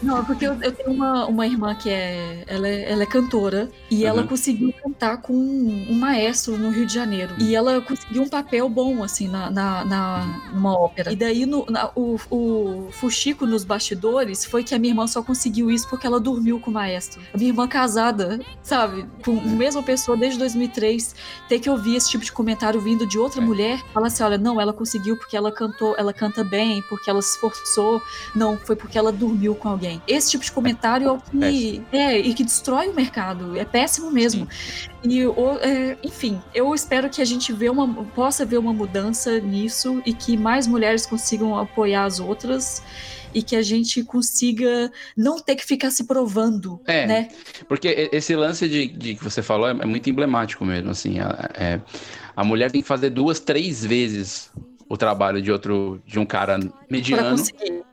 Não, 0.02 0.20
é 0.20 0.22
porque 0.24 0.46
eu, 0.46 0.54
eu 0.62 0.72
tenho 0.72 0.92
uma, 0.92 1.26
uma 1.26 1.46
irmã 1.48 1.76
que 1.76 1.90
é 1.90 2.44
ela, 2.48 2.68
é. 2.68 2.92
ela 2.92 3.04
é 3.04 3.06
cantora 3.06 3.70
e 3.90 4.06
ela 4.06 4.22
Uhum. 4.22 4.28
conseguiu 4.28 4.74
cantar 4.84 5.18
com 5.22 5.34
um, 5.34 5.88
um 5.90 5.96
maestro 6.00 6.58
no 6.58 6.70
Rio 6.70 6.86
de 6.86 6.94
Janeiro. 6.94 7.34
E 7.40 7.56
ela 7.56 7.82
conseguiu 7.82 8.24
um 8.24 8.30
papel 8.30 8.68
bom, 8.70 9.04
assim, 9.04 9.28
na, 9.28 9.50
na, 9.50 9.86
na- 9.86 10.42
numa 10.54 10.74
ópera. 10.78 11.12
E 11.12 11.16
daí 11.16 11.46
no, 11.46 11.66
na- 11.70 11.90
o, 11.96 12.18
o 12.30 12.90
fuxico 12.92 13.46
nos 13.46 13.64
bastidores 13.64 14.46
foi 14.46 14.64
que 14.64 14.74
a 14.74 14.80
minha 14.80 14.92
irmã 14.92 15.08
só 15.08 15.22
conseguiu 15.22 15.70
isso 15.70 15.88
porque 15.90 16.06
ela 16.08 16.20
dormiu 16.20 16.60
com 16.60 16.72
o 16.72 16.74
maestro. 16.74 17.22
A 17.34 17.38
minha 17.38 17.50
irmã 17.50 17.68
casada, 17.68 18.40
sabe, 18.64 19.06
com 19.24 19.38
a 19.38 19.42
mesma 19.44 19.84
pessoa 19.84 20.18
desde 20.18 20.40
2003, 20.40 21.16
ter 21.50 21.60
que 21.60 21.70
ouvir 21.70 21.96
esse 21.96 22.10
tipo 22.10 22.24
de 22.24 22.32
comentário 22.32 22.80
vindo 22.80 23.06
de 23.06 23.18
outra 23.20 23.42
É. 23.42 23.46
mulher, 23.46 23.82
fala 23.94 24.08
assim, 24.08 24.24
olha, 24.24 24.38
não, 24.38 24.60
ela 24.60 24.74
conseguiu 24.74 25.18
porque 25.18 25.36
ela 25.38 25.52
cantou, 25.52 25.96
ela 25.98 26.14
canta 26.14 26.44
bem, 26.44 26.82
porque 26.90 27.10
ela 27.10 27.22
se 27.22 27.40
esforçou, 27.48 28.02
não, 28.36 28.58
foi 28.58 28.76
porque 28.76 28.98
ela 28.98 29.12
dormiu 29.12 29.56
com 29.56 29.70
alguém. 29.70 30.02
Esse 30.08 30.32
tipo 30.32 30.44
de 30.44 30.52
comentário 30.52 31.08
é 31.08 31.12
o 31.12 31.20
que 31.20 31.82
é 31.92 32.18
e 32.20 32.34
que 32.34 32.44
destrói 32.44 32.88
o 32.90 32.94
mercado, 32.94 33.58
é 33.58 33.66
péssimo 33.66 34.12
mesmo. 34.12 34.48
E 35.04 35.26
o- 35.26 35.58
é, 35.62 35.98
enfim, 36.04 36.42
eu 36.54 36.74
espero 36.74 37.10
que 37.10 37.22
a 37.22 37.26
gente 37.26 37.54
vê 37.54 37.70
uma, 37.70 37.88
possa 38.06 38.46
ver 38.46 38.58
uma 38.58 38.74
mudança 38.74 39.40
nisso 39.40 40.02
e 40.06 40.14
que 40.14 40.36
mais 40.38 40.66
mulheres 40.68 41.06
consigam 41.06 41.58
apoiar 41.58 42.06
as 42.06 42.20
outras 42.20 42.82
e 43.34 43.44
que 43.44 43.56
a 43.56 43.62
gente 43.62 44.02
consiga 44.04 44.90
não 45.16 45.38
ter 45.40 45.56
que 45.56 45.66
ficar 45.66 45.92
se 45.92 46.06
provando, 46.06 46.80
É. 46.88 47.06
né? 47.06 47.28
Porque 47.68 47.88
e- 47.90 48.16
esse 48.16 48.34
lance 48.36 48.68
de, 48.70 48.88
de 48.88 49.16
que 49.16 49.24
você 49.24 49.44
falou 49.44 49.68
é, 49.68 49.72
é 49.72 49.86
muito 49.86 50.10
emblemático 50.10 50.64
mesmo, 50.64 50.90
assim. 50.92 51.20
A, 51.20 51.50
é- 51.54 51.82
a 52.36 52.44
mulher 52.46 52.72
tem 52.72 52.82
que 52.82 52.88
fazer 52.88 53.10
duas, 53.10 53.40
três 53.40 53.84
vezes 53.86 54.50
o 54.88 54.98
trabalho 54.98 55.42
de 55.42 55.52
outro, 55.52 56.02
de 56.06 56.20
um 56.20 56.26
cara 56.26 56.60
mediano 56.90 57.36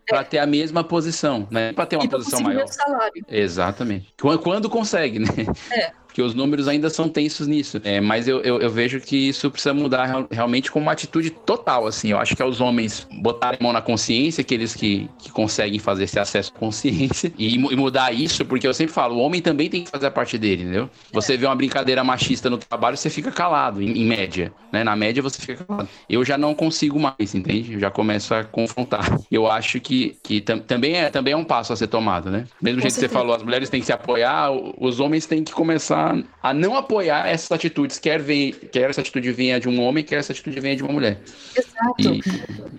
para 0.06 0.24
ter 0.24 0.38
a 0.38 0.46
mesma 0.46 0.84
posição, 0.84 1.46
né? 1.50 1.72
Para 1.72 1.86
ter 1.86 1.96
uma 1.96 2.04
e 2.04 2.08
posição 2.08 2.40
maior. 2.40 2.66
salário. 2.68 3.24
Exatamente. 3.28 4.12
Quando, 4.20 4.38
quando 4.40 4.70
consegue, 4.70 5.18
né? 5.18 5.28
É. 5.70 5.92
Porque 6.12 6.20
os 6.22 6.34
números 6.34 6.68
ainda 6.68 6.90
são 6.90 7.08
tensos 7.08 7.46
nisso. 7.46 7.80
É, 7.84 8.00
mas 8.00 8.28
eu, 8.28 8.40
eu, 8.42 8.60
eu 8.60 8.70
vejo 8.70 9.00
que 9.00 9.16
isso 9.28 9.50
precisa 9.50 9.72
mudar 9.72 10.04
real- 10.04 10.28
realmente 10.30 10.70
com 10.70 10.78
uma 10.78 10.92
atitude 10.92 11.30
total, 11.30 11.86
assim. 11.86 12.10
Eu 12.10 12.18
acho 12.18 12.36
que 12.36 12.42
é 12.42 12.44
os 12.44 12.60
homens 12.60 13.06
botarem 13.10 13.58
a 13.58 13.62
mão 13.62 13.72
na 13.72 13.80
consciência, 13.80 14.42
aqueles 14.42 14.74
que, 14.74 15.08
que 15.18 15.30
conseguem 15.30 15.78
fazer 15.78 16.04
esse 16.04 16.18
acesso 16.18 16.52
à 16.54 16.58
consciência, 16.58 17.32
e, 17.38 17.54
e 17.54 17.76
mudar 17.76 18.12
isso, 18.12 18.44
porque 18.44 18.66
eu 18.66 18.74
sempre 18.74 18.92
falo, 18.92 19.16
o 19.16 19.18
homem 19.20 19.40
também 19.40 19.70
tem 19.70 19.84
que 19.84 19.90
fazer 19.90 20.06
a 20.06 20.10
parte 20.10 20.36
dele, 20.36 20.62
entendeu? 20.64 20.90
Você 21.12 21.36
vê 21.36 21.46
uma 21.46 21.56
brincadeira 21.56 22.04
machista 22.04 22.50
no 22.50 22.58
trabalho, 22.58 22.96
você 22.96 23.08
fica 23.10 23.30
calado, 23.32 23.80
em, 23.82 23.90
em 23.98 24.04
média. 24.04 24.52
Né? 24.70 24.84
Na 24.84 24.94
média, 24.96 25.22
você 25.22 25.40
fica 25.40 25.64
calado. 25.64 25.88
Eu 26.08 26.24
já 26.24 26.36
não 26.36 26.54
consigo 26.54 26.98
mais, 26.98 27.34
entende? 27.34 27.74
Eu 27.74 27.80
já 27.80 27.90
começo 27.90 28.34
a 28.34 28.44
confrontar. 28.44 29.04
Eu 29.30 29.46
acho 29.50 29.80
que, 29.80 30.18
que 30.22 30.40
tam- 30.40 30.58
também, 30.60 30.96
é, 30.96 31.10
também 31.10 31.32
é 31.32 31.36
um 31.36 31.44
passo 31.44 31.72
a 31.72 31.76
ser 31.76 31.88
tomado, 31.88 32.30
né? 32.30 32.48
Mesmo 32.60 32.80
Com 32.80 32.82
jeito 32.82 32.94
que 32.94 33.00
você 33.00 33.08
falou, 33.08 33.34
as 33.34 33.42
mulheres 33.42 33.68
têm 33.70 33.80
que 33.80 33.86
se 33.86 33.92
apoiar, 33.92 34.50
os 34.52 35.00
homens 35.00 35.26
têm 35.26 35.44
que 35.44 35.52
começar 35.52 36.01
a 36.42 36.54
não 36.54 36.76
apoiar 36.76 37.28
essas 37.28 37.50
atitudes, 37.52 37.98
quer, 37.98 38.20
vem, 38.20 38.52
quer 38.52 38.88
essa 38.90 39.00
atitude 39.00 39.30
venha 39.32 39.58
de 39.60 39.68
um 39.68 39.80
homem, 39.80 40.02
quer 40.04 40.16
essa 40.16 40.32
atitude 40.32 40.58
venha 40.60 40.76
de 40.76 40.82
uma 40.82 40.92
mulher. 40.92 41.20
Exato. 41.56 42.14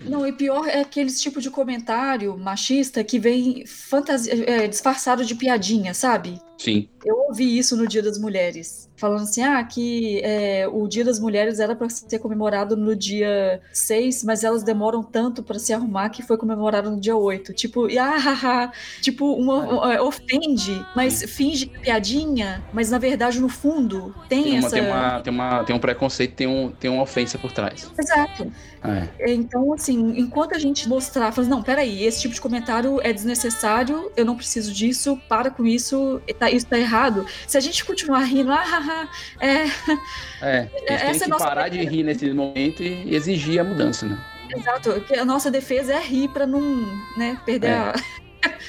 E, 0.04 0.08
Não, 0.08 0.26
e 0.26 0.32
pior 0.32 0.66
é 0.68 0.80
aqueles 0.80 1.20
tipo 1.20 1.40
de 1.40 1.50
comentário 1.50 2.36
machista 2.36 3.02
que 3.02 3.18
vem 3.18 3.64
fantasi- 3.66 4.30
é, 4.44 4.66
disfarçado 4.68 5.24
de 5.24 5.34
piadinha, 5.34 5.94
sabe? 5.94 6.38
sim, 6.58 6.88
Eu 7.04 7.16
ouvi 7.28 7.58
isso 7.58 7.76
no 7.76 7.86
Dia 7.86 8.00
das 8.02 8.18
Mulheres, 8.18 8.88
falando 9.04 9.24
assim, 9.24 9.42
ah, 9.42 9.62
que 9.62 10.22
é, 10.24 10.66
o 10.66 10.88
Dia 10.88 11.04
das 11.04 11.20
Mulheres 11.20 11.60
era 11.60 11.76
para 11.76 11.90
ser 11.90 12.18
comemorado 12.20 12.74
no 12.74 12.96
dia 12.96 13.60
6, 13.70 14.24
mas 14.24 14.42
elas 14.42 14.62
demoram 14.62 15.02
tanto 15.02 15.42
para 15.42 15.58
se 15.58 15.74
arrumar 15.74 16.08
que 16.08 16.22
foi 16.22 16.38
comemorado 16.38 16.90
no 16.90 16.98
dia 16.98 17.14
8. 17.14 17.52
Tipo, 17.52 17.90
e 17.90 17.98
ah, 17.98 18.16
haha, 18.16 18.72
tipo, 19.02 19.34
uma, 19.34 19.92
é, 19.92 20.00
ofende, 20.00 20.82
mas 20.96 21.22
finge 21.24 21.66
piadinha, 21.66 22.64
mas 22.72 22.90
na 22.90 22.96
verdade 22.96 23.38
no 23.40 23.50
fundo 23.50 24.14
tem, 24.26 24.44
tem, 24.44 24.58
uma, 24.58 24.66
essa... 24.66 24.70
tem, 24.70 24.86
uma, 24.86 25.20
tem, 25.20 25.32
uma, 25.34 25.64
tem 25.64 25.76
um 25.76 25.78
preconceito, 25.78 26.34
tem, 26.34 26.46
um, 26.46 26.70
tem 26.70 26.90
uma 26.90 27.02
ofensa 27.02 27.36
por 27.36 27.52
trás. 27.52 27.92
Exato. 27.98 28.50
É. 28.84 29.32
Então, 29.32 29.72
assim, 29.72 30.18
enquanto 30.18 30.54
a 30.54 30.58
gente 30.58 30.86
mostrar, 30.88 31.32
falar, 31.32 31.48
não, 31.48 31.62
peraí, 31.62 32.04
esse 32.04 32.20
tipo 32.20 32.34
de 32.34 32.40
comentário 32.40 33.00
é 33.02 33.12
desnecessário, 33.12 34.12
eu 34.14 34.24
não 34.26 34.36
preciso 34.36 34.72
disso, 34.72 35.18
para 35.26 35.50
com 35.50 35.64
isso, 35.66 36.20
tá- 36.38 36.50
isso 36.50 36.66
tá 36.66 36.78
errado. 36.78 37.26
Se 37.46 37.56
a 37.56 37.60
gente 37.60 37.82
continuar 37.84 38.24
rindo, 38.24 38.52
ah, 38.52 38.62
haha, 38.62 38.93
é, 39.40 39.64
É, 40.42 40.68
eles 40.72 40.82
Essa 40.86 41.04
é 41.04 41.10
têm 41.12 41.20
que 41.20 41.26
nossa 41.28 41.44
parar 41.46 41.68
de 41.68 41.84
rir 41.84 42.02
nesse 42.02 42.30
momento 42.32 42.82
e 42.82 43.14
exigir 43.14 43.60
a 43.60 43.64
mudança, 43.64 44.06
né? 44.06 44.18
exato, 44.56 45.00
que 45.00 45.14
a 45.16 45.24
nossa 45.24 45.50
defesa 45.50 45.94
é 45.94 46.00
rir 46.00 46.28
pra 46.28 46.46
não, 46.46 46.60
né, 47.16 47.36
perder 47.44 47.68
É. 47.68 47.72
a... 47.74 47.94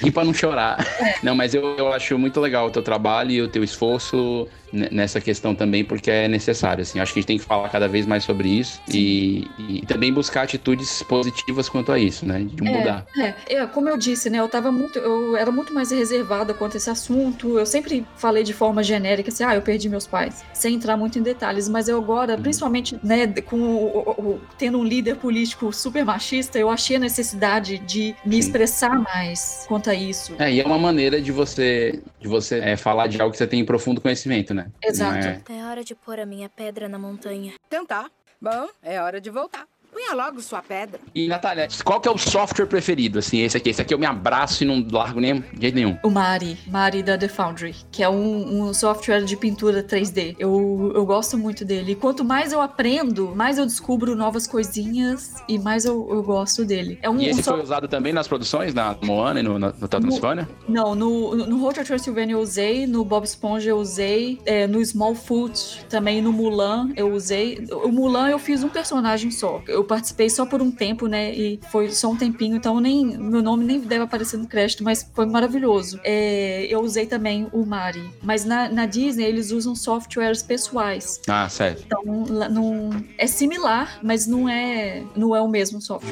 Rir 0.02 0.12
pra 0.12 0.24
não 0.24 0.34
chorar. 0.34 0.78
Não, 1.22 1.36
mas 1.36 1.54
eu, 1.54 1.76
eu 1.78 1.92
acho 1.92 2.18
muito 2.18 2.40
legal 2.40 2.68
o 2.68 2.72
teu 2.72 2.82
trabalho 2.82 3.32
e 3.32 3.42
o 3.42 3.48
teu 3.48 3.64
esforço 3.64 4.48
nessa 4.72 5.20
questão 5.22 5.54
também, 5.56 5.84
porque 5.84 6.10
é 6.12 6.28
necessário, 6.28 6.82
assim. 6.82 7.00
Acho 7.00 7.14
que 7.14 7.20
a 7.20 7.22
gente 7.22 7.28
tem 7.28 7.38
que 7.38 7.44
falar 7.46 7.70
cada 7.70 7.88
vez 7.88 8.06
mais 8.06 8.24
sobre 8.24 8.50
isso 8.50 8.82
e, 8.92 9.48
e 9.58 9.86
também 9.86 10.12
buscar 10.12 10.44
atitudes 10.44 11.04
positivas 11.04 11.70
quanto 11.70 11.92
a 11.92 12.00
isso, 12.00 12.26
né? 12.26 12.46
De 12.50 12.64
mudar. 12.64 13.06
É, 13.18 13.34
é, 13.56 13.66
como 13.68 13.90
eu 13.90 13.98
disse, 13.98 14.30
né, 14.30 14.40
eu 14.40 14.48
tava 14.48 14.72
muito, 14.72 15.00
eu 15.00 15.36
era 15.38 15.52
muito 15.52 15.74
mais 15.74 15.92
reservada 15.92 16.54
quanto 16.54 16.76
a 16.76 16.78
esse 16.78 16.90
assunto, 16.90 17.58
eu 17.58 17.66
sempre 17.66 18.06
falei 18.18 18.44
de 18.44 18.54
forma 18.54 18.84
genérica, 18.84 19.30
assim, 19.30 19.44
ah, 19.44 19.56
eu 19.56 19.62
perdi 19.62 19.90
meus 19.90 20.08
pais, 20.08 20.44
sem 20.54 20.76
entrar 20.76 20.98
muito 20.98 21.18
em 21.20 21.22
detalhes, 21.22 21.68
mas 21.70 21.88
eu 21.88 21.98
agora, 21.98 22.38
principalmente, 22.38 22.98
né, 23.04 23.28
com 23.46 23.58
o- 23.58 24.16
o- 24.18 24.42
tendo 24.58 24.78
um 24.80 24.84
líder 24.84 25.16
político 25.18 25.72
super 25.72 26.04
machista, 26.06 26.58
eu 26.58 26.70
achei 26.70 26.96
a 26.96 27.00
necessidade 27.00 27.78
de 27.80 28.16
me 28.26 28.34
Sim. 28.34 28.40
expressar 28.40 28.98
mais 29.00 29.66
quanto 29.68 29.90
a 29.90 29.96
isso. 29.96 30.34
É, 30.40 30.52
e 30.52 30.60
é 30.62 30.66
uma 30.66 30.78
maneira 30.78 31.22
de 31.22 31.32
você, 31.32 32.02
de 32.20 32.28
você 32.28 32.60
é, 32.60 32.76
falar 32.78 33.08
de 33.08 33.22
algo 33.22 33.32
que 33.32 33.38
você 33.38 33.48
tem 33.48 33.64
profundo 33.64 34.02
conhecimento, 34.02 34.54
né? 34.56 34.72
Exato. 34.84 35.18
É- 35.28 35.42
É 35.50 35.66
hora 35.66 35.84
de 35.84 35.94
pôr 35.94 36.20
a 36.20 36.26
minha 36.26 36.50
pedra 36.50 36.90
na 36.90 36.98
montanha. 36.98 37.54
Então 37.68 37.86
tá. 37.86 38.10
Bom, 38.42 38.68
é 38.82 39.02
hora 39.02 39.20
de 39.22 39.30
voltar. 39.30 39.68
Punha 39.96 40.14
logo 40.14 40.42
sua 40.42 40.62
pedra. 40.62 41.00
E, 41.16 41.26
Natália, 41.26 41.70
qual 41.86 42.02
que 42.02 42.10
é 42.10 42.12
o 42.12 42.18
software 42.18 42.66
preferido? 42.66 43.20
Assim, 43.20 43.40
esse 43.40 43.56
aqui. 43.56 43.70
Esse 43.70 43.82
aqui 43.82 43.94
eu 43.94 43.98
me 43.98 44.06
abraço 44.06 44.62
e 44.62 44.68
não 44.68 44.86
largo 44.92 45.22
nem 45.22 45.40
de 45.40 45.62
jeito 45.62 45.76
nenhum. 45.76 45.98
O 46.04 46.10
Mari, 46.10 46.58
Mari 46.68 47.02
da 47.02 47.18
The 47.18 47.30
Foundry, 47.30 47.74
que 47.94 48.04
é 48.04 48.10
um, 48.10 48.68
um 48.68 48.74
software 48.74 49.24
de 49.24 49.38
pintura 49.38 49.82
3D. 49.82 50.36
Eu, 50.38 50.92
eu 50.94 51.06
gosto 51.06 51.38
muito 51.38 51.64
dele. 51.64 51.94
E 51.94 51.96
quanto 51.96 52.26
mais 52.26 52.52
eu 52.52 52.60
aprendo, 52.60 53.34
mais 53.34 53.58
eu 53.58 53.66
descubro 53.66 54.18
novas 54.18 54.46
coisinhas 54.46 55.36
e 55.48 55.58
mais 55.58 55.86
eu, 55.86 56.06
eu 56.12 56.22
gosto 56.22 56.66
dele. 56.66 57.00
É 57.02 57.10
um, 57.10 57.18
E 57.18 57.30
esse 57.30 57.40
um 57.40 57.44
foi 57.44 57.64
usado 57.64 57.88
também 57.88 58.12
nas 58.12 58.28
produções, 58.28 58.74
na 58.74 58.98
Moana 59.02 59.40
e 59.40 59.44
no, 59.44 59.58
na, 59.58 59.72
no 59.80 59.88
Transylvania? 59.88 60.50
Não, 60.68 60.94
no, 60.94 61.38
no 61.38 61.66
Hotel 61.66 61.86
Transylvania 61.86 62.36
eu 62.36 62.40
usei, 62.42 62.86
no 62.86 63.06
Bob 63.06 63.24
Esponja 63.24 63.70
eu 63.70 63.78
usei, 63.78 64.42
é, 64.46 64.68
no 64.68 64.82
Smallfoot 64.82 65.86
também, 65.90 66.22
no 66.22 66.34
Mulan 66.34 66.90
eu 66.98 67.14
usei. 67.14 67.66
O 67.72 67.88
Mulan 67.88 68.28
eu 68.28 68.40
fiz 68.40 68.62
um 68.62 68.70
personagem 68.70 69.32
só. 69.32 69.64
Eu 69.66 69.85
participei 69.86 70.30
só 70.30 70.46
por 70.46 70.62
um 70.62 70.72
tempo, 70.72 71.08
né? 71.08 71.34
E 71.34 71.60
foi 71.72 71.92
só 71.92 72.10
um 72.10 72.18
tempinho, 72.18 72.56
então 72.56 72.80
nem 72.80 73.18
meu 73.18 73.42
nome 73.42 73.64
nem 73.64 73.80
deve 73.80 74.04
aparecer 74.04 74.38
no 74.38 74.48
crédito, 74.48 74.84
mas 74.84 75.10
foi 75.14 75.26
maravilhoso. 75.26 76.00
É, 76.04 76.66
eu 76.70 76.82
usei 76.82 77.06
também 77.06 77.48
o 77.52 77.66
Mari. 77.66 78.10
Mas 78.22 78.46
na, 78.46 78.70
na 78.70 78.86
Disney 78.86 79.26
eles 79.26 79.52
usam 79.52 79.76
softwares 79.76 80.42
pessoais. 80.42 81.22
Ah, 81.28 81.48
certo. 81.50 81.84
Então 81.86 82.04
não, 82.50 82.90
é 83.18 83.28
similar, 83.28 84.00
mas 84.02 84.28
não 84.28 84.48
é, 84.50 85.04
não 85.16 85.36
é 85.36 85.42
o 85.42 85.48
mesmo 85.48 85.82
software. 85.82 86.12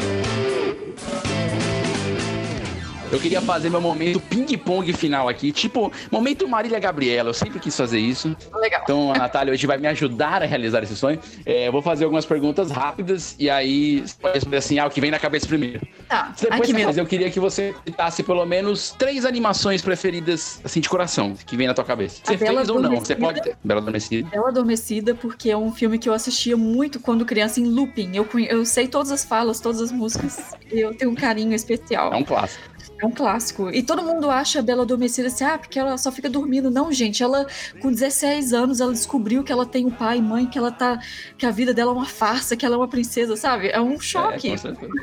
Eu 3.14 3.20
queria 3.20 3.42
fazer 3.42 3.70
meu 3.70 3.80
momento 3.80 4.20
ping-pong 4.20 4.92
final 4.92 5.30
aqui, 5.30 5.52
tipo, 5.52 5.92
momento 6.10 6.48
Marília 6.48 6.80
Gabriela. 6.80 7.30
Eu 7.30 7.34
sempre 7.34 7.60
quis 7.60 7.78
fazer 7.78 8.00
isso. 8.00 8.36
Legal. 8.56 8.82
Então 8.84 9.14
a 9.14 9.18
Natália 9.20 9.54
hoje 9.54 9.68
vai 9.68 9.78
me 9.78 9.86
ajudar 9.86 10.42
a 10.42 10.46
realizar 10.48 10.82
esse 10.82 10.96
sonho. 10.96 11.20
É, 11.46 11.68
eu 11.68 11.72
vou 11.72 11.84
fazer 11.84 12.06
algumas 12.06 12.26
perguntas 12.26 12.72
rápidas 12.72 13.36
e 13.38 13.52
aí 13.52 14.02
você 14.02 14.16
pode 14.20 14.34
responder 14.34 14.58
assim, 14.58 14.80
ah, 14.80 14.88
o 14.88 14.90
que 14.90 15.00
vem 15.00 15.12
na 15.12 15.20
cabeça 15.20 15.46
primeiro. 15.46 15.86
Tá. 16.10 16.34
Depois, 16.42 16.74
Ai, 16.74 16.86
mas 16.86 16.98
eu 16.98 17.06
queria 17.06 17.30
que 17.30 17.40
você 17.40 17.76
citasse 17.86 18.24
pelo 18.24 18.44
menos 18.48 18.96
três 18.98 19.26
animações 19.26 19.84
preferidas, 19.84 20.60
assim, 20.64 20.80
de 20.80 20.90
coração, 20.90 21.36
que 21.46 21.56
vem 21.56 21.68
na 21.68 21.76
tua 21.76 21.86
cabeça. 21.86 22.20
A 22.26 22.32
Você 22.32 22.38
fez 22.40 22.70
ou 22.70 22.82
não? 22.82 22.96
Você 22.96 23.16
pode 23.16 23.44
ter. 23.44 23.56
Bela 23.64 23.80
Adormecida. 23.80 24.28
Bela 24.30 24.48
Adormecida, 24.50 25.14
porque 25.14 25.52
é 25.52 25.58
um 25.58 25.72
filme 25.72 26.00
que 26.00 26.10
eu 26.10 26.14
assistia 26.14 26.58
muito 26.58 27.00
quando 27.00 27.24
criança 27.26 27.60
em 27.60 27.66
looping. 27.66 28.16
Eu, 28.16 28.28
eu 28.50 28.66
sei 28.66 28.88
todas 28.88 29.12
as 29.12 29.24
falas, 29.24 29.60
todas 29.60 29.80
as 29.82 29.92
músicas. 29.92 30.56
E 30.72 30.80
eu 30.80 30.96
tenho 30.96 31.12
um 31.12 31.16
carinho 31.16 31.54
especial. 31.54 32.12
É 32.12 32.16
um 32.16 32.24
clássico. 32.24 32.73
É 33.04 33.06
um 33.06 33.12
clássico. 33.12 33.70
E 33.70 33.84
todo 33.84 34.02
mundo 34.02 34.30
acha 34.30 34.60
a 34.60 34.62
Bela 34.62 34.84
Adormecida 34.84 35.28
assim, 35.28 35.44
ah, 35.44 35.58
porque 35.58 35.78
ela 35.78 35.98
só 35.98 36.10
fica 36.10 36.30
dormindo. 36.30 36.72
Não, 36.72 36.90
gente, 36.90 37.22
ela, 37.22 37.46
com 37.82 37.92
16 37.92 38.54
anos, 38.54 38.80
ela 38.80 38.94
descobriu 38.94 39.44
que 39.44 39.52
ela 39.52 39.66
tem 39.66 39.86
um 39.86 39.92
pai 39.92 40.20
e 40.20 40.22
mãe, 40.22 40.46
que 40.46 40.58
ela 40.58 40.72
tá. 40.72 40.98
que 41.38 41.46
a 41.46 41.52
vida 41.52 41.74
dela 41.74 41.92
é 41.92 41.96
uma 41.96 42.06
farsa, 42.06 42.56
que 42.56 42.66
ela 42.66 42.76
é 42.76 42.78
uma 42.78 42.88
princesa, 42.88 43.36
sabe? 43.36 43.68
É 43.68 43.82
um 43.82 44.00
choque. 44.00 44.52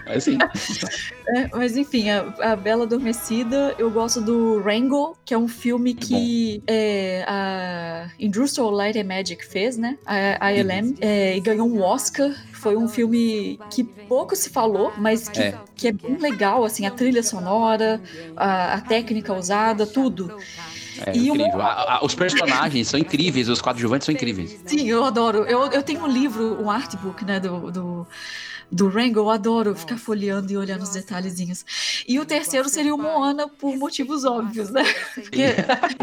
É, 0.07 0.17
é 0.17 0.19
sim. 0.19 0.39
é, 1.37 1.49
mas 1.53 1.77
enfim, 1.77 2.09
a, 2.09 2.53
a, 2.53 2.57
Bela 2.57 2.85
Adormecida, 2.85 3.75
eu 3.79 3.91
gosto 3.91 4.23
do 4.23 4.63
Rango, 4.63 5.15
que 5.23 5.35
é 5.35 5.39
um 5.39 5.49
filme 5.49 5.93
que 5.93 6.63
é, 6.67 7.23
a 7.29 8.09
Industrial 8.19 8.71
Light 8.71 8.99
and 8.99 9.05
Magic 9.05 9.45
fez, 9.45 9.77
né? 9.77 9.99
A, 10.07 10.47
a 10.47 10.55
ILM, 10.55 10.95
é, 11.03 11.37
e 11.37 11.41
ganhou 11.41 11.69
um 11.69 11.83
Oscar 11.83 12.35
foi 12.61 12.77
um 12.77 12.87
filme 12.87 13.59
que 13.71 13.83
pouco 13.83 14.37
se 14.37 14.51
falou, 14.51 14.93
mas 14.99 15.29
que 15.29 15.41
é, 15.41 15.59
que 15.75 15.89
é 15.89 15.93
bem 15.93 16.19
legal, 16.19 16.63
assim, 16.63 16.87
a 16.87 16.91
trilha 16.91 17.23
sonora, 17.23 18.01
a, 18.37 18.75
a 18.75 18.81
técnica 18.83 19.33
usada, 19.33 19.87
tudo. 19.87 20.37
É 21.07 21.17
e 21.17 21.29
incrível. 21.29 21.55
Uma... 21.55 21.65
A, 21.65 21.97
a, 21.97 22.05
os 22.05 22.15
personagens 22.15 22.89
são 22.89 23.01
incríveis, 23.01 23.49
os 23.49 23.61
coadjuvantes 23.63 24.05
são 24.05 24.15
incríveis. 24.15 24.61
Sim, 24.67 24.87
eu 24.87 25.03
adoro. 25.05 25.45
Eu, 25.45 25.71
eu 25.73 25.83
tenho 25.83 26.03
um 26.03 26.09
livro, 26.09 26.63
um 26.63 26.71
artbook, 26.71 27.25
né, 27.25 27.41
do, 27.41 27.71
do 27.71 28.07
do 28.71 28.89
Rango, 28.89 29.18
eu 29.18 29.31
adoro 29.31 29.75
ficar 29.75 29.99
folheando 29.99 30.53
e 30.53 30.57
olhando 30.57 30.83
os 30.83 30.91
detalhezinhos. 30.91 31.64
E 32.07 32.21
o 32.21 32.25
terceiro 32.25 32.68
seria 32.68 32.95
o 32.95 32.99
Moana 32.99 33.49
por 33.49 33.77
motivos 33.77 34.25
óbvios, 34.25 34.71
né? 34.71 34.85
Porque 35.14 35.43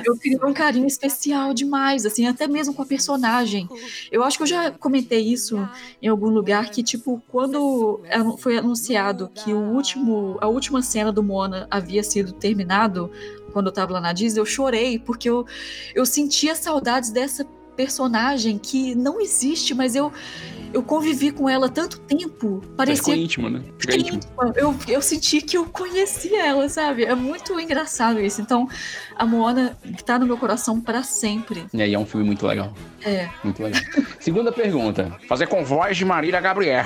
eu 0.06 0.18
queria 0.18 0.46
um 0.46 0.54
carinho 0.54 0.86
especial 0.86 1.54
demais, 1.54 2.06
assim, 2.06 2.28
até 2.28 2.46
mesmo 2.48 2.74
com 2.74 2.82
a 2.82 2.86
personagem. 2.86 3.70
Eu 4.12 4.24
acho 4.24 4.38
que 4.38 4.44
eu 4.44 4.48
já 4.48 4.72
comentei 4.72 5.22
isso 5.22 5.58
em 6.02 6.08
algum 6.08 6.30
lugar 6.30 6.70
que 6.70 6.84
tipo 6.84 7.22
quando 7.28 8.02
foi 8.38 8.58
anunciado 8.58 9.30
que 9.34 9.54
o 9.54 9.60
último 9.60 10.38
a 10.42 10.48
última 10.48 10.82
cena 10.82 11.12
do 11.12 11.24
Moana 11.24 11.68
havia 11.72 12.04
sido 12.04 12.34
terminado, 12.34 13.10
quando 13.54 13.68
eu 13.68 13.74
tava 13.74 13.94
lá 13.94 14.02
na 14.02 14.14
Disney, 14.14 14.42
eu 14.42 14.46
chorei 14.46 15.00
porque 15.00 15.30
eu 15.30 15.46
eu 15.96 16.06
sentia 16.06 16.54
saudades 16.56 17.12
dessa 17.12 17.46
personagem 17.78 18.58
que 18.58 18.96
não 18.96 19.22
existe, 19.22 19.74
mas 19.74 19.96
eu 19.96 20.12
eu 20.74 20.84
convivi 20.84 21.32
com 21.32 21.50
ela 21.50 21.70
tanto 21.70 22.00
tempo. 22.00 22.62
Parecia. 22.76 23.04
Ficou 23.04 23.16
íntimo, 23.16 23.50
né? 23.50 23.62
Fica 23.78 23.96
íntimo. 23.96 24.22
Eu, 24.56 24.76
eu 24.88 25.02
senti 25.02 25.42
que 25.42 25.58
eu 25.58 25.66
conhecia 25.66 26.46
ela, 26.46 26.68
sabe? 26.70 27.06
É 27.06 27.16
muito 27.16 27.60
engraçado 27.60 28.20
isso. 28.20 28.42
Então, 28.42 28.68
a 29.16 29.26
Moana 29.26 29.78
tá 30.06 30.18
no 30.20 30.26
meu 30.26 30.38
coração 30.38 30.80
para 30.80 31.04
sempre. 31.04 31.66
É, 31.74 31.88
e 31.88 31.94
é 31.94 32.00
um 32.00 32.06
filme 32.06 32.26
muito 32.26 32.46
legal. 32.46 32.74
É. 33.04 33.30
Muito 33.44 33.62
legal. 33.62 33.82
Segunda 34.20 34.52
pergunta. 34.52 35.16
Fazer 35.28 35.48
com 35.48 35.64
voz 35.64 35.98
de 35.98 36.06
Marília 36.06 36.40
Gabriel. 36.40 36.86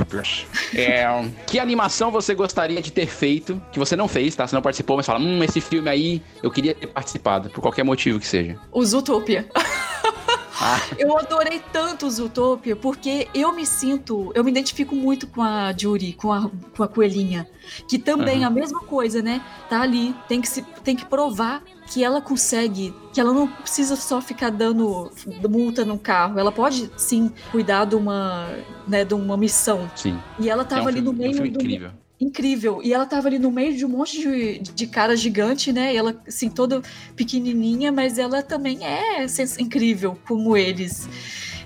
É, 0.76 1.06
que 1.48 1.60
animação 1.60 2.12
você 2.12 2.34
gostaria 2.34 2.82
de 2.82 2.92
ter 2.92 3.08
feito, 3.08 3.62
que 3.72 3.80
você 3.80 3.96
não 3.96 4.08
fez, 4.08 4.36
tá? 4.36 4.46
Você 4.48 4.56
não 4.56 4.62
participou, 4.62 4.98
mas 4.98 5.06
fala, 5.06 5.20
hum, 5.20 5.44
esse 5.44 5.60
filme 5.60 5.90
aí 5.90 6.22
eu 6.42 6.52
queria 6.52 6.74
ter 6.74 6.88
participado, 6.88 7.50
por 7.50 7.62
qualquer 7.62 7.84
motivo 7.84 8.20
que 8.20 8.28
seja. 8.28 8.58
O 8.72 8.84
Zootopia. 8.84 9.48
Ah. 10.64 10.80
Eu 10.96 11.18
adorei 11.18 11.60
tanto 11.74 12.06
o 12.06 12.12
Zootopia 12.12 12.76
porque 12.76 13.28
eu 13.34 13.52
me 13.52 13.66
sinto, 13.66 14.32
eu 14.36 14.44
me 14.44 14.52
identifico 14.52 14.96
muito 14.96 15.26
com 15.26 15.42
a 15.42 15.74
Judy, 15.76 16.14
com 16.14 16.32
a, 16.32 16.52
com 16.78 16.84
a 16.84 16.88
coelhinha, 16.88 17.48
que 17.88 17.98
também 17.98 18.42
uhum. 18.42 18.46
a 18.46 18.50
mesma 18.52 18.80
coisa, 18.82 19.24
né? 19.24 19.42
Tá 19.68 19.82
ali, 19.82 20.16
tem 20.28 20.40
que, 20.40 20.48
se, 20.48 20.62
tem 20.84 20.96
que 20.96 21.04
provar 21.04 21.64
que 21.88 22.04
ela 22.04 22.22
consegue, 22.22 22.94
que 23.12 23.20
ela 23.20 23.34
não 23.34 23.48
precisa 23.48 23.96
só 23.96 24.22
ficar 24.22 24.52
dando 24.52 25.12
multa 25.50 25.84
no 25.84 25.98
carro, 25.98 26.40
ela 26.40 26.52
pode 26.52 26.92
sim 26.96 27.32
cuidar 27.52 27.86
de 27.86 27.96
uma, 27.96 28.48
né, 28.88 29.04
de 29.04 29.16
uma 29.16 29.36
missão. 29.36 29.90
Sim. 29.96 30.20
E 30.40 30.48
ela 30.48 30.64
tava 30.64 30.82
é 30.82 30.84
um 30.84 30.88
ali 30.90 31.02
filme, 31.02 31.12
no 31.12 31.18
meio 31.18 31.38
é 31.38 31.42
um 31.42 31.52
do 31.52 31.60
incrível 31.60 31.92
incrível. 32.22 32.80
E 32.84 32.94
ela 32.94 33.06
tava 33.06 33.28
ali 33.28 33.40
no 33.40 33.52
meio 33.52 33.76
de 33.76 33.84
um 33.84 33.90
monte 33.90 34.20
de, 34.20 34.60
de 34.60 34.88
cara 34.88 35.16
gigante, 35.18 35.74
né? 35.74 35.94
E 35.94 35.98
ela, 35.98 36.22
assim, 36.28 36.50
toda 36.50 36.82
pequenininha, 37.16 37.92
mas 37.92 38.20
ela 38.20 38.44
também 38.44 38.86
é 38.86 39.26
incrível, 39.60 40.18
como 40.28 40.56
eles. 40.56 41.10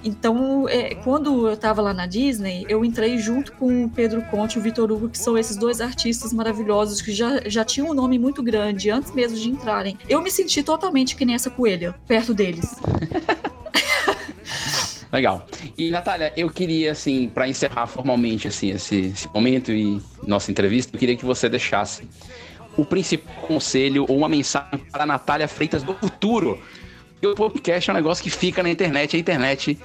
Então, 0.04 0.70
é, 0.70 0.94
quando 0.94 1.50
eu 1.50 1.58
tava 1.58 1.82
lá 1.82 1.92
na 1.92 2.06
Disney, 2.06 2.64
eu 2.70 2.86
entrei 2.86 3.18
junto 3.18 3.52
com 3.54 3.86
o 3.86 3.90
Pedro 3.90 4.22
Conte 4.30 4.56
e 4.56 4.60
o 4.60 4.62
Vitor 4.62 4.92
Hugo, 4.92 5.10
que 5.10 5.18
são 5.18 5.36
esses 5.36 5.58
dois 5.58 5.82
artistas 5.82 6.32
maravilhosos 6.32 7.02
que 7.02 7.12
já, 7.12 7.42
já 7.48 7.66
tinham 7.66 7.90
um 7.90 7.94
nome 7.94 8.20
muito 8.20 8.44
grande 8.44 8.92
antes 8.92 9.12
mesmo 9.14 9.36
de 9.36 9.50
entrarem. 9.50 9.98
Eu 10.08 10.22
me 10.22 10.30
senti 10.30 10.62
totalmente 10.62 11.16
que 11.16 11.26
nem 11.26 11.34
essa 11.34 11.50
coelha, 11.50 11.96
perto 12.08 12.36
deles. 12.36 12.76
Legal. 15.16 15.48
E, 15.78 15.90
Natália, 15.92 16.34
eu 16.36 16.50
queria, 16.50 16.92
assim, 16.92 17.30
para 17.30 17.48
encerrar 17.48 17.88
formalmente, 17.88 18.50
assim, 18.50 18.72
esse, 18.72 18.98
esse 18.98 19.30
momento 19.34 19.72
e 19.72 20.02
nossa 20.28 20.52
entrevista, 20.52 20.94
eu 20.94 21.00
queria 21.00 21.16
que 21.16 21.24
você 21.24 21.48
deixasse 21.48 22.06
o 22.76 22.84
principal 22.84 23.34
conselho 23.48 24.06
ou 24.10 24.18
uma 24.18 24.28
mensagem 24.28 24.78
para 24.92 25.04
a 25.04 25.06
Natália 25.06 25.48
Freitas 25.48 25.84
do 25.84 25.94
futuro. 25.94 26.62
E 27.22 27.28
o 27.28 27.34
podcast 27.34 27.90
é 27.90 27.94
um 27.94 27.96
negócio 27.96 28.22
que 28.22 28.30
fica 28.30 28.62
na 28.62 28.70
internet, 28.70 29.16
a 29.16 29.20
internet 29.20 29.80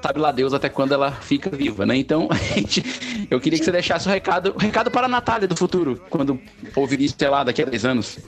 sabe 0.00 0.20
lá 0.20 0.30
Deus 0.30 0.54
até 0.54 0.68
quando 0.68 0.92
ela 0.92 1.10
fica 1.10 1.50
viva, 1.50 1.84
né? 1.84 1.96
Então, 1.96 2.28
gente, 2.54 2.84
eu 3.28 3.40
queria 3.40 3.58
que 3.58 3.64
você 3.64 3.72
deixasse 3.72 4.06
o 4.06 4.10
recado, 4.12 4.54
o 4.54 4.58
recado 4.58 4.88
para 4.88 5.06
a 5.06 5.08
Natália 5.08 5.48
do 5.48 5.56
futuro, 5.56 6.00
quando 6.08 6.40
ouvir 6.76 7.00
isso, 7.00 7.16
sei 7.18 7.28
lá, 7.28 7.42
daqui 7.42 7.60
a 7.60 7.64
10 7.64 7.84
anos. 7.86 8.20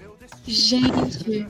Gente, 0.44 1.46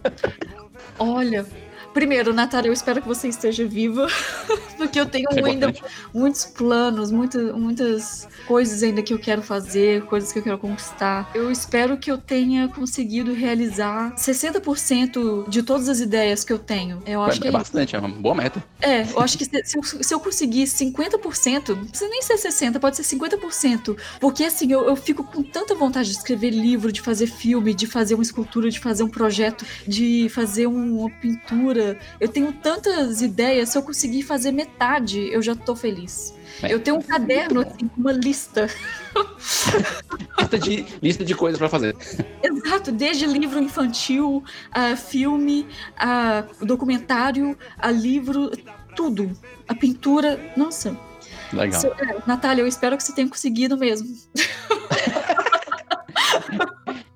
olha, 0.99 1.47
Primeiro, 1.93 2.33
Natália, 2.33 2.69
eu 2.69 2.73
espero 2.73 3.01
que 3.01 3.09
você 3.09 3.29
esteja 3.29 3.67
viva, 3.67 4.07
porque 4.77 5.01
eu 5.01 5.07
tenho 5.07 5.27
é 5.31 5.45
ainda 5.45 5.75
muitos 6.15 6.45
planos, 6.45 7.11
muitas, 7.11 7.53
muitas 7.53 8.29
coisas 8.47 8.83
ainda 8.83 9.03
que 9.03 9.13
eu 9.13 9.19
quero 9.19 9.43
fazer, 9.43 10.03
coisas 10.03 10.33
que 10.33 10.39
eu 10.39 10.43
quero 10.43 10.59
conquistar. 10.59 11.31
Eu 11.35 11.51
espero 11.51 11.97
que 11.97 12.11
eu 12.11 12.19
tenha 12.19 12.69
conseguido 12.69 13.33
realizar 13.33 14.15
60% 14.15 15.49
de 15.49 15.63
todas 15.63 15.89
as 15.89 16.01
ideias 16.01 16.45
que 16.45 16.53
eu 16.53 16.59
tenho. 16.59 17.03
Eu 17.07 17.23
acho 17.23 17.39
é, 17.39 17.43
que 17.43 17.49
é 17.49 17.51
bastante, 17.51 17.97
é 17.97 17.99
uma 17.99 18.09
boa 18.09 18.35
meta. 18.35 18.63
É, 18.81 19.03
eu 19.03 19.21
acho 19.21 19.37
que 19.37 19.45
se, 19.45 19.65
se, 19.65 19.79
eu, 19.79 19.83
se 19.83 20.15
eu 20.15 20.21
conseguir 20.21 20.65
50%, 20.65 21.77
não 21.77 21.87
precisa 21.87 22.11
nem 22.11 22.23
ser 22.23 22.35
60%, 22.35 22.79
pode 22.79 22.97
ser 22.97 23.17
50%, 23.17 23.97
porque 24.21 24.45
assim, 24.45 24.71
eu, 24.73 24.85
eu 24.85 24.97
fico 24.97 25.25
com 25.25 25.43
tanta 25.43 25.75
vontade 25.75 26.11
de 26.11 26.17
escrever 26.17 26.51
livro, 26.51 26.93
de 26.93 27.01
fazer 27.01 27.27
filme, 27.27 27.75
de 27.75 27.87
fazer 27.87 28.15
uma 28.15 28.23
escultura, 28.23 28.71
de 28.71 28.79
fazer 28.79 29.03
um 29.03 29.09
projeto, 29.09 29.65
de 29.87 30.29
fazer 30.29 30.67
uma 30.67 31.11
pintura 31.11 31.88
eu 32.21 32.29
tenho 32.29 32.53
tantas 32.53 33.23
ideias, 33.23 33.71
se 33.71 33.79
eu 33.79 33.83
conseguir 33.83 34.23
fazer 34.23 34.53
metade, 34.53 35.31
eu 35.33 35.41
já 35.41 35.55
tô 35.55 35.77
feliz. 35.77 36.35
É. 36.63 36.73
Eu 36.73 36.81
tenho 36.81 36.97
um 36.97 37.03
caderno, 37.03 37.61
assim, 37.61 37.91
uma 37.97 38.13
lista. 38.13 38.69
lista, 40.39 40.59
de, 40.59 40.87
lista 41.01 41.25
de 41.25 41.35
coisas 41.35 41.59
para 41.59 41.69
fazer. 41.69 41.97
Exato, 42.43 42.91
desde 42.91 43.27
livro 43.27 43.61
infantil, 43.61 44.43
a 44.71 44.97
filme, 44.97 45.67
a 45.97 46.45
documentário, 46.61 47.57
a 47.79 47.91
livro, 47.91 48.51
tudo. 48.97 49.31
A 49.69 49.75
pintura, 49.75 50.53
nossa. 50.57 50.97
Legal. 51.53 51.83
É, 51.99 52.23
Natália, 52.27 52.63
eu 52.63 52.67
espero 52.67 52.97
que 52.97 53.03
você 53.03 53.15
tenha 53.15 53.29
conseguido 53.29 53.77
mesmo. 53.77 54.09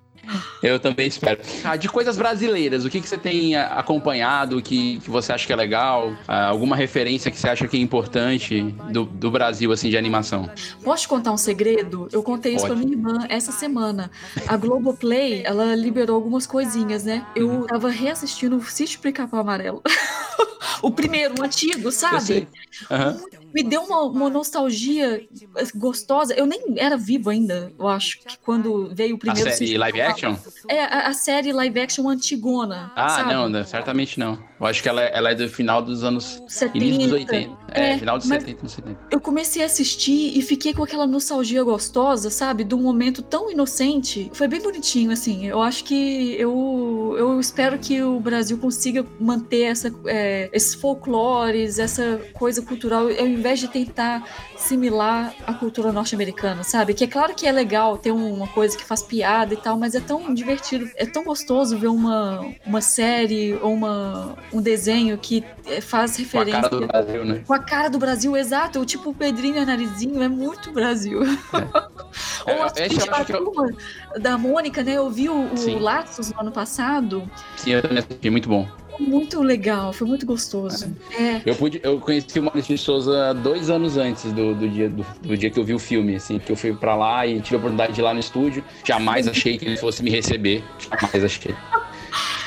Eu 0.63 0.79
também 0.79 1.07
espero. 1.07 1.41
Ah, 1.65 1.77
de 1.77 1.89
coisas 1.89 2.17
brasileiras, 2.17 2.85
o 2.85 2.91
que, 2.91 3.01
que 3.01 3.09
você 3.09 3.19
tem 3.19 3.57
ah, 3.57 3.67
acompanhado, 3.75 4.61
que, 4.63 5.01
que 5.01 5.11
você 5.11 5.33
acha 5.33 5.47
que 5.47 5.53
é 5.53 5.57
legal? 5.57 6.13
Ah, 6.27 6.47
alguma 6.47 6.77
referência 6.77 7.31
que 7.31 7.39
você 7.39 7.49
acha 7.49 7.67
que 7.67 7.77
é 7.77 7.81
importante 7.81 8.63
do, 8.91 9.05
do 9.05 9.31
Brasil, 9.31 9.73
assim, 9.73 9.91
de 9.91 9.97
animação? 9.97 10.49
Posso 10.83 11.03
te 11.03 11.09
contar 11.09 11.33
um 11.33 11.37
segredo? 11.37 12.09
Eu 12.13 12.23
contei 12.23 12.55
isso 12.55 12.67
Pode. 12.67 12.81
pra 12.81 12.85
minha 12.85 12.97
irmã 12.97 13.27
essa 13.29 13.53
semana. 13.53 14.11
A 14.47 14.57
Globoplay, 14.57 15.43
ela 15.45 15.75
liberou 15.75 16.17
algumas 16.17 16.47
coisinhas, 16.47 17.05
né? 17.05 17.27
Eu 17.35 17.49
uhum. 17.49 17.67
tava 17.67 17.91
reassistindo 17.91 18.57
o 18.57 18.63
Sítio 18.63 19.01
Pica-Pau 19.01 19.41
Amarelo. 19.41 19.83
o 20.83 20.91
primeiro, 20.91 21.35
o 21.41 21.45
antigo, 21.45 21.91
sabe? 21.91 22.49
Uhum 22.91 23.42
me 23.55 23.63
deu 23.63 23.83
uma, 23.83 24.03
uma, 24.03 24.31
nostalgia 24.31 25.27
gostosa. 25.75 26.35
Eu 26.35 26.47
nem 26.47 26.63
era 26.77 26.97
vivo 26.97 27.31
ainda, 27.31 27.73
eu 27.79 27.89
acho, 27.89 28.19
que 28.21 28.39
quando 28.39 28.91
veio 28.95 29.17
o 29.17 29.19
primeiro. 29.19 29.49
A 29.49 29.53
série 29.53 29.79
live 29.79 30.01
action? 30.01 30.37
É, 30.69 30.83
a, 30.83 31.09
a, 31.09 31.13
série 31.13 31.53
live 31.53 31.81
action 31.81 32.09
antigona. 32.09 32.93
Ah, 32.97 33.09
sabe? 33.09 33.33
não, 33.33 33.65
certamente 33.65 34.19
não. 34.19 34.39
Eu 34.63 34.69
acho 34.69 34.81
que 34.81 34.89
ela, 34.89 35.03
ela 35.03 35.33
é 35.33 35.35
do 35.35 35.49
final 35.49 35.83
dos 35.83 36.05
anos. 36.05 36.41
70. 36.47 36.79
Início 36.79 37.03
dos 37.03 37.13
80. 37.13 37.63
É, 37.73 37.91
é 37.91 37.99
final 37.99 38.17
dos 38.17 38.29
70, 38.29 38.69
70. 38.69 39.01
Eu 39.11 39.21
comecei 39.21 39.61
a 39.61 39.67
assistir 39.67 40.39
e 40.39 40.41
fiquei 40.41 40.73
com 40.73 40.85
aquela 40.85 41.05
nostalgia 41.05 41.65
gostosa, 41.65 42.31
sabe? 42.31 42.63
De 42.63 42.73
um 42.73 42.81
momento 42.81 43.23
tão 43.23 43.51
inocente. 43.51 44.31
Foi 44.33 44.47
bem 44.47 44.63
bonitinho, 44.63 45.11
assim. 45.11 45.47
Eu 45.47 45.61
acho 45.61 45.83
que 45.83 46.37
eu, 46.39 47.17
eu 47.19 47.41
espero 47.41 47.77
que 47.77 48.01
o 48.05 48.21
Brasil 48.21 48.57
consiga 48.57 49.05
manter 49.19 49.63
essa, 49.63 49.93
é, 50.07 50.49
esses 50.53 50.75
folclores, 50.75 51.81
essa 51.81 52.21
coisa 52.33 52.63
cultural. 52.63 53.11
Eu, 53.11 53.27
invés 53.27 53.59
de 53.59 53.67
tentar 53.67 54.25
similar 54.57 55.35
a 55.45 55.55
cultura 55.55 55.91
norte-americana, 55.91 56.63
sabe? 56.63 56.95
Que 56.95 57.03
é 57.03 57.09
claro 57.09 57.35
que 57.35 57.49
é 57.49 57.53
legal 57.53 57.99
ter 57.99 58.13
uma 58.13 58.47
coisa 58.47 58.79
que 58.79 58.85
faz 58.85 59.03
piada 59.03 59.55
e 59.55 59.57
tal, 59.57 59.77
mas 59.77 59.97
é 59.97 60.01
tão 60.01 60.33
divertido, 60.33 60.89
é 60.95 61.05
tão 61.05 61.25
gostoso 61.25 61.77
ver 61.77 61.89
uma, 61.89 62.47
uma 62.65 62.81
série 62.81 63.55
ou 63.55 63.73
uma, 63.73 64.37
um 64.53 64.61
desenho 64.61 65.17
que 65.19 65.45
eh, 65.67 65.81
faz 65.81 66.17
referência. 66.17 66.61
Com 66.61 66.67
a 66.67 66.71
cara 66.71 66.81
do 66.81 66.87
Brasil, 66.87 67.25
né? 67.25 67.43
Com 67.47 67.55
a 67.55 67.59
cara 67.59 67.89
do 67.89 67.99
Brasil, 67.99 68.37
exato. 68.37 68.85
Tipo 68.85 69.11
o 69.11 69.15
Pedrinho 69.15 69.57
e 69.57 69.65
Narizinho 69.65 70.23
é 70.23 70.29
muito 70.29 70.71
Brasil. 70.73 71.23
É. 71.25 71.29
ou 72.53 72.63
a, 72.63 72.67
Esse 72.77 73.07
eu 73.09 73.15
acho 73.15 73.25
que 73.27 73.33
eu- 73.33 74.21
da 74.21 74.37
Mônica, 74.37 74.83
né? 74.83 74.93
Eu 74.95 75.11
vi 75.11 75.29
o, 75.29 75.35
o. 75.35 75.79
Laços 75.79 76.31
no 76.33 76.41
ano 76.41 76.53
passado. 76.53 77.29
Sim, 77.57 77.73
eu 77.73 77.83
também 77.83 77.99
assisti, 77.99 78.31
muito 78.31 78.49
bom. 78.49 78.69
Muito 79.01 79.41
legal, 79.43 79.93
foi 79.93 80.07
muito 80.07 80.27
gostoso. 80.27 80.95
É. 81.19 81.41
Eu, 81.47 81.55
pude, 81.57 81.81
eu 81.83 81.99
conheci 81.99 82.39
o 82.39 82.43
Maurício 82.43 82.77
de 82.77 82.81
Souza 82.81 83.33
dois 83.35 83.71
anos 83.71 83.97
antes 83.97 84.31
do, 84.33 84.55
do 84.55 84.69
dia, 84.69 84.89
do, 84.89 85.05
do 85.23 85.37
dia 85.37 85.51
que 85.51 85.59
eu 85.59 85.65
vi 85.65 85.73
o 85.75 85.79
filme, 85.79 86.15
assim, 86.17 86.39
que 86.39 86.53
eu 86.53 86.57
fui 86.57 86.75
pra 86.75 86.95
lá 86.95 87.27
e 87.27 87.41
tive 87.41 87.57
a 87.57 87.59
oportunidade 87.59 87.95
de 87.95 88.01
ir 88.01 88.05
lá 88.05 88.13
no 88.13 88.21
estúdio. 88.21 88.63
Jamais 88.85 89.27
achei 89.27 89.57
que 89.57 89.65
ele 89.65 89.77
fosse 89.79 90.03
me 90.03 90.11
receber. 90.11 90.63
Jamais 90.79 91.25
achei. 91.25 91.55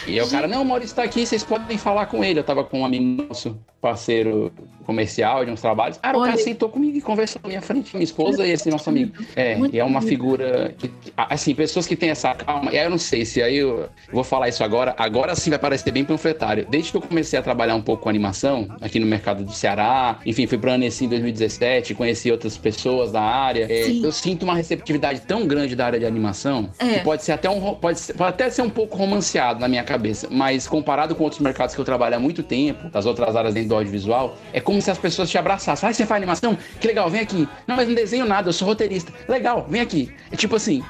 E 0.08 0.20
aí 0.20 0.22
o 0.22 0.30
cara, 0.30 0.48
não, 0.48 0.62
o 0.62 0.66
Maurício 0.66 0.96
tá 0.96 1.04
aqui, 1.04 1.26
vocês 1.26 1.44
podem 1.44 1.78
falar 1.78 2.06
com 2.06 2.24
ele. 2.24 2.40
Eu 2.40 2.44
tava 2.44 2.64
com 2.64 2.82
um 2.82 2.86
amigo 2.86 3.24
nosso, 3.24 3.60
parceiro 3.90 4.52
comercial 4.86 5.46
de 5.46 5.52
uns 5.52 5.62
trabalhos. 5.62 5.98
Cara, 5.98 6.18
o 6.18 6.22
cara 6.22 6.34
Olha. 6.34 6.44
sentou 6.44 6.70
comigo 6.70 6.98
e 6.98 7.02
conversou 7.02 7.40
na 7.44 7.50
minha 7.50 7.62
frente, 7.62 7.96
minha 7.96 8.04
esposa 8.04 8.46
e 8.46 8.52
esse 8.52 8.70
nosso 8.70 8.90
amigo. 8.90 9.14
É, 9.36 9.56
Muito 9.56 9.76
e 9.76 9.80
é 9.80 9.84
uma 9.84 10.02
figura 10.02 10.74
que, 10.78 10.92
assim, 11.18 11.56
pessoas 11.56 11.88
que 11.88 11.96
têm 11.96 12.10
essa 12.10 12.34
calma, 12.36 12.72
e 12.72 12.78
aí 12.78 12.86
eu 12.86 12.90
não 12.90 12.98
sei 13.00 13.26
se 13.26 13.42
aí 13.42 13.58
eu 13.58 13.90
vou 14.12 14.24
falar 14.24 14.48
isso 14.50 14.64
agora, 14.64 14.94
agora 14.98 15.36
sim 15.36 15.50
vai 15.50 15.58
parecer 15.60 15.90
bem 15.92 16.04
panfletário. 16.06 16.68
Desde 16.70 16.92
que 16.92 16.98
eu 16.98 17.02
comecei 17.02 17.38
a 17.38 17.42
trabalhar 17.42 17.76
um 17.76 17.82
pouco 17.82 18.04
com 18.04 18.10
animação, 18.10 18.68
aqui 18.82 19.00
no 19.00 19.06
mercado 19.08 19.44
do 19.44 19.52
Ceará, 19.52 20.20
enfim, 20.26 20.46
fui 20.48 20.58
pra 20.58 20.74
Annecy 20.74 21.06
em 21.06 21.10
2017, 21.10 21.94
conheci 21.96 22.32
outras 22.32 22.56
pessoas 22.58 23.12
da 23.12 23.22
área, 23.22 23.66
é, 23.70 23.90
eu 24.04 24.12
sinto 24.12 24.44
uma 24.44 24.56
receptividade 24.56 25.22
tão 25.22 25.48
grande 25.48 25.76
da 25.76 25.86
área 25.88 26.00
de 26.00 26.06
animação, 26.06 26.70
É. 26.80 27.00
que 27.00 27.04
pode 27.04 27.24
ser 27.24 27.32
até 27.32 27.50
um, 27.50 27.74
pode, 27.76 28.00
ser- 28.00 28.14
pode 28.14 28.30
até 28.30 28.50
ser 28.52 28.62
um 28.62 28.70
pouco 28.70 28.96
romanceado 28.98 29.60
na 29.60 29.68
minha 29.68 29.84
cabeça, 29.84 30.28
mas 30.30 30.68
comparado 30.68 31.16
com 31.16 31.24
outros 31.24 31.42
mercados 31.42 31.74
que 31.74 31.82
eu 31.82 31.86
trabalho 31.86 32.16
há 32.16 32.20
muito 32.20 32.44
tempo, 32.44 32.88
das 32.90 33.06
outras 33.08 33.36
áreas 33.36 33.54
dentro 33.54 33.70
do 33.70 33.75
audiovisual, 33.76 34.38
é 34.54 34.60
como 34.60 34.82
se 34.82 34.90
as 34.92 34.98
pessoas 34.98 35.30
te 35.30 35.38
abraçassem. 35.38 35.88
Ah, 35.88 35.94
você 35.94 36.06
faz 36.06 36.18
animação? 36.18 36.58
Que 36.80 36.88
legal, 36.88 37.10
vem 37.10 37.22
aqui. 37.22 37.48
Não, 37.68 37.76
mas 37.76 37.88
não 37.88 37.96
desenho 37.96 38.26
nada, 38.26 38.50
eu 38.50 38.54
sou 38.54 38.68
roteirista. 38.68 39.12
Legal, 39.28 39.66
vem 39.70 39.82
aqui. 39.82 40.14
É 40.32 40.36
tipo 40.36 40.56
assim, 40.56 40.84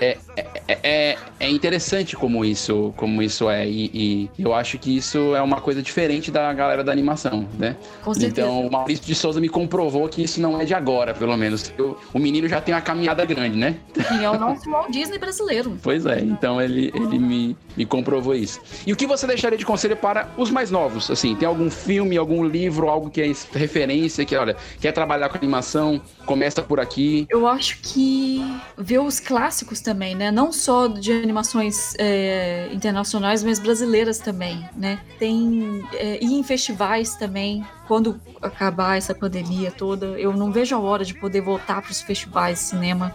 é, 0.00 0.18
é, 0.36 0.78
é, 0.82 1.18
é 1.40 1.50
interessante 1.50 2.16
como 2.16 2.44
isso, 2.44 2.92
como 2.96 3.22
isso 3.22 3.48
é, 3.50 3.66
e, 3.68 3.90
e 4.36 4.42
eu 4.42 4.54
acho 4.54 4.78
que 4.78 4.96
isso 4.96 5.34
é 5.34 5.42
uma 5.42 5.60
coisa 5.60 5.82
diferente 5.82 6.30
da 6.30 6.52
galera 6.52 6.82
da 6.84 6.92
animação, 6.92 7.46
né? 7.58 7.76
Com 8.02 8.14
certeza. 8.14 8.46
Então, 8.48 8.66
o 8.66 8.70
Maurício 8.70 9.04
de 9.04 9.14
Souza 9.14 9.40
me 9.40 9.48
comprovou 9.48 10.08
que 10.08 10.22
isso 10.22 10.40
não 10.40 10.60
é 10.60 10.64
de 10.64 10.74
agora, 10.74 11.14
pelo 11.14 11.36
menos. 11.36 11.72
Eu- 11.76 11.96
o 12.12 12.18
menino 12.18 12.48
já 12.48 12.60
tem 12.60 12.74
uma 12.74 12.80
caminhada 12.80 13.24
grande, 13.24 13.56
né? 13.56 13.76
Sim, 14.08 14.24
é 14.24 14.30
o 14.30 14.38
nosso 14.38 14.70
Walt 14.70 14.90
Disney 14.90 15.18
brasileiro. 15.18 15.76
Pois 15.82 16.06
é, 16.06 16.20
então 16.20 16.60
ele, 16.60 16.90
ele 16.94 17.18
me, 17.18 17.56
me 17.76 17.84
comprovou 17.84 18.34
isso. 18.34 18.60
E 18.86 18.92
o 18.92 18.96
que 18.96 19.06
você 19.06 19.26
deixaria 19.26 19.58
de 19.58 19.64
conselho 19.64 19.96
para 19.96 20.28
os 20.36 20.50
mais 20.50 20.70
novos? 20.70 21.10
Assim, 21.10 21.34
tem 21.34 21.46
algum 21.46 21.70
filme, 21.70 22.16
algum 22.16 22.44
livro, 22.44 22.88
algo 22.88 23.10
que 23.10 23.20
é 23.20 23.32
referência, 23.52 24.24
que, 24.24 24.36
olha, 24.36 24.56
quer 24.80 24.92
trabalhar 24.92 25.28
com 25.28 25.36
animação, 25.36 26.00
começa 26.24 26.62
por 26.62 26.78
aqui. 26.80 27.26
Eu 27.28 27.46
acho 27.46 27.78
que 27.82 28.42
ver 28.78 29.00
os 29.00 29.18
clássicos 29.20 29.71
também, 29.80 30.14
né? 30.14 30.30
Não 30.30 30.52
só 30.52 30.86
de 30.86 31.12
animações 31.12 31.94
é, 31.98 32.68
internacionais, 32.72 33.42
mas 33.42 33.58
brasileiras 33.58 34.18
também, 34.18 34.64
né? 34.76 34.98
Tem 35.18 35.84
é, 35.94 36.22
ir 36.22 36.32
em 36.32 36.42
festivais 36.42 37.16
também. 37.16 37.64
Quando 37.92 38.18
acabar 38.40 38.96
essa 38.96 39.14
pandemia 39.14 39.70
toda, 39.70 40.06
eu 40.18 40.32
não 40.32 40.50
vejo 40.50 40.74
a 40.74 40.78
hora 40.78 41.04
de 41.04 41.12
poder 41.12 41.42
voltar 41.42 41.82
para 41.82 41.90
os 41.90 42.00
festivais 42.00 42.58
de 42.58 42.64
cinema, 42.64 43.14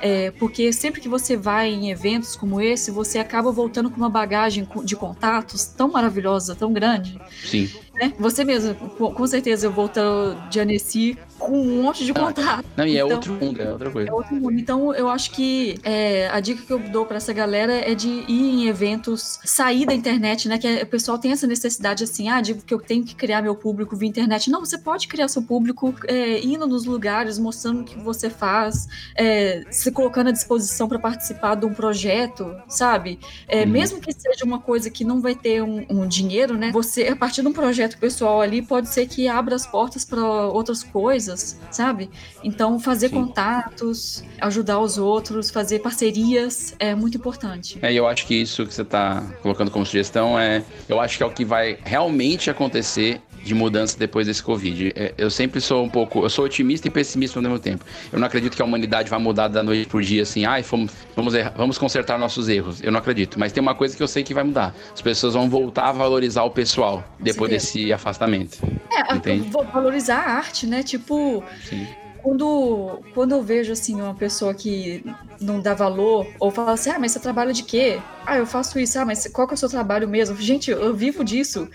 é, 0.00 0.30
porque 0.30 0.72
sempre 0.72 0.98
que 0.98 1.10
você 1.10 1.36
vai 1.36 1.68
em 1.68 1.90
eventos 1.90 2.34
como 2.34 2.58
esse, 2.58 2.90
você 2.90 3.18
acaba 3.18 3.52
voltando 3.52 3.90
com 3.90 3.98
uma 3.98 4.08
bagagem 4.08 4.66
de 4.82 4.96
contatos 4.96 5.66
tão 5.66 5.90
maravilhosa, 5.92 6.54
tão 6.54 6.72
grande, 6.72 7.20
Sim. 7.44 7.70
né? 7.94 8.14
Você 8.18 8.44
mesmo, 8.44 8.74
com, 8.74 9.26
certeza, 9.26 9.66
eu 9.66 9.70
voltou 9.72 10.34
de 10.48 10.58
Annecy 10.58 11.18
com 11.38 11.52
um 11.60 11.82
monte 11.82 12.02
de 12.06 12.14
contato. 12.14 12.64
Não, 12.78 12.86
e 12.86 12.96
é 12.96 13.04
Então- 13.04 13.16
outro 13.16 13.34
mundo, 13.34 13.60
é 13.60 13.70
outra 13.72 13.90
coisa. 13.90 14.08
é 14.08 14.12
outro 14.12 14.34
mundo. 14.36 14.58
Então, 14.58 14.94
eu 14.94 15.06
acho 15.10 15.32
que 15.32 15.78
é, 15.82 16.28
a 16.28 16.40
dica 16.40 16.62
que 16.62 16.72
eu 16.72 16.78
dou 16.78 17.04
pra 17.04 17.18
essa 17.18 17.32
galera 17.34 17.74
é 17.74 17.94
de 17.94 18.08
ir 18.08 18.54
em 18.54 18.68
eventos, 18.68 19.38
sair 19.44 19.84
da 19.84 19.92
internet, 19.92 20.48
né? 20.48 20.56
Que 20.56 20.66
é- 20.66 20.82
o 20.82 20.86
pessoal 20.86 21.18
tem 21.18 21.30
essa 21.32 21.46
necessidade 21.46 22.02
assim, 22.04 22.30
ah, 22.30 22.40
de 22.40 22.54
que 22.54 22.72
eu 22.72 22.80
tenho 22.80 23.04
que 23.04 23.14
criar 23.14 23.42
meu 23.42 23.54
público 23.54 23.94
internet. 24.14 24.50
Não, 24.50 24.60
você 24.60 24.78
pode 24.78 25.08
criar 25.08 25.28
seu 25.28 25.42
público 25.42 25.94
é, 26.06 26.40
indo 26.44 26.66
nos 26.66 26.84
lugares, 26.84 27.38
mostrando 27.38 27.80
o 27.80 27.84
que 27.84 27.98
você 27.98 28.30
faz, 28.30 28.88
é, 29.16 29.64
se 29.70 29.90
colocando 29.90 30.28
à 30.28 30.32
disposição 30.32 30.88
para 30.88 30.98
participar 30.98 31.56
de 31.56 31.66
um 31.66 31.74
projeto, 31.74 32.54
sabe? 32.68 33.18
É, 33.48 33.64
Uhum. 33.64 33.70
Mesmo 33.70 34.00
que 34.00 34.12
seja 34.12 34.44
uma 34.44 34.58
coisa 34.60 34.90
que 34.90 35.04
não 35.04 35.20
vai 35.20 35.34
ter 35.34 35.62
um, 35.62 35.84
um 35.88 36.06
dinheiro, 36.06 36.56
né? 36.56 36.70
Você, 36.72 37.08
a 37.08 37.16
partir 37.16 37.42
de 37.42 37.48
um 37.48 37.52
projeto 37.52 37.98
pessoal 37.98 38.40
ali, 38.40 38.62
pode 38.62 38.88
ser 38.88 39.06
que 39.06 39.26
abra 39.26 39.54
as 39.54 39.66
portas 39.66 40.04
para 40.04 40.22
outras 40.22 40.82
coisas, 40.82 41.58
sabe? 41.70 42.10
Então, 42.42 42.78
fazer 42.78 43.08
Sim. 43.08 43.14
contatos, 43.16 44.22
ajudar 44.40 44.80
os 44.80 44.98
outros, 44.98 45.50
fazer 45.50 45.80
parcerias 45.80 46.74
é 46.78 46.94
muito 46.94 47.16
importante. 47.16 47.78
É, 47.82 47.92
eu 47.92 48.06
acho 48.06 48.26
que 48.26 48.34
isso 48.34 48.66
que 48.66 48.74
você 48.74 48.82
está 48.82 49.22
colocando 49.42 49.70
como 49.70 49.84
sugestão 49.84 50.38
é. 50.38 50.62
Eu 50.88 51.00
acho 51.00 51.16
que 51.16 51.22
é 51.22 51.26
o 51.26 51.30
que 51.30 51.44
vai 51.44 51.78
realmente 51.82 52.50
acontecer 52.50 53.20
de 53.44 53.54
mudança 53.54 53.96
depois 53.98 54.26
desse 54.26 54.42
Covid. 54.42 54.92
É, 54.96 55.12
eu 55.18 55.30
sempre 55.30 55.60
sou 55.60 55.84
um 55.84 55.88
pouco. 55.88 56.22
Eu 56.24 56.30
sou 56.30 56.44
otimista 56.44 56.88
e 56.88 56.90
pessimista 56.90 57.38
ao 57.38 57.42
mesmo 57.42 57.58
tempo. 57.58 57.84
Eu 58.12 58.18
não 58.18 58.26
acredito 58.26 58.56
que 58.56 58.62
a 58.62 58.64
humanidade 58.64 59.10
vai 59.10 59.18
mudar 59.18 59.48
da 59.48 59.62
noite 59.62 59.86
pro 59.88 60.02
dia 60.02 60.22
assim, 60.22 60.44
ai, 60.44 60.62
fomos, 60.62 60.90
vamos, 61.14 61.34
errar- 61.34 61.52
vamos 61.56 61.76
consertar 61.78 62.18
nossos 62.18 62.48
erros. 62.48 62.82
Eu 62.82 62.90
não 62.90 62.98
acredito. 62.98 63.38
Mas 63.38 63.52
tem 63.52 63.60
uma 63.62 63.74
coisa 63.74 63.96
que 63.96 64.02
eu 64.02 64.08
sei 64.08 64.22
que 64.22 64.32
vai 64.34 64.44
mudar. 64.44 64.74
As 64.92 65.02
pessoas 65.02 65.34
vão 65.34 65.48
voltar 65.48 65.88
a 65.88 65.92
valorizar 65.92 66.42
o 66.44 66.50
pessoal 66.50 67.04
depois 67.20 67.50
certeza. 67.50 67.72
desse 67.78 67.92
afastamento. 67.92 68.58
É, 68.90 69.14
Entende? 69.14 69.48
vou 69.50 69.64
valorizar 69.64 70.18
a 70.18 70.30
arte, 70.36 70.66
né? 70.66 70.82
Tipo, 70.82 71.42
Sim. 71.68 71.86
quando, 72.22 73.00
quando 73.12 73.32
eu 73.32 73.42
vejo 73.42 73.72
assim 73.72 74.00
uma 74.00 74.14
pessoa 74.14 74.54
que 74.54 75.04
não 75.40 75.60
dá 75.60 75.74
valor 75.74 76.26
ou 76.40 76.50
fala 76.50 76.72
assim, 76.72 76.90
ah, 76.90 76.98
mas 76.98 77.12
você 77.12 77.20
trabalha 77.20 77.52
de 77.52 77.62
quê? 77.62 77.98
Ah, 78.24 78.38
eu 78.38 78.46
faço 78.46 78.78
isso. 78.78 78.98
Ah, 78.98 79.04
mas 79.04 79.26
qual 79.28 79.46
que 79.46 79.52
é 79.54 79.56
o 79.56 79.58
seu 79.58 79.68
trabalho 79.68 80.08
mesmo? 80.08 80.36
Gente, 80.40 80.70
eu 80.70 80.94
vivo 80.94 81.22
disso. 81.24 81.68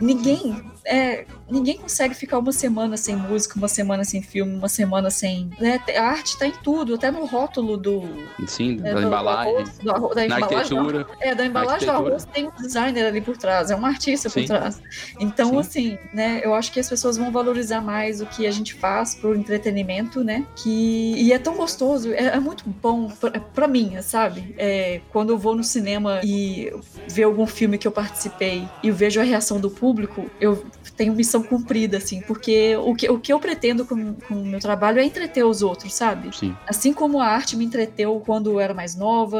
Ninguém, 0.00 0.62
é, 0.84 1.24
ninguém 1.50 1.76
consegue 1.78 2.14
ficar 2.14 2.38
uma 2.38 2.52
semana 2.52 2.96
sem 2.96 3.14
música, 3.16 3.56
uma 3.58 3.68
semana 3.68 4.04
sem 4.04 4.22
filme, 4.22 4.54
uma 4.56 4.68
semana 4.68 5.10
sem. 5.10 5.50
Né? 5.60 5.80
A 5.96 6.02
arte 6.02 6.38
tá 6.38 6.46
em 6.46 6.52
tudo, 6.62 6.94
até 6.94 7.10
no 7.10 7.24
rótulo 7.26 7.76
do. 7.76 8.02
Sim, 8.46 8.80
é, 8.84 8.94
da 8.94 9.00
do- 9.00 9.06
embalagem, 9.06 9.52
do 9.52 9.58
arroz, 9.58 9.78
do 9.78 9.90
arroz- 9.90 10.14
da 10.14 10.24
embalagem 10.26 10.58
arquitetura. 10.58 11.06
é, 11.20 11.34
da 11.34 11.44
embalagem 11.46 11.86
do 11.86 11.92
arroz 11.92 12.24
tem 12.26 12.46
um 12.48 12.50
designer 12.62 13.06
ali 13.06 13.20
por 13.20 13.36
trás, 13.36 13.70
é 13.70 13.76
um 13.76 13.84
artista 13.84 14.28
Sim. 14.28 14.40
por 14.42 14.46
trás. 14.48 14.80
Então, 15.20 15.50
Sim. 15.50 15.58
assim, 15.58 15.98
né, 16.12 16.40
eu 16.44 16.54
acho 16.54 16.72
que 16.72 16.80
as 16.80 16.88
pessoas 16.88 17.16
vão 17.16 17.30
valorizar 17.30 17.80
mais 17.80 18.20
o 18.20 18.26
que 18.26 18.46
a 18.46 18.50
gente 18.50 18.74
faz 18.74 19.14
pro 19.14 19.34
entretenimento, 19.34 20.22
né? 20.24 20.46
Que, 20.56 21.14
e 21.16 21.32
é 21.32 21.38
tão 21.38 21.54
gostoso, 21.56 22.12
é, 22.12 22.24
é 22.26 22.40
muito 22.40 22.64
bom 22.68 23.08
pra, 23.08 23.30
pra 23.40 23.68
mim, 23.68 23.96
sabe? 24.02 24.54
É, 24.58 25.00
quando 25.12 25.30
eu 25.30 25.38
vou 25.38 25.54
no 25.54 25.64
cinema 25.64 26.20
e 26.24 26.72
ver 27.08 27.24
algum 27.24 27.46
filme 27.46 27.78
que 27.78 27.86
eu 27.86 27.92
participei 27.92 28.68
e 28.82 28.88
eu 28.88 28.94
vejo 28.94 29.20
a 29.20 29.24
reação 29.24 29.60
do 29.60 29.70
público, 29.70 30.30
eu 30.40 30.64
tenho 30.96 31.12
missão 31.34 31.42
cumprida, 31.42 31.96
assim, 31.96 32.20
porque 32.22 32.76
o 32.76 32.94
que, 32.94 33.10
o 33.10 33.18
que 33.18 33.32
eu 33.32 33.40
pretendo 33.40 33.84
com, 33.84 34.14
com 34.14 34.34
o 34.34 34.46
meu 34.46 34.60
trabalho 34.60 35.00
é 35.00 35.04
entreter 35.04 35.44
os 35.44 35.62
outros, 35.62 35.94
sabe? 35.94 36.34
Sim. 36.36 36.56
Assim 36.66 36.92
como 36.92 37.20
a 37.20 37.26
arte 37.26 37.56
me 37.56 37.64
entreteu 37.64 38.22
quando 38.24 38.50
eu 38.50 38.60
era 38.60 38.72
mais 38.72 38.94
nova, 38.94 39.38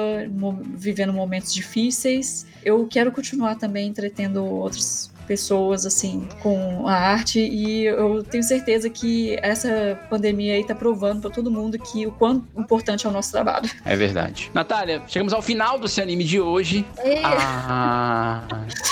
vivendo 0.75 1.13
momentos 1.13 1.55
difíceis, 1.55 2.47
eu 2.65 2.87
quero 2.87 3.13
continuar 3.13 3.57
também 3.57 3.89
entretendo 3.89 4.45
outras 4.45 5.11
pessoas 5.27 5.85
assim 5.87 6.29
com 6.43 6.87
a 6.89 6.95
arte 6.95 7.41
e 7.41 7.85
eu 7.87 8.22
tenho 8.22 8.43
certeza 8.43 8.89
que 8.91 9.37
essa 9.43 9.99
pandemia 10.11 10.55
aí 10.55 10.64
tá 10.64 10.75
provando 10.75 11.20
pra 11.22 11.31
todo 11.31 11.51
mundo 11.51 11.79
que 11.79 12.07
o 12.07 12.12
quão 12.12 12.45
importante 12.57 13.07
é 13.07 13.09
o 13.09 13.12
nosso 13.12 13.33
trabalho. 13.33 13.68
É 13.85 13.97
verdade. 13.97 14.51
Natália, 14.55 15.03
chegamos 15.07 15.33
ao 15.33 15.43
final 15.43 15.79
do 15.79 15.89
seu 15.89 16.03
anime 16.05 16.25
de 16.25 16.41
hoje. 16.41 16.85
É, 16.99 17.20
Ah, 17.25 18.43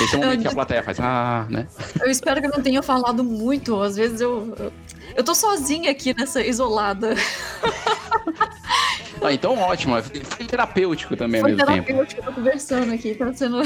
esse 0.00 0.14
é 0.14 0.18
o 0.18 0.20
momento 0.22 0.42
que 0.42 0.48
a 0.48 0.52
plateia 0.52 0.82
faz. 0.82 0.98
Ah, 1.00 1.46
né? 1.48 1.66
Eu 2.00 2.10
espero 2.10 2.40
que 2.40 2.46
eu 2.46 2.50
não 2.50 2.62
tenha 2.62 2.82
falado 2.82 3.22
muito, 3.22 3.80
às 3.80 3.96
vezes 3.96 4.20
eu 4.20 4.54
eu- 4.58 4.72
eu 5.16 5.24
tô 5.24 5.34
sozinha 5.34 5.90
aqui 5.90 6.14
nessa 6.16 6.44
isolada. 6.44 7.14
Ah, 9.24 9.32
então 9.32 9.56
ótimo. 9.56 9.94
Foi 10.02 10.44
terapêutico 10.46 11.16
também 11.16 11.40
ao 11.40 11.46
Foi 11.46 11.52
mesmo 11.52 11.64
tempo. 11.64 11.86
terapêutico, 11.86 12.20
eu 12.20 12.24
tô 12.24 12.32
conversando 12.32 12.92
aqui, 12.92 13.14
tá 13.14 13.32
sendo 13.32 13.62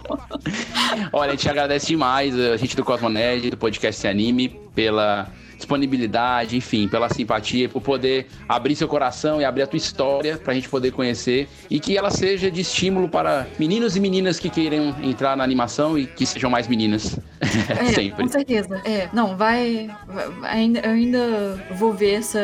Olha, 1.12 1.32
a 1.32 1.34
gente 1.36 1.48
agradece 1.50 1.88
demais 1.88 2.34
a 2.38 2.56
gente 2.56 2.74
do 2.74 2.82
Cosmonerd, 2.82 3.50
do 3.50 3.58
podcast 3.58 4.06
Anime, 4.06 4.48
pela, 4.74 5.28
disponibilidade, 5.56 6.56
enfim, 6.56 6.88
pela 6.88 7.08
simpatia, 7.08 7.68
por 7.68 7.80
poder 7.80 8.26
abrir 8.48 8.76
seu 8.76 8.88
coração 8.88 9.40
e 9.40 9.44
abrir 9.44 9.62
a 9.62 9.66
tua 9.66 9.76
história 9.76 10.36
pra 10.36 10.54
gente 10.54 10.68
poder 10.68 10.92
conhecer 10.92 11.48
e 11.70 11.80
que 11.80 11.96
ela 11.96 12.10
seja 12.10 12.50
de 12.50 12.60
estímulo 12.60 13.08
para 13.08 13.46
meninos 13.58 13.96
e 13.96 14.00
meninas 14.00 14.38
que 14.38 14.48
queiram 14.48 14.94
entrar 15.02 15.36
na 15.36 15.44
animação 15.44 15.98
e 15.98 16.06
que 16.06 16.26
sejam 16.26 16.50
mais 16.50 16.68
meninas. 16.68 17.18
É, 17.68 17.92
Sempre. 17.92 18.22
com 18.22 18.28
certeza. 18.28 18.80
É, 18.84 19.08
não, 19.12 19.36
vai, 19.36 19.90
ainda, 20.42 20.80
eu 20.80 20.92
ainda 20.92 21.64
vou 21.72 21.92
ver 21.92 22.14
essa 22.14 22.40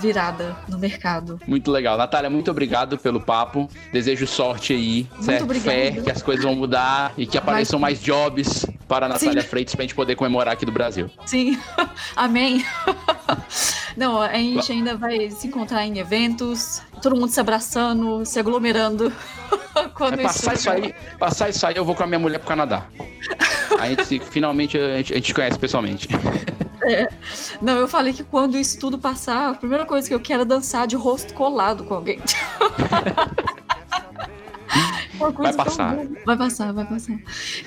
virada 0.00 0.56
no 0.68 0.78
mercado. 0.78 1.40
Muito 1.46 1.70
legal. 1.70 1.96
Natália, 1.96 2.30
muito 2.30 2.50
obrigado 2.50 2.96
pelo 2.98 3.20
papo. 3.20 3.68
Desejo 3.92 4.26
sorte 4.26 4.72
aí, 4.72 5.06
certo? 5.20 5.44
obrigada. 5.44 5.70
Fé 5.70 5.90
que 6.02 6.10
as 6.10 6.22
coisas 6.22 6.44
vão 6.44 6.54
mudar 6.54 7.12
e 7.16 7.26
que 7.26 7.36
apareçam 7.36 7.78
mais 7.78 8.00
jobs 8.00 8.66
para 8.88 9.06
a 9.06 9.08
Natália 9.08 9.42
Sim. 9.42 9.48
Freitas 9.48 9.74
pra 9.74 9.82
gente 9.82 9.94
poder 9.94 10.14
comemorar 10.16 10.54
aqui 10.54 10.64
do 10.64 10.72
Brasil. 10.72 11.10
Sim, 11.26 11.58
amém. 12.16 12.63
Não, 13.96 14.20
a 14.20 14.32
gente 14.34 14.72
ainda 14.72 14.96
vai 14.96 15.30
se 15.30 15.46
encontrar 15.46 15.86
em 15.86 15.98
eventos, 15.98 16.82
todo 17.00 17.14
mundo 17.14 17.28
se 17.28 17.38
abraçando, 17.38 18.24
se 18.24 18.38
aglomerando. 18.38 19.12
Quando 19.94 20.20
É 20.20 20.22
passar 20.24 20.54
isso 20.54 20.70
aí, 20.70 20.94
passar 21.18 21.48
isso 21.48 21.66
aí, 21.66 21.76
eu 21.76 21.84
vou 21.84 21.94
com 21.94 22.02
a 22.02 22.06
minha 22.06 22.18
mulher 22.18 22.38
pro 22.38 22.48
Canadá. 22.48 22.86
A 23.78 23.88
gente 23.88 24.20
finalmente 24.20 24.78
a 24.78 24.96
gente, 24.98 25.12
a 25.12 25.16
gente 25.16 25.34
conhece 25.34 25.58
pessoalmente. 25.58 26.08
É. 26.82 27.08
Não, 27.60 27.76
eu 27.76 27.88
falei 27.88 28.12
que 28.12 28.22
quando 28.22 28.56
isso 28.56 28.78
tudo 28.78 28.98
passar, 28.98 29.50
a 29.50 29.54
primeira 29.54 29.84
coisa 29.84 30.06
que 30.06 30.14
eu 30.14 30.20
quero 30.20 30.42
é 30.42 30.44
dançar 30.44 30.86
de 30.86 30.96
rosto 30.96 31.34
colado 31.34 31.84
com 31.84 31.94
alguém. 31.94 32.20
Vai 35.18 35.52
passar. 35.52 35.96
Vai 36.24 36.36
passar, 36.36 36.72
vai 36.72 36.84
passar. 36.84 37.18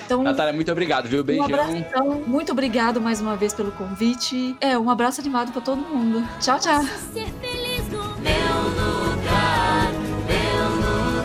Então, 0.06 0.24
Natália, 0.24 0.54
muito 0.54 0.72
obrigado, 0.72 1.08
viu? 1.08 1.22
um 1.22 1.24
Beijão. 1.24 1.45
abração. 1.45 2.24
Muito 2.26 2.52
obrigado 2.52 3.00
mais 3.02 3.22
uma 3.22 3.36
vez 3.36 3.54
pelo 3.54 3.72
convite. 3.72 4.56
É, 4.60 4.78
um 4.78 4.89
abraço 4.89 5.22
animado 5.22 5.52
pra 5.52 5.62
todo 5.62 5.78
mundo. 5.82 6.28
Tchau, 6.39 6.60
tchau. 6.60 6.84
Ser 7.14 7.28
feliz 7.41 7.88
no 7.89 8.04
meu 8.20 8.64
lugar, 8.70 9.91
meu 10.28 10.66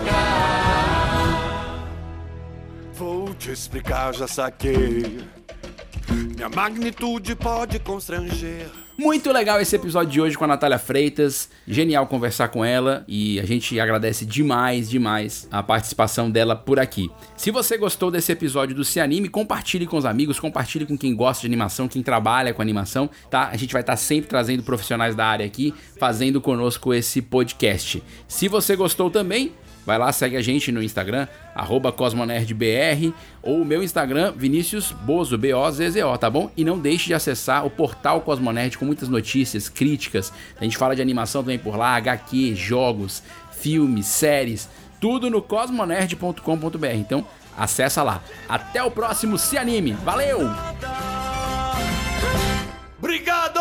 lugar. 0.01 0.63
Vou 2.95 3.35
te 3.35 3.51
explicar, 3.51 4.15
já 4.15 4.29
saquei. 4.29 5.21
Minha 6.11 6.49
magnitude 6.49 7.35
pode 7.37 7.79
constranger. 7.79 8.69
Muito 9.03 9.33
legal 9.33 9.61
esse 9.61 9.75
episódio 9.75 10.13
de 10.13 10.21
hoje 10.21 10.39
com 10.39 10.45
a 10.45 10.47
Natália 10.47 10.79
Freitas. 10.79 11.51
Genial 11.67 12.07
conversar 12.07 12.47
com 12.51 12.65
ela 12.65 13.05
e 13.09 13.41
a 13.41 13.45
gente 13.45 13.81
agradece 13.81 14.25
demais, 14.25 14.89
demais 14.89 15.49
a 15.51 15.61
participação 15.61 16.31
dela 16.31 16.55
por 16.55 16.79
aqui. 16.79 17.11
Se 17.37 17.51
você 17.51 17.77
gostou 17.77 18.13
desse 18.13 18.31
episódio 18.31 18.77
do 18.77 18.85
Se 18.85 19.01
Anime, 19.01 19.29
compartilhe 19.29 19.89
com 19.89 19.97
os 19.97 20.05
amigos, 20.05 20.39
compartilhe 20.39 20.87
com 20.87 20.97
quem 20.97 21.17
gosta 21.17 21.41
de 21.41 21.49
animação, 21.49 21.89
quem 21.89 22.01
trabalha 22.01 22.55
com 22.55 22.63
animação, 22.63 23.11
tá? 23.29 23.49
A 23.49 23.57
gente 23.57 23.73
vai 23.73 23.83
estar 23.83 23.97
sempre 23.97 24.29
trazendo 24.29 24.63
profissionais 24.63 25.17
da 25.17 25.27
área 25.27 25.45
aqui, 25.45 25.75
fazendo 25.99 26.41
conosco 26.41 26.95
esse 26.95 27.21
podcast. 27.21 28.01
Se 28.29 28.47
você 28.47 28.77
gostou 28.77 29.11
também, 29.11 29.53
Vai 29.85 29.99
lá, 29.99 30.13
segue 30.13 30.37
a 30.37 30.43
gente 30.43 30.71
no 30.71 30.83
Instagram, 30.83 31.27
arroba 31.55 31.91
CosmoNerdBR, 31.91 33.13
ou 33.43 33.63
o 33.63 33.65
meu 33.65 33.83
Instagram, 33.83 34.33
Vinícius 34.37 34.93
Bozo, 34.93 35.37
B-O-Z-Z-O, 35.37 36.17
tá 36.19 36.31
bom? 36.31 36.51
E 36.57 36.65
não 36.65 36.79
deixe 36.79 37.07
de 37.07 37.15
acessar 37.15 37.67
o 37.67 37.71
portal 37.71 38.21
Cosmonerd 38.21 38.79
com 38.79 38.85
muitas 38.85 39.09
notícias, 39.09 39.69
críticas. 39.69 40.33
A 40.61 40.63
gente 40.63 40.77
fala 40.77 40.95
de 40.95 41.03
animação 41.03 41.43
também 41.43 41.59
por 41.59 41.77
lá, 41.77 41.97
HQ, 41.97 42.55
jogos, 42.55 43.25
filmes, 43.51 44.07
séries, 44.07 44.69
tudo 45.01 45.29
no 45.29 45.43
cosmonerd.com.br. 45.43 46.87
Então, 46.95 47.27
acessa 47.59 48.05
lá. 48.05 48.23
Até 48.49 48.83
o 48.85 48.91
próximo 48.91 49.37
Se 49.37 49.59
Anime. 49.59 49.93
Valeu! 50.05 50.49
Obrigado! 52.99 53.61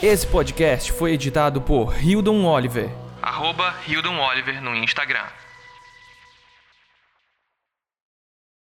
Esse 0.00 0.26
podcast 0.26 0.92
foi 0.92 1.12
editado 1.12 1.60
por 1.60 1.94
Hildon 2.00 2.44
Oliver. 2.44 3.03
Arroba 3.24 3.74
Hildon 3.86 4.18
Oliver 4.18 4.60
no 4.60 4.74
Instagram. 4.74 5.43